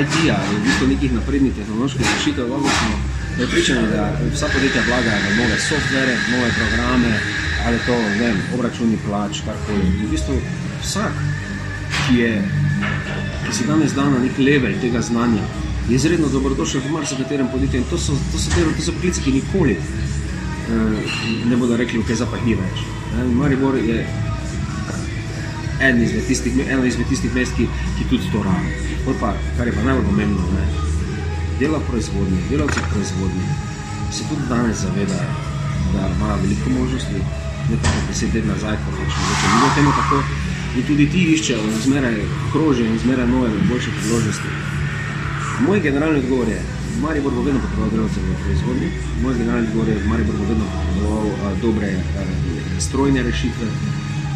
IT-ja 0.01 0.37
in 0.51 0.57
v 0.59 0.63
bistvu 0.65 0.87
nekih 0.87 1.13
naprednih 1.15 1.53
tehnoloških 1.55 2.07
rešitev, 2.15 2.49
lahko 2.51 2.69
smo 2.69 2.95
prepričani, 3.37 3.87
da 3.91 4.09
vsa 4.33 4.49
podjetja 4.53 4.83
vlagajo 4.87 5.29
v 5.29 5.37
nove 5.37 5.59
softvere, 5.59 6.15
nove 6.31 6.49
programe, 6.57 7.13
ali 7.65 7.79
to 7.85 7.95
vem, 8.19 8.41
obračuni 8.55 8.97
plač, 9.05 9.41
karkoli. 9.45 9.87
In 9.87 9.95
V 10.03 10.09
bistvu 10.11 10.35
vsak, 10.83 11.21
ki, 12.07 12.19
je, 12.19 12.33
ki 13.45 13.55
si 13.55 13.67
danes 13.67 13.95
da 13.95 14.09
na 14.09 14.19
nek 14.19 14.37
level 14.37 14.75
tega 14.81 15.01
znanja, 15.01 15.43
je 15.89 15.95
izredno 15.95 16.29
dobrodošel 16.29 16.81
v 16.81 16.91
marsikaterem 16.91 17.47
podjetju. 17.51 17.79
In 17.79 17.85
to 17.89 17.97
so, 17.97 18.13
to 18.31 18.39
so, 18.39 18.51
delo, 18.55 18.71
to 18.77 18.81
so 18.81 18.91
poklici, 18.91 19.21
ki 19.21 19.31
nikoli 19.31 19.75
eh, 19.75 21.15
ne 21.49 21.57
bodo 21.57 21.77
rekli, 21.77 21.99
ok, 21.99 22.13
zdaj 22.15 22.29
pa 22.31 22.37
jih 22.37 22.45
ni 22.45 22.55
več. 22.55 22.85
Ne, 23.17 23.25
Maribor 23.35 23.75
je 23.75 24.05
en 25.83 26.03
izmed 26.03 26.27
tistih, 26.27 26.55
eno 26.67 26.85
izmed 26.87 27.07
tistih 27.11 27.33
mest, 27.35 27.55
ki, 27.57 27.67
ki 27.97 28.07
tudi 28.09 28.31
to 28.31 28.43
rabi. 28.43 28.71
Pa, 29.19 29.33
kar 29.57 29.67
je 29.67 29.73
pa 29.75 29.83
najbolj 29.83 30.05
pomembno, 30.07 30.47
ne, 30.55 30.65
dela 31.59 31.81
v 31.81 31.89
proizvodnji, 31.89 32.39
delavci 32.49 32.79
v 32.79 32.91
proizvodnji 32.93 33.47
se 34.13 34.23
tudi 34.29 34.47
danes 34.49 34.77
zavedajo, 34.85 35.31
da 35.93 36.07
imajo 36.15 36.37
veliko 36.43 36.69
možnosti, 36.69 37.19
ne 37.69 37.77
pa 37.83 37.89
deset 38.07 38.33
let 38.33 38.45
nazaj, 38.45 38.77
ko 38.85 38.91
pač 38.97 39.11
mogoče 39.19 39.47
ni 39.47 39.59
bilo 39.59 39.71
temu 39.75 39.91
tako. 39.99 40.23
In 40.77 40.85
tudi 40.87 41.09
ti 41.09 41.23
iščejo 41.33 41.73
zmeraj 41.85 42.15
krožijo 42.51 42.85
in 42.85 42.99
zmeraj 43.03 43.27
nove 43.27 43.49
boljše 43.69 43.91
priložnosti. 43.99 44.72
Moj 45.67 45.79
generalni 45.79 46.19
odgovor 46.19 46.47
je, 46.47 46.61
Maribor 47.01 47.33
bo 47.33 47.41
vedno 47.41 47.59
potreboval 47.61 47.89
delavce 47.91 48.19
v 48.19 48.35
proizvodnji, 48.43 48.89
moj 49.21 49.33
generalni 49.37 49.67
odgovor 49.67 49.87
je, 49.89 50.03
Maribor 50.05 50.35
bo 50.35 50.45
vedno 50.49 50.65
potreboval 50.73 51.27
a, 51.45 51.53
dobre 51.61 51.87
a, 52.19 52.23
strojne 52.79 53.23
rešitve, 53.23 53.67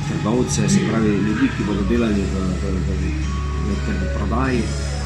trgovce, 0.09 0.69
se 0.69 0.79
pravi 0.89 1.09
ljudi, 1.09 1.49
ki 1.57 1.63
bodo 1.67 1.83
delali 1.89 2.21
v, 2.21 2.35
v, 2.61 2.71
v, 2.87 2.95
v, 2.99 3.75
v, 3.87 4.13
prodaji. 4.17 4.61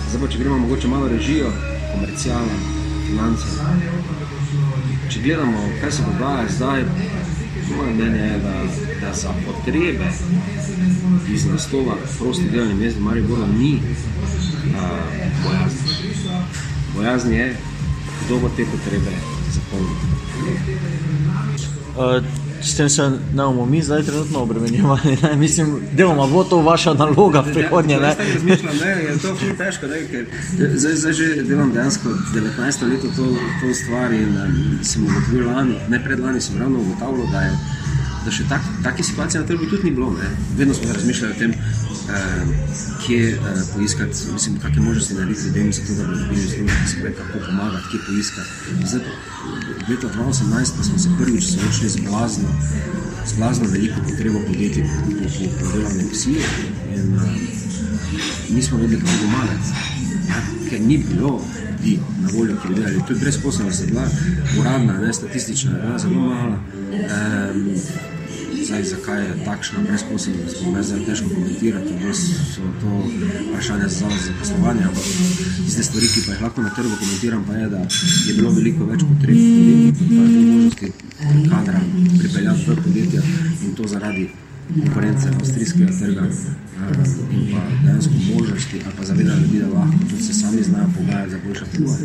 Zdaj 0.09 0.22
pa, 0.22 0.28
če 0.28 0.38
gremo 0.38 0.57
mogoče 0.57 0.88
malo 0.88 1.07
režijo, 1.07 1.49
komercijala, 1.93 2.59
finance. 3.07 3.47
Če 5.09 5.24
gledamo, 5.26 5.65
kaj 5.82 5.91
se 5.91 6.05
dogaja 6.11 6.45
zdaj, 6.49 6.86
moje 7.78 7.93
mnenje 7.93 8.24
je, 8.28 8.39
da, 8.45 8.53
da 9.01 9.13
za 9.13 9.34
potrebe 9.45 10.11
iz 11.34 11.45
naslova 11.45 11.97
prostih 12.19 12.51
delovnih 12.51 12.78
mest 12.78 12.97
v 12.97 13.09
Mariboru 13.09 13.47
ni 13.57 13.80
a, 14.78 14.89
bojazni. 15.43 16.01
Bojazni 16.96 17.36
je, 17.36 17.56
kdo 18.26 18.39
bo 18.39 18.50
te 18.58 18.66
potrebe 18.66 19.12
zapolnil. 19.54 19.96
Uh, 21.98 22.24
S 22.62 22.76
tem 22.76 22.89
se 22.89 23.10
ne 23.10 23.44
bomo 23.44 23.66
mi 23.66 23.82
zdaj 23.82 24.04
trenutno 24.04 24.39
obremenjevali. 24.39 25.18
Ne? 25.24 25.36
Mislim, 25.36 25.80
deloma 25.94 26.28
bo 26.28 26.44
to 26.44 26.62
vaša 26.62 26.94
naloga 26.94 27.39
v 27.39 27.54
prihodnje. 27.54 27.98
Ne? 27.98 28.16
Tako 28.16 28.30
razmišljam, 28.34 28.78
ne, 28.78 29.04
je 29.04 29.18
to 29.18 29.36
ful 29.36 29.56
težko, 29.58 29.88
ne, 29.88 30.02
ker 30.12 30.26
zdaj, 30.76 30.96
zdaj 30.96 31.14
že 31.14 31.44
delam 31.44 31.72
dejansko 31.74 32.10
19 32.10 32.89
let 32.92 33.02
to, 33.02 33.26
to 33.62 33.74
stvar 33.74 34.14
in 34.14 34.38
um, 34.38 34.80
sem 34.84 35.04
ugotovil 35.04 35.48
lani, 35.48 35.76
ne 35.89 36.04
predlani 36.04 36.42
sem 36.42 36.58
ravno 36.58 36.80
ugotavljal, 36.80 37.28
da 37.32 37.42
je 37.42 37.52
da 38.26 38.32
še 38.32 38.45
tak, 38.49 38.65
take 38.84 39.03
situacije 39.03 39.41
na 39.41 39.47
trgu 39.47 39.65
tudi 39.65 39.89
ni 39.89 39.91
bilo. 39.91 40.11
Ne. 40.13 40.30
Vedno 40.57 40.74
smo 40.74 40.93
razmišljali 40.93 41.34
o 41.34 41.39
tem, 41.39 41.51
eh, 41.51 42.45
kje 43.05 43.22
eh, 43.32 43.61
poiskati, 43.76 44.17
mislim, 44.34 44.59
kakšne 44.59 44.82
možnosti 44.82 45.13
narediti 45.13 45.47
ljudem, 45.47 45.74
zato 45.74 45.93
da 45.93 46.03
bodo 46.07 46.19
dobili 46.19 46.69
pravi, 47.01 47.15
kako 47.17 47.45
pomagati, 47.45 47.88
kje 47.91 47.99
poiskati. 48.07 48.49
Zdaj, 48.86 49.01
leta 49.89 50.07
2018 50.07 50.78
pa 50.78 50.84
smo 50.84 50.99
se 50.99 51.09
prvič 51.19 51.43
soočili 51.43 51.89
z 51.89 51.97
blazno, 52.09 52.49
z 53.26 53.34
blazno 53.38 53.69
veliko 53.69 54.01
potrebo 54.09 54.39
podjetij 54.47 54.84
po, 54.84 55.11
po, 55.11 55.49
po 55.59 55.72
delovni 55.74 56.15
sili 56.15 56.43
in 56.95 57.15
uh, 57.15 57.22
nismo 58.49 58.78
vedeli, 58.78 59.01
kako 59.01 59.13
pomagati. 59.22 59.69
Ja, 60.30 60.69
ker 60.69 60.82
ni 60.82 60.97
bilo 60.97 61.41
ljudi 61.82 62.00
na 62.22 62.30
voljo, 62.34 62.56
ki 62.62 62.68
bi 62.68 62.76
delali. 62.76 62.96
Je 63.10 63.16
brezposobnost, 63.16 63.82
je 63.82 63.88
bila 63.88 64.08
uradna, 64.60 64.94
ne 64.94 65.14
statistična, 65.14 65.72
je 65.72 65.82
bila 65.86 66.00
zelo 66.00 66.20
mala. 66.22 66.60
Um, 67.56 67.76
Zdaj, 68.66 68.84
zakaj 68.84 69.22
je 69.22 69.46
takšna 69.46 69.80
brezposobnost, 69.88 70.58
bom 70.64 70.76
jaz 70.76 70.88
zdaj 70.88 71.00
težko 71.06 71.30
komentirati, 71.30 71.94
res 72.04 72.20
so 72.54 72.62
to 72.82 73.00
vprašanja 73.48 73.88
za 73.88 74.00
zavod 74.00 74.20
za 74.26 74.34
poslovanje, 74.40 74.84
ampak 74.84 75.08
tiste 75.66 75.84
stvari, 75.84 76.08
ki 76.14 76.22
pa 76.26 76.32
jih 76.32 76.42
lahko 76.42 76.62
na 76.62 76.70
trgu 76.76 77.00
komentiram, 77.00 77.44
pa 77.48 77.54
je, 77.54 77.70
da 77.70 77.82
je 78.28 78.36
bilo 78.38 78.52
veliko 78.52 78.86
več 78.86 79.02
potreb 79.10 79.42
podjetij, 79.42 80.08
pa 80.14 80.28
te 80.30 80.46
možnosti 80.52 80.92
kadra 81.50 81.82
pripeljati 82.20 82.70
v 82.70 82.78
podjetja 82.84 83.22
in 83.66 83.76
to 83.76 83.88
zaradi 83.88 84.30
konkurence 84.80 85.30
avstrijskega 85.40 85.92
trga 86.00 86.28
in 87.32 87.52
pa 87.52 87.62
dejansko 87.86 88.14
možnosti 88.36 88.82
ali 88.86 89.01
ljudi, 89.54 89.66
da 89.66 89.80
lahko 89.80 89.97
tudi 90.10 90.24
se 90.24 90.34
sami 90.34 90.64
znajo 90.64 90.88
pogajati 90.97 91.32
za 91.32 91.38
boljše 91.45 91.66
pogoje. 91.78 91.97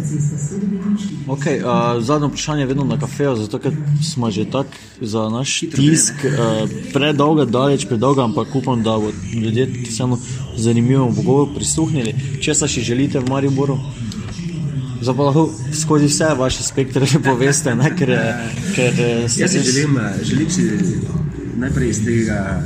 Okay, 1.26 1.56
uh, 1.60 2.04
zadnje 2.04 2.28
vprašanje 2.28 2.62
je 2.62 2.66
vedno 2.66 2.84
na 2.84 2.98
kafeju, 3.00 3.36
zato 3.36 3.58
ker 3.58 3.72
smo 4.12 4.30
že 4.30 4.44
tako 4.50 4.68
za 5.00 5.28
naš 5.28 5.60
tisk 5.76 6.14
uh, 6.24 6.70
predolgo, 6.92 7.44
daleč 7.44 7.86
predolgo, 7.86 8.22
ampak 8.22 8.54
upam, 8.54 8.82
da 8.82 8.98
bo 8.98 9.12
ljudje 9.34 9.68
vseeno 9.88 10.18
zanimivo 10.56 11.12
pogovor 11.16 11.48
prisluhnili. 11.54 12.14
Če 12.40 12.54
se 12.54 12.68
še 12.68 12.80
želite 12.80 13.20
v 13.20 13.28
Mariboru? 13.28 13.78
Zdaj 15.00 15.14
lahko 15.14 15.50
skozi 15.72 16.06
vse 16.06 16.24
vaše 16.38 16.62
spektre 16.62 17.06
že 17.06 17.18
poveste, 17.18 17.74
ne? 17.74 17.90
ker, 17.98 18.10
ker 18.74 18.92
eh, 18.98 19.26
Jaz 19.36 19.52
si 19.52 19.62
želim, 19.62 19.98
eh, 19.98 20.24
želim 20.24 20.50
si 20.50 20.62
najprej 21.56 21.90
iz 21.90 22.04
tega, 22.04 22.62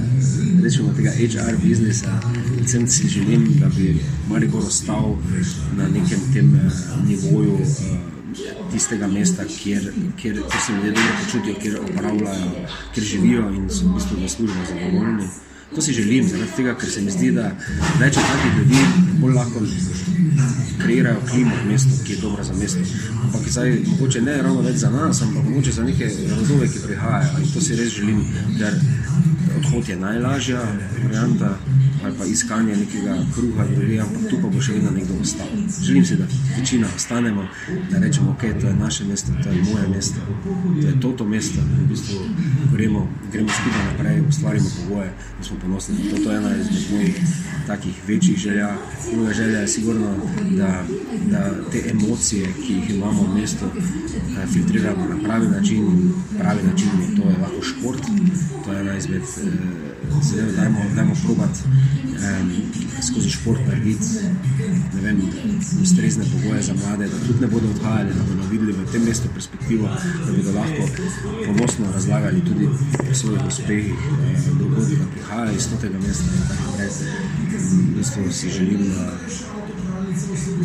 rečemo, 0.62 0.93
tega 0.97 1.11
HR 1.11 1.57
biznisa, 1.62 2.20
predvsem 2.71 2.89
si 2.89 3.09
želim, 3.09 3.57
da 3.61 3.68
bi 3.68 3.97
Maribor 4.29 4.62
ostal 4.62 5.16
na 5.77 5.89
nekem 5.89 6.18
tem 6.35 6.55
eh, 6.55 6.71
nivoju 7.07 7.59
eh, 7.61 8.73
tistega 8.73 9.07
mesta, 9.07 9.45
kjer, 9.45 9.93
kjer, 10.16 10.43
se 10.66 10.73
ljudje 10.73 10.93
dobro 10.93 11.12
počutijo, 11.25 11.55
kjer 11.62 11.79
opravljajo, 11.81 12.66
kjer 12.95 13.07
živijo 13.07 13.51
in 13.51 13.71
so 13.71 13.87
v 13.87 13.95
bistvu 13.95 14.16
v 14.25 14.29
službo 14.29 14.61
zadovoljni. 14.68 15.25
To 15.75 15.83
si 15.83 15.93
želim, 15.93 16.29
zaradi 16.29 16.51
tega, 16.57 16.75
ker 16.75 16.91
se 16.91 17.01
mi 17.01 17.11
zdi, 17.11 17.33
da 17.33 17.51
več 18.01 18.14
takih 18.14 18.59
ljudi, 18.59 18.79
bolj 19.18 19.35
lahko 19.35 19.61
kreirajo 20.83 21.21
klimo 21.31 21.55
v 21.64 21.73
mestu, 21.73 22.05
ki 22.05 22.12
je 22.12 22.18
dobra 22.21 22.45
za 22.45 22.55
mesto. 22.55 22.79
Ampak 23.25 23.51
zdaj, 23.51 23.79
mogoče 23.87 24.23
ne 24.23 24.43
ravno 24.43 24.61
več 24.61 24.77
za 24.77 24.91
nas, 24.91 25.23
ampak 25.23 25.45
mogoče 25.45 25.73
za 25.73 25.85
neke 25.85 26.11
rodove, 26.37 26.68
ki 26.68 26.87
prihajajo. 26.87 27.43
In 27.43 27.53
to 27.55 27.61
si 27.61 27.77
res 27.77 27.93
želim, 27.95 28.25
ker 28.59 28.75
odhod 29.59 29.89
je 29.89 29.97
najlažja 29.97 30.62
varianta 31.03 31.57
ali 32.05 32.14
pa 32.18 32.24
iskanje 32.24 32.76
nekega 32.76 33.16
kruha 33.34 33.64
drugje, 33.74 34.01
ampak 34.01 34.30
tu 34.30 34.36
pa 34.42 34.48
bo 34.48 34.61
še 34.61 34.72
vedno 34.72 34.90
nekdo 34.90 35.14
ostal. 35.20 35.46
Želim 35.82 36.05
si, 36.07 36.16
da 36.16 36.24
večina 36.59 36.88
ostanemo, 36.96 37.46
da 37.90 37.98
rečemo, 37.98 38.30
ok, 38.30 38.40
to 38.61 38.66
je 38.66 38.74
naše 38.74 39.05
mesto, 39.05 39.32
to 39.42 39.51
je 39.51 39.62
moje 39.62 39.88
mesto, 39.88 40.20
to 40.80 40.86
je 40.86 41.01
toto 41.01 41.24
mesto. 41.24 41.61
In 41.61 41.84
v 41.84 41.88
bistvu 41.88 42.18
gremo, 42.72 43.09
gremo 43.32 43.48
skupaj 43.48 43.84
naprej, 43.92 44.22
ustvarimo 44.28 44.68
pogoje, 44.78 45.12
da 45.38 45.44
smo 45.44 45.57
ponosni. 45.62 45.96
To, 46.11 46.16
to 46.24 46.30
je 46.30 46.36
ena 46.36 46.57
izmed 46.57 46.84
mojih 46.92 47.20
takih 47.66 48.01
večjih 48.09 48.38
želja. 48.38 48.70
Druga 49.12 49.32
želja 49.32 49.59
je 49.59 49.68
sigurno, 49.68 50.14
da, 50.51 50.84
da 51.30 51.51
te 51.72 51.82
emocije, 51.90 52.48
ki 52.66 52.72
jih 52.72 52.90
imamo 52.90 53.22
v 53.22 53.40
mestu, 53.40 53.66
eh, 53.66 54.46
filtriramo 54.53 55.09
na 55.09 55.16
pravi 55.24 55.48
način. 55.48 55.78
In 55.80 56.12
Pravi 56.38 56.62
način 56.62 56.88
je 57.03 57.16
to 57.16 57.28
je 57.28 57.36
lahko 57.38 57.62
šport, 57.62 58.03
to 58.64 58.72
je 58.72 58.80
ena 58.80 58.96
izmed 58.96 59.22
eh, 59.22 59.80
zadev, 60.22 60.57
dajmo, 60.57 60.78
dajmo 60.96 61.14
probat 61.24 61.51
um, 62.41 62.53
skozi 63.03 63.30
šport 63.30 63.61
narediti 63.66 64.07
vem, 65.03 65.20
ustrezne 65.82 66.24
pogoje 66.32 66.62
za 66.62 66.74
mlade, 66.74 67.09
da 67.09 67.26
tudi 67.26 67.41
ne 67.41 67.47
bodo 67.47 67.68
odhajali, 67.70 68.14
da 68.14 68.22
bodo 68.22 68.49
videli 68.51 68.72
v 68.72 68.86
tem 68.93 69.03
mestu 69.05 69.28
perspektivo, 69.34 69.88
da 70.26 70.32
bodo 70.32 70.53
lahko 70.53 70.88
ponosno 71.47 71.93
razlagali 71.93 72.45
tudi 72.45 72.68
o 73.11 73.14
svojih 73.14 73.43
uspehih, 73.47 73.95
eh, 73.95 74.51
drugod, 74.59 74.88
da 74.88 75.07
prihajajo 75.14 75.57
iz 75.57 75.68
tega 75.80 75.99
mesta 75.99 76.24
in 76.24 76.43
tako 76.49 76.70
naprej. 76.70 76.88
V 77.51 77.97
bistvu 77.97 78.32
si 78.32 78.51
želim, 78.51 78.78
da, 78.95 79.05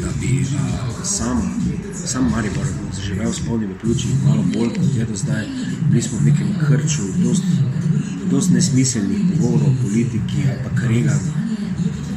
da 0.01 0.09
bi 0.21 0.45
a, 0.59 1.03
sam, 1.03 1.61
sam 2.05 2.30
Maribor 2.32 2.65
zaživel 2.93 3.34
s 3.34 3.39
polnimi 3.47 3.73
pljuči, 3.82 4.07
malo 4.26 4.43
bolj 4.53 4.69
kot 4.69 4.95
je 4.95 5.05
do 5.05 5.15
zdaj. 5.15 5.45
Bili 5.89 6.01
smo 6.01 6.19
v 6.19 6.26
nekem 6.26 6.47
krču, 6.67 7.01
dost 7.23 7.43
dosti 8.32 8.53
nesmiselnih 8.53 9.19
pogovorov 9.32 9.67
o 9.67 9.76
politiki 9.82 10.47
pa 10.63 10.82
kreganju. 10.82 11.45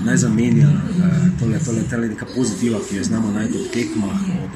Naj 0.04 0.16
zamenja 0.16 0.68
uh, 0.68 1.40
tole, 1.40 1.58
tole, 1.64 1.82
tole 1.90 2.08
neka 2.08 2.26
pozitiva, 2.34 2.78
ki 2.88 2.96
jo 2.96 3.04
znamo 3.04 3.30
najti 3.32 3.58
ob 3.58 3.72
tekmah, 3.72 4.20
ob, 4.44 4.52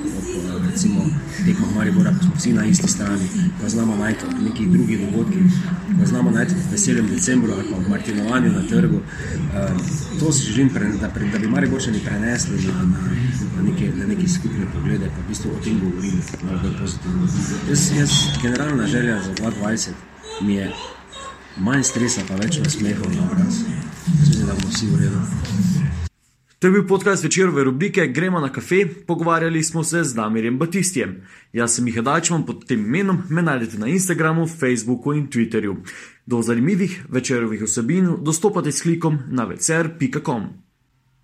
ob 0.57 0.67
recimo 0.71 1.05
tekmah 1.47 1.75
Maribora, 1.77 2.11
ko 2.11 2.25
smo 2.25 2.35
vsi 2.37 2.53
na 2.53 2.65
isti 2.67 2.89
strani, 2.89 3.27
pa 3.61 3.69
znamo 3.69 3.97
najti 3.97 4.27
ob 4.27 4.43
nekih 4.43 4.69
drugih 4.71 5.01
dogodkih, 5.01 5.59
pa 5.99 6.07
znamo 6.07 6.31
najti 6.31 6.55
v 6.55 6.71
veselem 6.73 7.09
decembru 7.09 7.53
ali 7.53 7.65
pa 7.71 7.77
v 7.77 7.91
Martinovanju 7.91 8.53
na 8.53 8.63
trgu. 8.69 8.97
Uh, 8.97 10.21
to 10.21 10.33
si 10.33 10.53
želim, 10.53 10.71
da, 11.01 11.11
da 11.33 11.39
bi 11.39 11.49
Mariborčani 11.49 12.01
prenesli 12.05 12.57
na, 12.67 12.83
na, 12.83 12.99
na, 13.57 13.63
neke, 13.63 13.93
na 13.97 14.07
neke 14.07 14.29
skupne 14.29 14.67
poglede, 14.75 15.11
pa 15.11 15.21
v 15.27 15.29
bistvu 15.29 15.51
o 15.51 15.65
tem 15.65 15.81
govorili 15.81 16.23
malo 16.43 16.59
bolj 16.63 16.79
pozitivno. 16.81 17.29
Jaz, 17.69 17.91
jaz 17.99 18.11
generalna 18.43 18.87
želja 18.87 19.23
za 19.23 19.35
2020 19.35 19.89
mi 20.43 20.55
je 20.55 20.73
manj 21.57 21.85
stresa, 21.85 22.23
pa 22.29 22.37
več 22.41 22.59
nasmehov 22.59 23.11
na 23.15 23.27
obraz. 23.31 23.63
Mislim, 24.21 24.47
da 24.47 24.55
bomo 24.55 24.71
vsi 24.71 24.87
v 24.87 25.01
redu. 25.01 25.21
To 26.63 26.69
je 26.69 26.73
bil 26.73 26.85
podcast 26.87 27.25
večerove 27.25 27.65
rubrike 27.65 28.07
Gremo 28.07 28.41
na 28.41 28.53
kafe, 28.53 28.87
pogovarjali 29.07 29.63
smo 29.65 29.85
se 29.85 30.05
z 30.05 30.15
Damirjem 30.15 30.59
Batistjem. 30.59 31.17
Jaz 31.53 31.75
sem 31.75 31.85
Miha 31.85 32.03
Dajčman 32.03 32.47
pod 32.47 32.63
tem 32.67 32.85
imenom, 32.87 33.19
me 33.29 33.43
najdete 33.43 33.79
na 33.79 33.89
Instagramu, 33.91 34.47
Facebooku 34.47 35.13
in 35.13 35.27
Twitterju. 35.27 35.77
Do 36.27 36.43
zanimivih 36.43 37.03
večerovih 37.09 37.63
vsebin 37.63 38.17
dostopate 38.21 38.73
s 38.73 38.83
klikom 38.83 39.19
na 39.27 39.45
večer.com. 39.45 40.47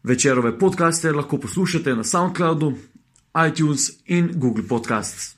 Večerove 0.03 0.59
podcaste 0.59 1.13
lahko 1.13 1.39
poslušate 1.39 1.95
na 1.95 2.05
SoundCloudu, 2.05 2.75
iTunes 3.49 3.91
in 4.07 4.31
Google 4.35 4.65
Podcasts. 4.69 5.38